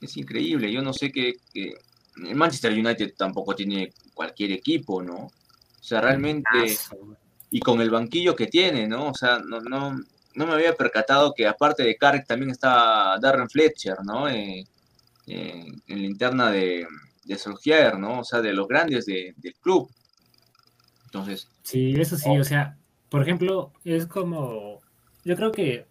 Es 0.00 0.16
increíble. 0.16 0.72
Yo 0.72 0.80
no 0.80 0.94
sé 0.94 1.12
qué, 1.12 1.34
el 2.26 2.34
Manchester 2.34 2.72
United 2.72 3.14
tampoco 3.16 3.54
tiene 3.54 3.92
cualquier 4.14 4.52
equipo, 4.52 5.02
¿no? 5.02 5.16
O 5.26 5.82
sea, 5.82 6.00
realmente, 6.00 6.76
y 7.50 7.60
con 7.60 7.80
el 7.80 7.90
banquillo 7.90 8.36
que 8.36 8.46
tiene, 8.46 8.86
¿no? 8.86 9.08
O 9.08 9.14
sea, 9.14 9.38
no, 9.38 9.60
no, 9.60 9.98
no 10.34 10.46
me 10.46 10.52
había 10.52 10.74
percatado 10.74 11.32
que 11.34 11.46
aparte 11.46 11.82
de 11.82 11.96
Carrick 11.96 12.26
también 12.26 12.50
está 12.50 13.18
Darren 13.20 13.48
Fletcher, 13.48 13.96
¿no? 14.04 14.28
Eh, 14.28 14.64
eh, 15.26 15.64
en 15.86 16.00
la 16.00 16.06
interna 16.06 16.50
de, 16.50 16.86
de 17.24 17.38
Solskjaer, 17.38 17.98
¿no? 17.98 18.20
O 18.20 18.24
sea, 18.24 18.40
de 18.40 18.52
los 18.52 18.68
grandes 18.68 19.06
del 19.06 19.54
club. 19.60 19.90
Entonces. 21.06 21.48
Sí, 21.62 21.94
eso 21.98 22.16
sí, 22.16 22.38
o 22.38 22.44
sea, 22.44 22.76
por 23.08 23.22
ejemplo, 23.22 23.72
es 23.84 24.06
como, 24.06 24.80
yo 25.24 25.36
creo 25.36 25.50
que 25.50 25.86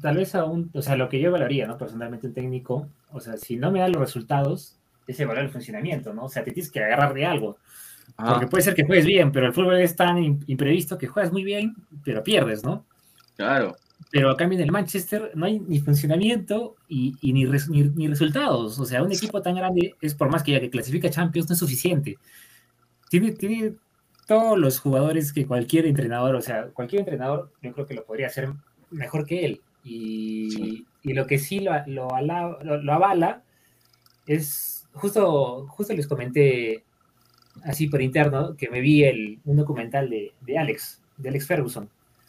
tal 0.00 0.16
vez 0.16 0.34
aún, 0.34 0.70
o 0.74 0.82
sea, 0.82 0.96
lo 0.96 1.08
que 1.08 1.20
yo 1.20 1.32
valoraría, 1.32 1.66
¿no? 1.66 1.78
Personalmente 1.78 2.26
un 2.26 2.34
técnico, 2.34 2.88
o 3.10 3.20
sea, 3.20 3.36
si 3.36 3.56
no 3.56 3.70
me 3.70 3.80
da 3.80 3.88
los 3.88 4.00
resultados, 4.00 4.77
ese 5.08 5.24
valor 5.24 5.44
el 5.44 5.50
funcionamiento, 5.50 6.12
¿no? 6.12 6.26
O 6.26 6.28
sea, 6.28 6.44
te 6.44 6.52
tienes 6.52 6.70
que 6.70 6.84
agarrar 6.84 7.14
de 7.14 7.26
algo. 7.26 7.58
Porque 8.16 8.46
puede 8.46 8.62
ser 8.62 8.74
que 8.74 8.84
juegues 8.84 9.06
bien, 9.06 9.32
pero 9.32 9.46
el 9.46 9.52
fútbol 9.52 9.80
es 9.80 9.94
tan 9.96 10.18
imprevisto 10.46 10.98
que 10.98 11.06
juegas 11.06 11.32
muy 11.32 11.44
bien, 11.44 11.74
pero 12.04 12.22
pierdes, 12.22 12.64
¿no? 12.64 12.84
Claro. 13.36 13.76
Pero 14.10 14.30
a 14.30 14.36
cambio 14.36 14.58
en 14.58 14.64
el 14.64 14.72
Manchester 14.72 15.32
no 15.34 15.46
hay 15.46 15.60
ni 15.60 15.80
funcionamiento 15.80 16.76
y, 16.88 17.16
ni, 17.22 17.44
ni, 17.44 18.08
resultados. 18.08 18.78
O 18.78 18.84
sea, 18.84 19.02
un 19.02 19.12
equipo 19.12 19.40
tan 19.42 19.54
grande 19.54 19.94
es 20.00 20.14
por 20.14 20.30
más 20.30 20.42
que 20.42 20.52
ya 20.52 20.60
que 20.60 20.70
clasifica 20.70 21.10
Champions 21.10 21.48
no 21.48 21.52
es 21.52 21.58
suficiente. 21.58 22.16
Tiene, 23.08 23.32
tiene 23.32 23.74
todos 24.26 24.58
los 24.58 24.78
jugadores 24.78 25.32
que 25.32 25.46
cualquier 25.46 25.86
entrenador, 25.86 26.34
o 26.34 26.42
sea, 26.42 26.68
cualquier 26.68 27.00
entrenador 27.00 27.52
yo 27.62 27.72
creo 27.72 27.86
que 27.86 27.94
lo 27.94 28.04
podría 28.04 28.26
hacer 28.26 28.50
mejor 28.90 29.26
que 29.26 29.44
él. 29.44 29.60
Y, 29.84 30.86
y 31.02 31.12
lo 31.12 31.26
que 31.26 31.38
sí 31.38 31.60
lo, 31.60 31.72
lo, 31.86 32.62
lo 32.62 32.92
avala 32.92 33.42
es 34.26 34.77
justo, 34.94 35.66
justo 35.68 35.94
les 35.94 36.06
comenté 36.06 36.84
así 37.64 37.88
por 37.88 38.02
interno 38.02 38.56
que 38.56 38.68
me 38.68 38.80
vi 38.80 39.04
el, 39.04 39.40
un 39.44 39.56
documental 39.56 40.08
de, 40.10 40.32
de 40.40 40.58
Alex, 40.58 41.00
de 41.16 41.28
Alex 41.28 41.46
Ferguson. 41.46 41.88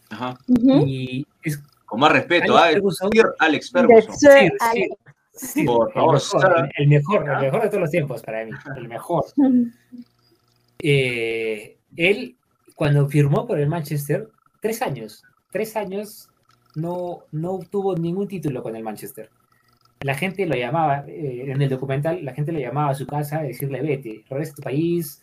Ajá. 0.09 0.37
Y 0.85 1.25
es, 1.43 1.61
Con 1.85 1.99
más 1.99 2.11
respeto, 2.11 2.57
Alex 2.57 2.73
Ferguson. 2.75 3.09
Alex 3.39 3.71
Ferguson. 3.71 4.15
Sí, 5.31 5.63
por 5.63 5.91
favor, 5.93 6.19
el 6.75 6.87
mejor, 6.87 7.29
el 7.29 7.39
mejor, 7.39 7.61
de 7.61 7.69
todos 7.69 7.81
los 7.81 7.91
tiempos 7.91 8.21
para 8.23 8.43
mí, 8.43 8.51
el 8.75 8.87
mejor. 8.89 9.23
Eh, 10.79 11.77
él, 11.95 12.35
cuando 12.75 13.07
firmó 13.07 13.47
por 13.47 13.57
el 13.57 13.69
Manchester, 13.69 14.27
tres 14.59 14.81
años, 14.81 15.23
tres 15.49 15.77
años 15.77 16.29
no, 16.75 17.19
no 17.31 17.59
tuvo 17.69 17.95
ningún 17.95 18.27
título 18.27 18.61
con 18.61 18.75
el 18.75 18.83
Manchester 18.83 19.29
la 20.01 20.15
gente 20.15 20.45
lo 20.45 20.55
llamaba, 20.55 21.03
eh, 21.07 21.45
en 21.47 21.61
el 21.61 21.69
documental, 21.69 22.23
la 22.23 22.33
gente 22.33 22.51
lo 22.51 22.59
llamaba 22.59 22.91
a 22.91 22.95
su 22.95 23.05
casa 23.05 23.39
a 23.39 23.43
decirle, 23.43 23.81
vete, 23.81 24.23
regresa 24.29 24.53
a 24.53 24.55
tu 24.55 24.61
país, 24.61 25.21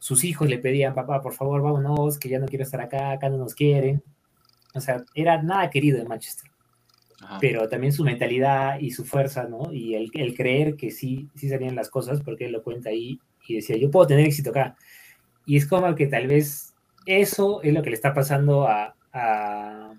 sus 0.00 0.24
hijos 0.24 0.48
le 0.48 0.58
pedían, 0.58 0.94
papá, 0.94 1.20
por 1.20 1.32
favor, 1.32 1.62
vámonos, 1.62 2.18
que 2.18 2.28
ya 2.28 2.38
no 2.38 2.46
quiero 2.46 2.64
estar 2.64 2.80
acá, 2.80 3.12
acá 3.12 3.28
no 3.28 3.38
nos 3.38 3.54
quieren. 3.54 4.02
O 4.74 4.80
sea, 4.80 5.04
era 5.14 5.42
nada 5.42 5.70
querido 5.70 5.98
en 6.00 6.08
Manchester. 6.08 6.50
Pero 7.40 7.68
también 7.68 7.92
su 7.92 8.04
mentalidad 8.04 8.78
y 8.78 8.90
su 8.90 9.04
fuerza, 9.04 9.44
¿no? 9.44 9.72
Y 9.72 9.94
el, 9.94 10.10
el, 10.12 10.36
creer 10.36 10.76
que 10.76 10.90
sí, 10.90 11.28
sí 11.34 11.48
salían 11.48 11.74
las 11.74 11.88
cosas, 11.88 12.20
porque 12.20 12.44
él 12.44 12.52
lo 12.52 12.62
cuenta 12.62 12.90
ahí 12.90 13.18
y 13.48 13.54
decía, 13.56 13.76
yo 13.76 13.90
puedo 13.90 14.06
tener 14.06 14.26
éxito 14.26 14.50
acá. 14.50 14.76
Y 15.46 15.56
es 15.56 15.66
como 15.66 15.94
que 15.94 16.06
tal 16.08 16.26
vez 16.26 16.74
eso 17.06 17.62
es 17.62 17.72
lo 17.72 17.82
que 17.82 17.90
le 17.90 17.96
está 17.96 18.12
pasando 18.12 18.68
a, 18.68 18.94
a, 19.12 19.94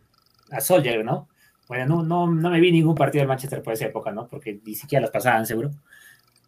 a 0.52 0.62
Soldier, 0.62 1.04
¿no? 1.04 1.28
Bueno, 1.68 1.86
no, 1.86 2.04
no, 2.04 2.34
no 2.34 2.50
me 2.50 2.60
vi 2.60 2.72
ningún 2.72 2.96
partido 2.96 3.22
del 3.22 3.28
Manchester 3.28 3.62
por 3.62 3.74
esa 3.74 3.86
época, 3.86 4.12
¿no? 4.12 4.28
Porque 4.28 4.60
ni 4.66 4.76
siquiera 4.76 5.02
los 5.02 5.12
pasaban, 5.12 5.46
seguro. 5.46 5.72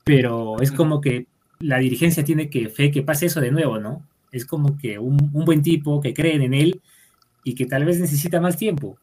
Pero 0.04 0.62
es 0.62 0.72
como 0.72 1.02
que 1.02 1.28
la 1.60 1.78
dirigencia 1.78 2.24
tiene 2.24 2.50
que 2.50 2.70
fe 2.70 2.90
que 2.90 3.04
pase 3.04 3.26
eso 3.26 3.42
de 3.42 3.52
nuevo, 3.52 3.80
¿no? 3.80 4.08
Es 4.32 4.46
como 4.46 4.78
que 4.78 4.98
un, 4.98 5.30
un 5.34 5.46
buen 5.46 5.62
tipo 5.62 6.00
que 6.00 6.14
creen 6.14 6.42
en 6.42 6.54
él 6.54 6.82
y 7.44 7.56
que 7.56 7.66
tal 7.66 7.86
vez 7.86 8.00
necesita 8.00 8.40
más 8.40 8.58
tiempo. 8.58 8.98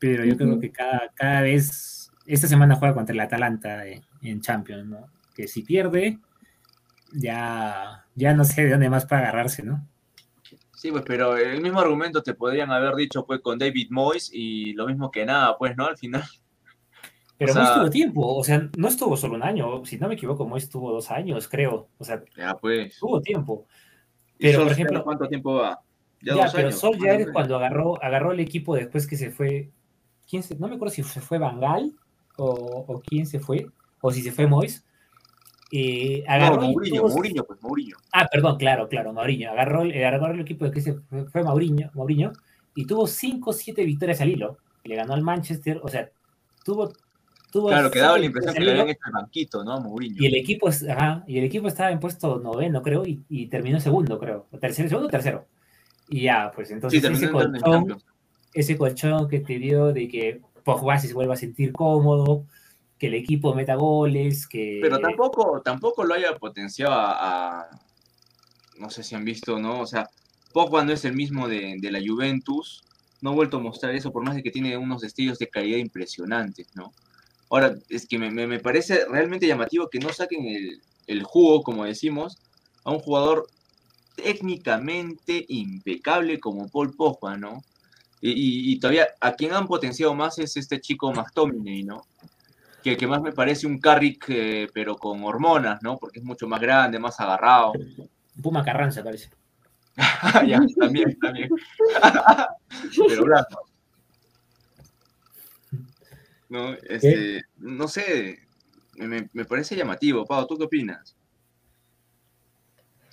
Pero 0.00 0.24
yo 0.24 0.36
creo 0.36 0.58
que 0.58 0.70
cada, 0.70 1.10
cada 1.14 1.42
vez, 1.42 2.10
esta 2.26 2.48
semana 2.48 2.76
juega 2.76 2.94
contra 2.94 3.12
el 3.12 3.20
Atalanta 3.20 3.86
en, 3.86 4.02
en 4.22 4.40
Champions, 4.40 4.86
¿no? 4.86 5.06
Que 5.34 5.46
si 5.46 5.62
pierde, 5.62 6.18
ya, 7.12 8.06
ya 8.14 8.34
no 8.34 8.44
sé 8.44 8.64
de 8.64 8.70
dónde 8.70 8.90
más 8.90 9.06
para 9.06 9.22
agarrarse, 9.22 9.62
¿no? 9.62 9.86
Sí, 10.80 10.90
pues, 10.90 11.04
pero 11.06 11.36
el 11.36 11.60
mismo 11.60 11.78
argumento 11.78 12.22
te 12.22 12.32
podrían 12.32 12.70
haber 12.70 12.94
dicho 12.94 13.26
pues 13.26 13.40
con 13.40 13.58
David 13.58 13.88
Moyes 13.90 14.30
y 14.32 14.72
lo 14.72 14.86
mismo 14.86 15.10
que 15.10 15.26
nada, 15.26 15.58
pues, 15.58 15.76
¿no? 15.76 15.84
Al 15.84 15.98
final. 15.98 16.22
Pero 17.36 17.54
no 17.54 17.62
estuvo 17.62 17.90
tiempo, 17.90 18.36
o 18.36 18.44
sea, 18.44 18.68
no 18.76 18.88
estuvo 18.88 19.16
solo 19.16 19.34
un 19.34 19.42
año, 19.42 19.84
si 19.84 19.98
no 19.98 20.08
me 20.08 20.14
equivoco, 20.14 20.46
Moyes 20.46 20.64
estuvo 20.64 20.90
dos 20.90 21.10
años, 21.10 21.48
creo. 21.48 21.88
O 21.98 22.04
sea, 22.04 22.22
ya 22.34 22.56
pues. 22.56 22.98
Tuvo 22.98 23.20
tiempo. 23.20 23.66
Pero, 24.38 24.62
por 24.62 24.72
ejemplo. 24.72 25.04
¿Cuánto 25.04 25.28
tiempo 25.28 25.54
va? 25.56 25.80
Ya, 26.22 26.34
ya 26.36 26.50
pero 26.50 26.72
Sol 26.72 26.96
ya 26.98 27.12
es 27.12 27.30
cuando 27.30 27.56
agarró, 27.56 28.02
agarró 28.02 28.32
el 28.32 28.40
equipo 28.40 28.74
después 28.74 29.06
que 29.06 29.16
se 29.16 29.30
fue. 29.30 29.70
¿Quién 30.28 30.42
se, 30.42 30.56
no 30.56 30.66
me 30.66 30.76
acuerdo 30.76 30.94
si 30.94 31.02
se 31.02 31.20
fue 31.20 31.36
Bangal 31.36 31.92
o, 32.38 32.46
o 32.88 33.02
quién 33.02 33.26
se 33.26 33.38
fue, 33.38 33.66
o 34.00 34.10
si 34.10 34.22
se 34.22 34.32
fue 34.32 34.46
Moyes 34.46 34.86
eh, 35.72 36.24
agarró 36.26 36.62
Mourinho, 36.62 37.02
Mourinho, 37.08 37.44
pues 37.44 37.62
Mourinho. 37.62 37.96
Ah, 38.12 38.26
perdón, 38.30 38.56
claro, 38.56 38.88
claro, 38.88 39.12
Mourinho. 39.12 39.50
Agarró, 39.50 39.82
agarró 39.82 40.32
el 40.32 40.40
equipo 40.40 40.64
de 40.64 40.70
que 40.70 40.80
se 40.80 40.94
fue, 41.30 41.42
Mourinho, 41.42 41.90
Mourinho 41.94 42.32
y 42.74 42.86
tuvo 42.86 43.06
5 43.06 43.50
o 43.50 43.52
7 43.52 43.84
victorias 43.84 44.20
al 44.20 44.30
hilo. 44.30 44.58
Le 44.84 44.96
ganó 44.96 45.14
al 45.14 45.22
Manchester, 45.22 45.80
o 45.82 45.88
sea, 45.88 46.10
tuvo. 46.64 46.92
tuvo 47.52 47.68
claro, 47.68 47.90
que 47.90 47.98
daba 47.98 48.18
la 48.18 48.26
impresión 48.26 48.54
que 48.54 48.60
le 48.60 48.70
habían 48.72 48.88
hecho 48.88 49.00
el 49.06 49.12
banquito, 49.12 49.64
¿no? 49.64 49.80
Mourinho. 49.80 50.16
Y 50.18 50.26
el 50.26 50.34
equipo, 50.34 50.68
ajá, 50.68 51.24
y 51.26 51.38
el 51.38 51.44
equipo 51.44 51.68
estaba 51.68 51.90
en 51.90 52.00
puesto 52.00 52.38
noveno, 52.38 52.82
creo, 52.82 53.06
y, 53.06 53.22
y 53.28 53.46
terminó 53.46 53.78
segundo, 53.80 54.18
creo. 54.18 54.46
tercero, 54.60 54.88
segundo 54.88 55.08
o 55.08 55.10
tercero. 55.10 55.46
Y 56.08 56.22
ya, 56.22 56.50
pues 56.52 56.70
entonces 56.72 57.02
ese, 57.04 57.30
colchón, 57.30 58.02
ese 58.52 58.76
colchón 58.76 59.28
que 59.28 59.38
te 59.38 59.58
dio 59.58 59.92
de 59.92 60.08
que 60.08 60.40
Pogba 60.64 60.98
se 60.98 61.14
vuelva 61.14 61.34
a 61.34 61.36
sentir 61.36 61.72
cómodo, 61.72 62.46
que 63.00 63.06
el 63.06 63.14
equipo 63.14 63.54
meta 63.54 63.76
goles, 63.76 64.46
que... 64.46 64.78
Pero 64.82 64.98
tampoco, 64.98 65.62
tampoco 65.62 66.04
lo 66.04 66.12
haya 66.12 66.36
potenciado 66.36 66.92
a, 66.94 67.66
no 68.78 68.90
sé 68.90 69.02
si 69.02 69.14
han 69.14 69.24
visto, 69.24 69.58
¿no? 69.58 69.80
O 69.80 69.86
sea, 69.86 70.10
Pogba 70.52 70.84
no 70.84 70.92
es 70.92 71.06
el 71.06 71.14
mismo 71.14 71.48
de, 71.48 71.78
la 71.80 71.98
Juventus, 72.06 72.84
no 73.22 73.30
ha 73.30 73.34
vuelto 73.34 73.56
a 73.56 73.60
mostrar 73.60 73.94
eso, 73.94 74.12
por 74.12 74.22
más 74.22 74.34
de 74.34 74.42
que 74.42 74.50
tiene 74.50 74.76
unos 74.76 75.00
destellos 75.00 75.38
de 75.38 75.48
calidad 75.48 75.78
impresionantes, 75.78 76.68
¿no? 76.74 76.92
Ahora, 77.48 77.74
es 77.88 78.06
que 78.06 78.18
me, 78.18 78.60
parece 78.60 79.06
realmente 79.06 79.46
llamativo 79.46 79.88
que 79.88 79.98
no 79.98 80.12
saquen 80.12 80.46
el, 81.06 81.22
jugo, 81.22 81.62
como 81.62 81.86
decimos, 81.86 82.36
a 82.84 82.90
un 82.90 82.98
jugador 82.98 83.48
técnicamente 84.14 85.46
impecable 85.48 86.38
como 86.38 86.68
Paul 86.68 86.94
Pogba, 86.94 87.38
¿no? 87.38 87.64
Y, 88.20 88.70
y, 88.70 88.78
todavía 88.78 89.08
a 89.22 89.32
quien 89.32 89.54
han 89.54 89.66
potenciado 89.66 90.14
más 90.14 90.38
es 90.38 90.58
este 90.58 90.82
chico 90.82 91.10
McTominay, 91.10 91.84
¿no? 91.84 92.04
Que, 92.82 92.96
que 92.96 93.06
más 93.06 93.20
me 93.20 93.32
parece 93.32 93.66
un 93.66 93.78
Carrick, 93.78 94.26
eh, 94.28 94.68
pero 94.72 94.96
con 94.96 95.22
hormonas, 95.24 95.82
¿no? 95.82 95.98
Porque 95.98 96.20
es 96.20 96.24
mucho 96.24 96.48
más 96.48 96.60
grande, 96.60 96.98
más 96.98 97.18
agarrado. 97.20 97.72
Puma 98.42 98.64
Carranza 98.64 99.02
parece. 99.02 99.30
ya, 100.46 100.60
también, 100.78 101.18
también. 101.18 101.50
pero 103.08 103.24
blanco. 103.24 103.66
No, 106.48 106.72
este, 106.88 107.44
no 107.58 107.86
sé, 107.86 108.40
me, 108.96 109.28
me, 109.32 109.44
parece 109.44 109.76
llamativo. 109.76 110.26
Pau, 110.26 110.46
¿tú 110.46 110.58
qué 110.58 110.64
opinas? 110.64 111.16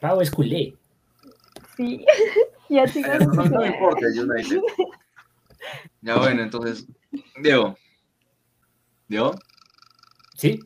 Pau 0.02 0.22
es 0.22 0.32
culé. 0.32 0.74
Sí, 1.76 2.04
ya 2.70 2.86
no, 3.20 3.34
no, 3.34 3.46
no 3.46 3.62
me 3.62 3.68
importa 3.68 4.08
United. 4.08 4.60
Ya 6.02 6.18
bueno, 6.18 6.42
entonces, 6.42 6.88
Diego. 7.42 7.78
¿Diego? 9.08 9.36
Sí. 10.38 10.60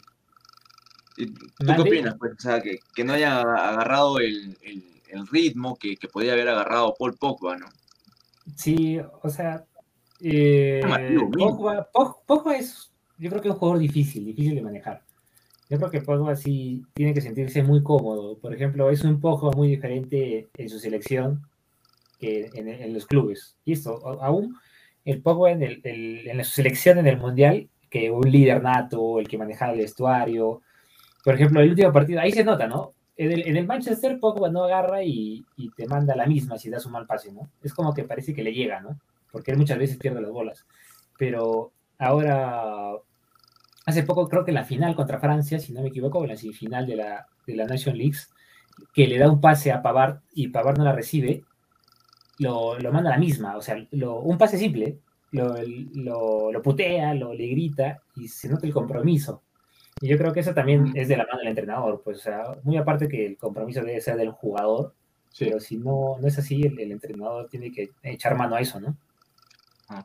¿Tú 1.15 1.65
qué 1.75 1.81
opinas? 1.81 2.15
Pues, 2.19 2.33
o 2.33 2.39
sea, 2.39 2.61
que, 2.61 2.79
que, 2.93 3.03
no 3.03 3.13
haya 3.13 3.41
agarrado 3.41 4.19
el, 4.19 4.57
el, 4.61 4.83
el 5.09 5.27
ritmo 5.27 5.77
que, 5.77 5.95
que, 5.95 6.07
podía 6.07 6.33
haber 6.33 6.49
agarrado 6.49 6.93
Paul 6.97 7.15
Pogba, 7.15 7.57
¿no? 7.57 7.67
Sí, 8.55 8.99
o 9.21 9.29
sea, 9.29 9.65
eh, 10.19 10.81
Pogba, 11.37 11.89
Pogba, 12.25 12.57
es, 12.57 12.91
yo 13.17 13.29
creo 13.29 13.41
que 13.41 13.47
es 13.47 13.53
un 13.53 13.59
jugador 13.59 13.79
difícil, 13.79 14.25
difícil 14.25 14.55
de 14.55 14.61
manejar. 14.61 15.03
Yo 15.69 15.77
creo 15.77 15.89
que 15.89 16.01
Pogba 16.01 16.35
sí 16.35 16.83
tiene 16.93 17.13
que 17.13 17.21
sentirse 17.21 17.63
muy 17.63 17.81
cómodo. 17.81 18.37
Por 18.37 18.53
ejemplo, 18.53 18.89
es 18.89 19.03
un 19.03 19.21
Pogba 19.21 19.51
muy 19.51 19.69
diferente 19.69 20.49
en 20.57 20.69
su 20.69 20.79
selección 20.79 21.47
que 22.19 22.49
en, 22.53 22.67
en 22.67 22.93
los 22.93 23.05
clubes. 23.05 23.55
Y 23.63 23.73
esto, 23.73 24.05
aún 24.21 24.57
el 25.05 25.21
Pogba 25.21 25.51
en, 25.51 25.63
el, 25.63 25.81
en 25.85 26.43
su 26.43 26.51
selección 26.51 26.97
en 26.97 27.07
el 27.07 27.17
Mundial 27.17 27.69
que 27.91 28.09
un 28.09 28.31
líder 28.31 28.63
nato, 28.63 29.19
el 29.19 29.27
que 29.27 29.37
manejaba 29.37 29.73
el 29.73 29.79
vestuario. 29.79 30.61
Por 31.23 31.35
ejemplo, 31.35 31.59
el 31.59 31.69
último 31.69 31.91
partido, 31.91 32.21
ahí 32.21 32.31
se 32.31 32.45
nota, 32.45 32.65
¿no? 32.65 32.93
En 33.17 33.57
el, 33.57 33.67
Manchester, 33.67 34.17
Pogba 34.19 34.49
no 34.49 34.63
agarra 34.63 35.03
y, 35.03 35.45
te 35.75 35.85
manda 35.85 36.15
la 36.15 36.25
misma 36.25 36.57
si 36.57 36.71
das 36.71 36.85
un 36.87 36.93
mal 36.93 37.05
pase, 37.05 37.31
¿no? 37.31 37.51
Es 37.61 37.73
como 37.73 37.93
que 37.93 38.05
parece 38.05 38.33
que 38.33 38.41
le 38.41 38.53
llega, 38.53 38.79
¿no? 38.79 38.97
Porque 39.31 39.51
él 39.51 39.57
muchas 39.57 39.77
veces 39.77 39.97
pierde 39.97 40.21
las 40.21 40.31
bolas. 40.31 40.65
Pero 41.19 41.73
ahora, 41.99 42.93
hace 43.85 44.03
poco, 44.03 44.27
creo 44.27 44.45
que 44.45 44.51
en 44.51 44.55
la 44.55 44.63
final 44.63 44.95
contra 44.95 45.19
Francia, 45.19 45.59
si 45.59 45.73
no 45.73 45.81
me 45.81 45.89
equivoco, 45.89 46.23
en 46.23 46.29
la 46.29 46.37
semifinal 46.37 46.87
de 46.87 46.95
la, 46.95 47.27
de 47.45 47.55
la 47.55 47.67
Nation 47.67 47.95
League, 47.95 48.17
que 48.93 49.05
le 49.05 49.19
da 49.19 49.29
un 49.29 49.41
pase 49.41 49.71
a 49.71 49.81
Pavard 49.81 50.21
y 50.33 50.47
Pavard 50.47 50.77
no 50.77 50.85
la 50.85 50.93
recibe, 50.93 51.43
lo, 52.39 52.79
lo 52.79 52.91
manda 52.91 53.11
a 53.11 53.13
la 53.13 53.19
misma. 53.19 53.57
O 53.57 53.61
sea, 53.61 53.75
un 53.91 54.37
pase 54.37 54.57
simple, 54.57 54.97
lo, 55.31 56.51
lo, 56.51 56.61
putea, 56.61 57.13
lo 57.13 57.33
le 57.33 57.47
grita 57.47 58.01
y 58.15 58.27
se 58.27 58.49
nota 58.49 58.67
el 58.67 58.73
compromiso. 58.73 59.43
Y 59.99 60.07
yo 60.07 60.17
creo 60.17 60.33
que 60.33 60.39
eso 60.39 60.53
también 60.53 60.91
es 60.95 61.07
de 61.07 61.17
la 61.17 61.25
mano 61.25 61.39
del 61.39 61.49
entrenador, 61.49 62.01
pues, 62.03 62.17
o 62.17 62.21
sea, 62.21 62.43
muy 62.63 62.77
aparte 62.77 63.07
que 63.07 63.25
el 63.25 63.37
compromiso 63.37 63.83
debe 63.83 64.01
ser 64.01 64.17
del 64.17 64.31
jugador, 64.31 64.93
pero 65.37 65.59
si 65.59 65.77
no, 65.77 66.17
no 66.19 66.27
es 66.27 66.37
así, 66.37 66.61
el, 66.61 66.91
entrenador 66.91 67.47
tiene 67.49 67.71
que 67.71 67.91
echar 68.03 68.35
mano 68.35 68.55
a 68.55 68.61
eso, 68.61 68.79
¿no? 68.79 68.97
Ah. 69.89 70.03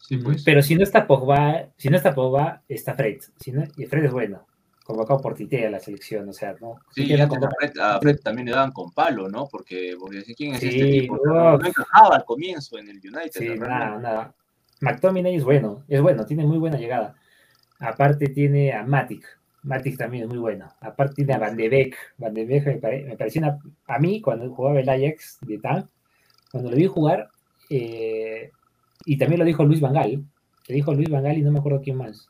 Sí, 0.00 0.18
pues. 0.18 0.44
Pero 0.44 0.62
si 0.62 0.74
no 0.76 0.82
está 0.82 1.06
Pogba, 1.06 1.68
si 1.76 1.88
no 1.88 1.96
está 1.96 2.14
Pogba, 2.14 2.62
está 2.68 2.94
Fred. 2.94 3.20
Si 3.38 3.52
no, 3.52 3.64
y 3.76 3.86
Fred 3.86 4.04
es 4.04 4.12
bueno 4.12 4.44
convocado 4.90 5.20
por 5.20 5.34
Tite 5.34 5.66
a 5.66 5.70
la 5.70 5.80
selección, 5.80 6.28
o 6.28 6.32
sea, 6.32 6.54
¿no? 6.60 6.80
Sí, 6.94 7.12
a 7.14 7.28
Fred, 7.28 7.78
a 7.78 8.00
Fred, 8.00 8.20
también 8.20 8.46
le 8.46 8.52
daban 8.52 8.72
con 8.72 8.92
palo, 8.92 9.28
¿no? 9.28 9.48
Porque, 9.48 9.94
porque 9.98 10.22
¿quién 10.34 10.54
es 10.54 10.62
este 10.62 11.00
tipo? 11.00 11.18
No, 11.24 11.54
encajaba 11.54 12.16
al 12.16 12.24
comienzo 12.24 12.78
en 12.78 12.88
el 12.88 12.96
United. 12.96 13.32
Sí, 13.32 13.48
nada, 13.58 13.98
nada. 13.98 14.34
McTominay 14.80 15.36
es 15.36 15.44
bueno, 15.44 15.84
es 15.88 16.00
bueno, 16.00 16.24
tiene 16.24 16.44
muy 16.44 16.58
buena 16.58 16.78
llegada. 16.78 17.14
Aparte 17.78 18.28
tiene 18.28 18.72
a 18.72 18.82
Matic, 18.82 19.24
Matic 19.62 19.96
también 19.96 20.24
es 20.24 20.28
muy 20.28 20.38
bueno. 20.38 20.72
Aparte 20.80 21.16
tiene 21.16 21.34
a 21.34 21.38
Van 21.38 21.56
de 21.56 21.68
Beek, 21.68 21.96
Van 22.18 22.34
de 22.34 22.44
Beek 22.44 22.66
me, 22.66 22.76
pare, 22.76 23.04
me 23.04 23.16
pareció 23.16 23.42
una, 23.42 23.58
a 23.86 23.98
mí 23.98 24.20
cuando 24.20 24.52
jugaba 24.52 24.80
el 24.80 24.88
Ajax 24.88 25.38
de 25.42 25.58
tal, 25.58 25.88
cuando 26.50 26.70
lo 26.70 26.76
vi 26.76 26.86
jugar, 26.86 27.28
eh, 27.68 28.50
y 29.04 29.18
también 29.18 29.38
lo 29.38 29.44
dijo 29.44 29.64
Luis 29.64 29.80
Vangal, 29.80 30.24
que 30.64 30.72
dijo 30.72 30.94
Luis 30.94 31.10
Vangal 31.10 31.38
y 31.38 31.42
no 31.42 31.52
me 31.52 31.58
acuerdo 31.58 31.80
quién 31.82 31.96
más 31.96 32.29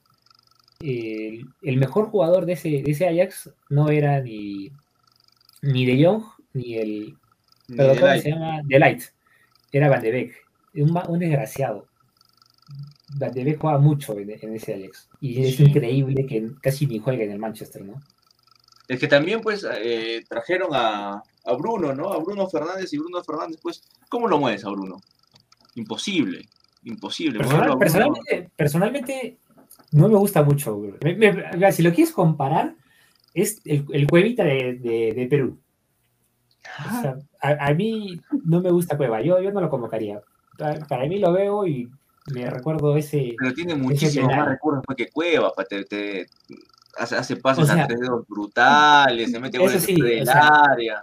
el, 0.81 1.77
mejor 1.77 2.07
jugador 2.07 2.47
de 2.47 2.55
ese, 2.55 2.69
de 2.69 2.91
ese 2.91 3.07
Ajax 3.07 3.51
no 3.69 3.91
era 3.91 4.21
ni, 4.21 4.73
ni 5.63 5.85
De 5.85 6.05
Jong 6.05 6.25
ni 6.53 6.77
el. 6.77 7.17
pero 7.69 7.95
¿cómo 7.95 8.13
se 8.19 8.31
llama? 8.31 8.61
De 8.65 8.79
Light. 8.79 9.03
Era 9.73 9.89
Van 9.89 10.03
de 10.03 10.11
Beek. 10.11 10.35
Un, 10.75 10.99
un 11.09 11.19
desgraciado. 11.19 11.87
Van 13.17 13.33
de 13.33 13.45
Beek 13.45 13.61
juega 13.61 13.79
mucho 13.79 14.19
en, 14.19 14.31
ese 14.31 14.75
Ajax. 14.75 15.09
Y 15.21 15.45
es 15.45 15.61
increíble 15.61 16.27
que 16.27 16.51
casi 16.61 16.87
ni 16.87 16.99
juegue 16.99 17.25
en 17.25 17.33
el 17.33 17.39
Manchester, 17.39 17.85
¿no? 17.85 18.01
Es 18.89 18.99
que 18.99 19.07
también, 19.07 19.41
pues, 19.41 19.65
eh, 19.73 20.25
trajeron 20.29 20.71
a, 20.73 21.23
a, 21.45 21.55
Bruno, 21.55 21.95
¿no? 21.95 22.13
A 22.13 22.19
Bruno 22.19 22.49
Fernández 22.49 22.93
y 22.93 22.99
Bruno 22.99 23.23
Fernández, 23.23 23.61
pues, 23.63 23.85
¿cómo 24.09 24.27
lo 24.27 24.39
mueves 24.39 24.65
a 24.65 24.71
Bruno? 24.71 25.01
Imposible, 25.77 26.49
imposible. 26.83 27.39
personalmente, 27.79 28.51
personalmente 28.57 29.39
no 29.93 30.09
me 30.09 30.17
gusta 30.17 30.43
mucho. 30.43 30.81
si 31.73 31.83
lo 31.83 31.93
quieres 31.93 32.13
comparar, 32.13 32.75
es 33.35 33.61
el, 33.65 33.87
el 33.93 34.07
cuevita 34.09 34.45
de, 34.45 35.13
de, 35.15 35.27
Perú. 35.29 35.59
a, 37.41 37.75
mí 37.75 38.21
no 38.45 38.61
me 38.61 38.71
gusta 38.71 38.97
Cueva, 38.97 39.23
yo, 39.23 39.41
yo 39.41 39.53
no 39.53 39.61
lo 39.61 39.71
convocaría. 39.71 40.21
Para, 40.89 41.07
mí 41.07 41.19
lo 41.19 41.33
veo 41.33 41.67
y 41.67 41.89
me 42.33 42.49
recuerdo 42.51 42.97
ese. 42.97 43.35
Pero 43.39 43.55
tiene 43.55 43.75
muchísimos 43.75 44.35
más 44.35 44.49
recursos 44.49 44.85
que 44.97 45.09
Cueva, 45.09 45.53
te, 45.69 46.27
hace, 46.97 47.37
pasos 47.37 47.71
o 47.71 48.25
brutales, 48.29 49.31
se 49.31 49.41
mete 49.41 49.59
goles 49.59 49.83
sí, 49.83 50.01
del 50.01 50.29
área. 50.29 51.03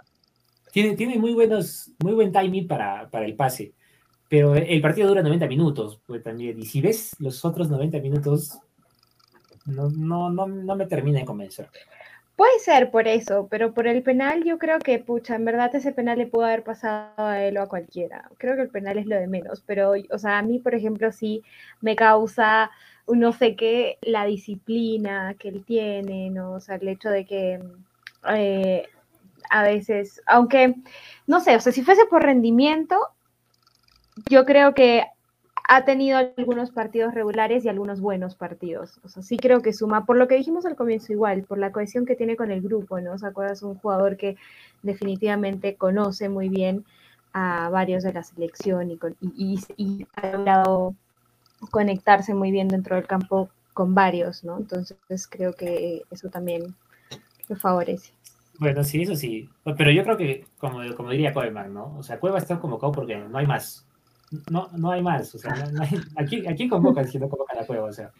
Tiene, 0.72 0.96
tiene 0.96 1.18
muy, 1.18 1.32
buenos, 1.32 1.90
muy 2.02 2.12
buen 2.12 2.30
timing 2.30 2.68
para, 2.68 3.08
para 3.10 3.24
el 3.24 3.34
pase, 3.34 3.72
pero 4.28 4.54
el 4.54 4.80
partido 4.80 5.08
dura 5.08 5.22
90 5.22 5.46
minutos 5.46 6.00
pues, 6.06 6.22
también. 6.22 6.58
Y 6.58 6.66
si 6.66 6.80
ves 6.80 7.16
los 7.18 7.44
otros 7.44 7.70
90 7.70 7.98
minutos, 8.00 8.58
no, 9.68 9.90
no, 9.90 10.30
no, 10.30 10.46
no 10.46 10.76
me 10.76 10.86
termina 10.86 11.20
de 11.20 11.24
convencer. 11.24 11.68
Puede 12.38 12.60
ser 12.60 12.92
por 12.92 13.08
eso, 13.08 13.48
pero 13.50 13.74
por 13.74 13.88
el 13.88 14.02
penal 14.04 14.44
yo 14.44 14.58
creo 14.58 14.78
que, 14.78 15.00
pucha, 15.00 15.34
en 15.34 15.44
verdad 15.44 15.74
ese 15.74 15.90
penal 15.90 16.18
le 16.18 16.28
pudo 16.28 16.44
haber 16.44 16.62
pasado 16.62 17.12
a 17.16 17.42
él 17.42 17.58
o 17.58 17.62
a 17.62 17.68
cualquiera. 17.68 18.30
Creo 18.38 18.54
que 18.54 18.62
el 18.62 18.68
penal 18.68 18.96
es 18.96 19.06
lo 19.06 19.16
de 19.16 19.26
menos, 19.26 19.64
pero, 19.66 19.94
o 20.10 20.18
sea, 20.18 20.38
a 20.38 20.42
mí, 20.42 20.60
por 20.60 20.76
ejemplo, 20.76 21.10
sí 21.10 21.42
me 21.80 21.96
causa, 21.96 22.70
no 23.08 23.32
sé 23.32 23.56
qué, 23.56 23.98
la 24.02 24.24
disciplina 24.24 25.34
que 25.36 25.48
él 25.48 25.64
tiene, 25.64 26.30
¿no? 26.30 26.52
O 26.52 26.60
sea, 26.60 26.76
el 26.76 26.86
hecho 26.86 27.10
de 27.10 27.24
que 27.24 27.60
eh, 28.30 28.86
a 29.50 29.62
veces, 29.64 30.22
aunque, 30.26 30.76
no 31.26 31.40
sé, 31.40 31.56
o 31.56 31.60
sea, 31.60 31.72
si 31.72 31.82
fuese 31.82 32.06
por 32.06 32.22
rendimiento, 32.22 32.96
yo 34.30 34.44
creo 34.44 34.74
que 34.74 35.04
ha 35.70 35.84
tenido 35.84 36.16
algunos 36.16 36.70
partidos 36.70 37.14
regulares 37.14 37.64
y 37.64 37.68
algunos 37.68 38.00
buenos 38.00 38.34
partidos. 38.34 38.98
O 39.04 39.08
sea, 39.08 39.22
sí 39.22 39.36
creo 39.36 39.60
que 39.60 39.74
suma, 39.74 40.06
por 40.06 40.16
lo 40.16 40.26
que 40.26 40.34
dijimos 40.34 40.64
al 40.64 40.76
comienzo 40.76 41.12
igual, 41.12 41.42
por 41.42 41.58
la 41.58 41.72
cohesión 41.72 42.06
que 42.06 42.16
tiene 42.16 42.36
con 42.36 42.50
el 42.50 42.62
grupo, 42.62 43.00
¿no? 43.00 43.12
O 43.12 43.18
sea, 43.18 43.32
es 43.52 43.62
un 43.62 43.74
jugador 43.74 44.16
que 44.16 44.36
definitivamente 44.82 45.76
conoce 45.76 46.30
muy 46.30 46.48
bien 46.48 46.86
a 47.34 47.68
varios 47.68 48.02
de 48.02 48.14
la 48.14 48.22
selección 48.22 48.90
y, 48.90 48.98
y, 49.76 50.06
ha 50.14 50.32
logrado 50.32 50.94
conectarse 51.70 52.32
muy 52.32 52.50
bien 52.50 52.68
dentro 52.68 52.96
del 52.96 53.06
campo 53.06 53.50
con 53.74 53.94
varios, 53.94 54.44
¿no? 54.44 54.56
Entonces 54.56 55.28
creo 55.28 55.52
que 55.52 56.02
eso 56.10 56.30
también 56.30 56.74
lo 57.46 57.56
favorece. 57.56 58.14
Bueno, 58.58 58.82
sí, 58.82 59.02
eso 59.02 59.14
sí. 59.14 59.50
Pero 59.76 59.90
yo 59.90 60.02
creo 60.02 60.16
que, 60.16 60.46
como, 60.56 60.80
como 60.96 61.10
diría 61.10 61.34
Koeman, 61.34 61.74
¿no? 61.74 61.94
O 61.98 62.02
sea, 62.02 62.18
Cueva 62.18 62.38
está 62.38 62.58
convocado 62.58 62.92
porque 62.92 63.16
no 63.16 63.36
hay 63.36 63.46
más 63.46 63.87
no, 64.50 64.68
no 64.76 64.90
hay 64.90 65.02
más, 65.02 65.34
o 65.34 65.38
sea, 65.38 65.54
no, 65.72 65.82
hay, 65.82 65.90
aquí, 66.16 66.46
aquí 66.46 66.68
convocan 66.68 67.08
si 67.08 67.18
no 67.18 67.28
convocan 67.28 67.58
la 67.58 67.66
cueva, 67.66 67.88
o 67.88 67.92
sea, 67.92 68.10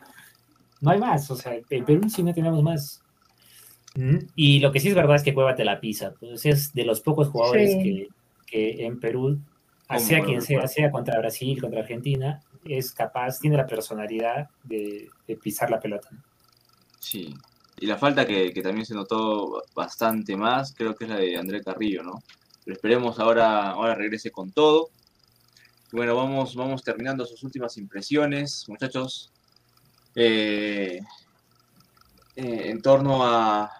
no 0.80 0.90
hay 0.90 0.98
más, 0.98 1.30
o 1.30 1.36
sea, 1.36 1.58
en 1.68 1.84
Perú 1.84 2.08
sí 2.08 2.22
no 2.22 2.32
tenemos 2.32 2.62
más. 2.62 3.02
Y 4.36 4.60
lo 4.60 4.70
que 4.70 4.78
sí 4.78 4.88
es 4.88 4.94
verdad 4.94 5.16
es 5.16 5.24
que 5.24 5.34
Cueva 5.34 5.56
te 5.56 5.64
la 5.64 5.80
pisa, 5.80 6.14
pues 6.20 6.46
es 6.46 6.72
de 6.72 6.84
los 6.84 7.00
pocos 7.00 7.28
jugadores 7.28 7.74
que, 7.82 8.06
que, 8.46 8.86
en 8.86 9.00
Perú, 9.00 9.40
sea 9.98 10.22
quien 10.22 10.40
sea, 10.40 10.68
sea 10.68 10.92
contra 10.92 11.18
Brasil, 11.18 11.60
contra 11.60 11.80
Argentina, 11.80 12.40
es 12.64 12.92
capaz, 12.92 13.40
tiene 13.40 13.56
la 13.56 13.66
personalidad 13.66 14.50
de, 14.62 15.08
de 15.26 15.36
pisar 15.36 15.70
la 15.70 15.80
pelota. 15.80 16.10
Sí, 17.00 17.34
y 17.80 17.86
la 17.86 17.96
falta 17.96 18.24
que, 18.24 18.52
que, 18.52 18.62
también 18.62 18.86
se 18.86 18.94
notó 18.94 19.64
bastante 19.74 20.36
más, 20.36 20.72
creo 20.76 20.94
que 20.94 21.04
es 21.04 21.10
la 21.10 21.16
de 21.16 21.36
André 21.36 21.62
Carrillo, 21.62 22.04
¿no? 22.04 22.22
Pero 22.64 22.76
esperemos 22.76 23.18
ahora, 23.18 23.70
ahora 23.70 23.94
regrese 23.94 24.30
con 24.30 24.52
todo. 24.52 24.90
Bueno, 25.90 26.14
vamos, 26.14 26.54
vamos 26.54 26.82
terminando 26.82 27.24
sus 27.24 27.42
últimas 27.42 27.78
impresiones, 27.78 28.66
muchachos. 28.68 29.32
Eh, 30.14 31.00
eh, 32.36 32.62
en 32.70 32.82
torno 32.82 33.24
a, 33.24 33.70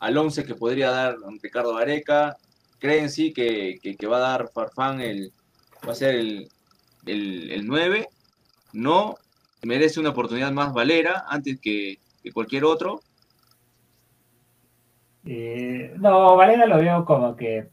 al 0.00 0.16
11 0.16 0.44
que 0.44 0.56
podría 0.56 0.90
dar 0.90 1.16
Ricardo 1.40 1.76
Areca, 1.76 2.36
¿creen 2.80 3.08
sí 3.08 3.32
que, 3.32 3.78
va 4.10 4.16
a 4.16 4.20
dar 4.20 4.50
Farfán 4.52 5.00
el, 5.00 5.32
va 5.86 5.92
a 5.92 5.94
ser 5.94 6.16
el, 6.16 6.48
el, 7.06 7.64
9? 7.64 8.08
¿No? 8.72 9.14
¿Merece 9.62 10.00
una 10.00 10.10
oportunidad 10.10 10.50
más 10.50 10.72
Valera 10.72 11.26
antes 11.28 11.60
que, 11.60 11.98
cualquier 12.34 12.64
otro? 12.64 13.02
Eh, 15.24 15.94
no, 15.96 16.34
Valera 16.36 16.66
lo 16.66 16.78
veo 16.78 17.04
como 17.04 17.36
que 17.36 17.70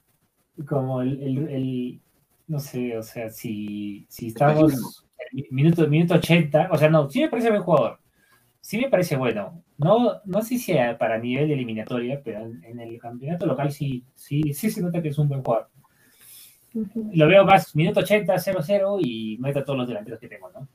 como 0.68 1.02
el, 1.02 2.02
no 2.50 2.60
sé, 2.60 2.98
o 2.98 3.04
sea, 3.04 3.30
si, 3.30 4.08
si 4.10 4.28
estamos 4.28 4.74
en 5.32 5.46
minuto, 5.52 5.88
minuto 5.88 6.16
80, 6.16 6.70
o 6.72 6.78
sea, 6.78 6.90
no, 6.90 7.08
sí 7.08 7.22
me 7.22 7.30
parece 7.30 7.52
buen 7.52 7.62
jugador, 7.62 8.00
sí 8.60 8.80
me 8.80 8.90
parece 8.90 9.16
bueno. 9.16 9.64
No, 9.78 10.20
no 10.26 10.42
sé 10.42 10.50
si 10.50 10.60
sea 10.60 10.98
para 10.98 11.20
nivel 11.20 11.48
de 11.48 11.54
eliminatoria, 11.54 12.22
pero 12.24 12.40
en, 12.42 12.80
el 12.80 13.00
campeonato 13.00 13.46
local 13.46 13.72
sí, 13.72 14.04
sí, 14.16 14.54
sí 14.54 14.72
se 14.72 14.82
nota 14.82 15.02
que 15.02 15.10
es 15.10 15.18
un 15.20 15.30
buen 15.30 15.44
jugador. 15.44 15.70
Lo 17.14 17.28
veo 17.28 17.46
más 17.46 17.76
minuto 17.76 18.00
80, 18.00 18.34
0-0 18.34 18.98
y 19.00 19.38
meto 19.40 19.60
a 19.60 19.64
todos 19.64 19.78
los 19.78 19.88
delanteros 19.88 20.20
que 20.20 20.28
tengo, 20.28 20.50
¿no? 20.50 20.68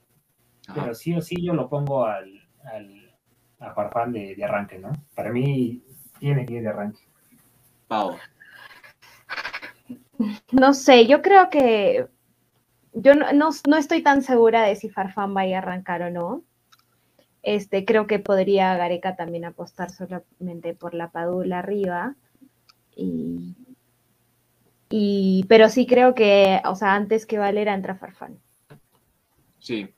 Pero 0.73 0.95
sí 0.95 1.15
o 1.15 1.21
sí 1.21 1.37
yo 1.43 1.55
lo 1.55 1.69
pongo 1.69 2.07
al, 2.07 2.41
al 2.73 3.17
a 3.59 3.75
Farfán 3.75 4.13
de, 4.13 4.35
de, 4.37 4.45
arranque, 4.45 4.79
¿no? 4.79 4.93
Para 5.15 5.33
mí 5.33 5.83
tiene 6.21 6.47
que 6.47 6.55
ir 6.55 6.63
de 6.63 6.69
arranque. 6.69 7.03
Pau. 7.89 8.17
No 10.53 10.75
sé, 10.75 11.07
yo 11.07 11.23
creo 11.23 11.51
que 11.51 12.07
yo 12.95 13.13
no, 13.15 13.51
estoy 13.77 14.03
tan 14.03 14.23
segura 14.23 14.63
de 14.63 14.77
si 14.77 14.89
Farfán 14.89 15.35
vaya 15.35 15.57
a 15.57 15.63
arrancar 15.63 16.03
o 16.03 16.11
no. 16.11 16.45
Este, 17.43 17.85
creo 17.85 18.07
que 18.07 18.21
podría 18.21 18.77
Gareca 18.77 19.17
también 19.17 19.45
apostar 19.45 19.91
solamente 19.91 20.75
por 20.75 20.95
la 20.95 21.11
Padula 21.11 21.59
arriba. 21.59 22.15
Y, 22.97 23.57
pero 25.49 25.69
sí 25.69 25.87
creo 25.87 26.15
que, 26.15 26.63
o 26.65 26.77
sea, 26.77 26.95
antes 26.95 27.27
que 27.27 27.39
Valera 27.39 27.75
entra 27.75 27.97
Farfán. 27.97 28.39
Sí. 29.59 29.93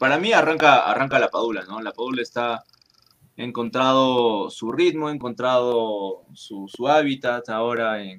Para 0.00 0.18
mí 0.18 0.32
arranca, 0.32 0.80
arranca 0.80 1.20
la 1.20 1.28
Padula, 1.28 1.64
¿no? 1.64 1.80
La 1.80 1.92
Padula 1.92 2.22
está 2.22 2.64
encontrado 3.36 4.50
su 4.50 4.72
ritmo, 4.72 5.10
encontrado 5.10 6.24
su, 6.32 6.66
su 6.68 6.88
hábitat 6.88 7.48
ahora 7.50 8.02
en, 8.02 8.18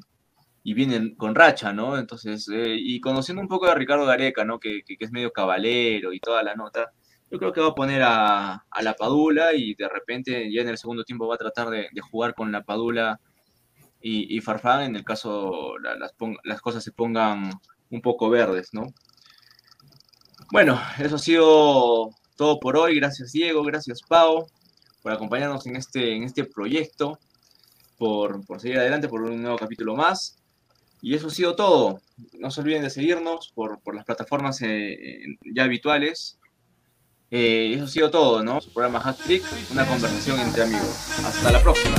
y 0.68 0.74
vienen 0.74 1.16
con 1.16 1.34
racha, 1.34 1.72
¿no? 1.72 1.98
Entonces, 1.98 2.50
eh, 2.50 2.76
y 2.78 3.00
conociendo 3.00 3.42
un 3.42 3.48
poco 3.48 3.68
a 3.68 3.74
Ricardo 3.74 4.06
Gareca, 4.06 4.44
¿no? 4.44 4.60
Que, 4.60 4.82
es 4.86 5.12
medio 5.12 5.32
cabalero 5.32 6.12
y 6.12 6.20
toda 6.20 6.44
la 6.44 6.56
nota, 6.56 6.92
yo 7.32 7.40
creo 7.40 7.54
que 7.54 7.62
va 7.62 7.70
a 7.70 7.74
poner 7.74 8.02
a, 8.04 8.66
la 8.82 8.94
Padula 8.96 9.54
y 9.54 9.76
de 9.76 9.88
repente 9.88 10.52
ya 10.52 10.62
en 10.64 10.68
el 10.68 10.78
segundo 10.78 11.06
tiempo 11.06 11.26
va 11.26 11.36
a 11.36 11.38
tratar 11.38 11.70
de, 11.70 11.88
jugar 12.12 12.34
con 12.36 12.52
la 12.52 12.64
Padula 12.64 13.18
y, 14.02 14.42
Farfán 14.42 14.82
en 14.82 14.96
el 14.98 15.06
caso 15.06 15.78
las, 15.80 16.14
las 16.44 16.62
cosas 16.62 16.84
se 16.84 16.92
pongan 16.92 17.50
un 17.90 18.02
poco 18.02 18.30
verdes, 18.30 18.74
¿no? 18.74 18.88
Bueno, 20.52 20.78
eso 21.00 21.16
ha 21.16 21.20
sido 21.20 22.10
todo 22.36 22.60
por 22.60 22.76
hoy. 22.76 22.98
Gracias 22.98 23.32
Diego, 23.32 23.64
gracias 23.64 24.02
Pau 24.02 24.46
por 25.02 25.14
acompañarnos 25.14 25.66
en 25.66 25.78
este, 25.78 26.14
en 26.14 26.24
este 26.24 26.44
proyecto, 26.44 27.20
por, 27.98 28.46
por 28.46 28.60
seguir 28.60 28.80
adelante 28.80 29.08
por 29.08 29.22
un 29.22 29.42
nuevo 29.42 29.58
capítulo 29.58 29.96
más. 29.96 30.38
Y 31.02 31.16
eso 31.16 31.28
ha 31.28 31.32
sido 31.32 31.56
todo. 31.56 32.02
No 32.34 32.52
se 32.52 32.62
olviden 32.62 32.82
de 32.82 32.90
seguirnos 32.90 33.52
por, 33.54 33.80
las 33.94 34.06
plataformas 34.06 34.62
eh, 34.62 35.38
ya 35.54 35.64
habituales. 35.64 36.40
Eh, 37.30 37.74
eso 37.76 37.86
ha 37.86 37.88
sido 37.88 38.10
todo, 38.10 38.44
¿no? 38.44 38.62
Su 38.62 38.72
programa 38.72 39.02
Hat 39.04 39.18
Trick, 39.18 39.44
una 39.72 39.86
conversación 39.86 40.40
entre 40.40 40.64
amigos. 40.64 41.20
Hasta 41.24 41.52
la 41.52 41.62
próxima. 41.62 41.98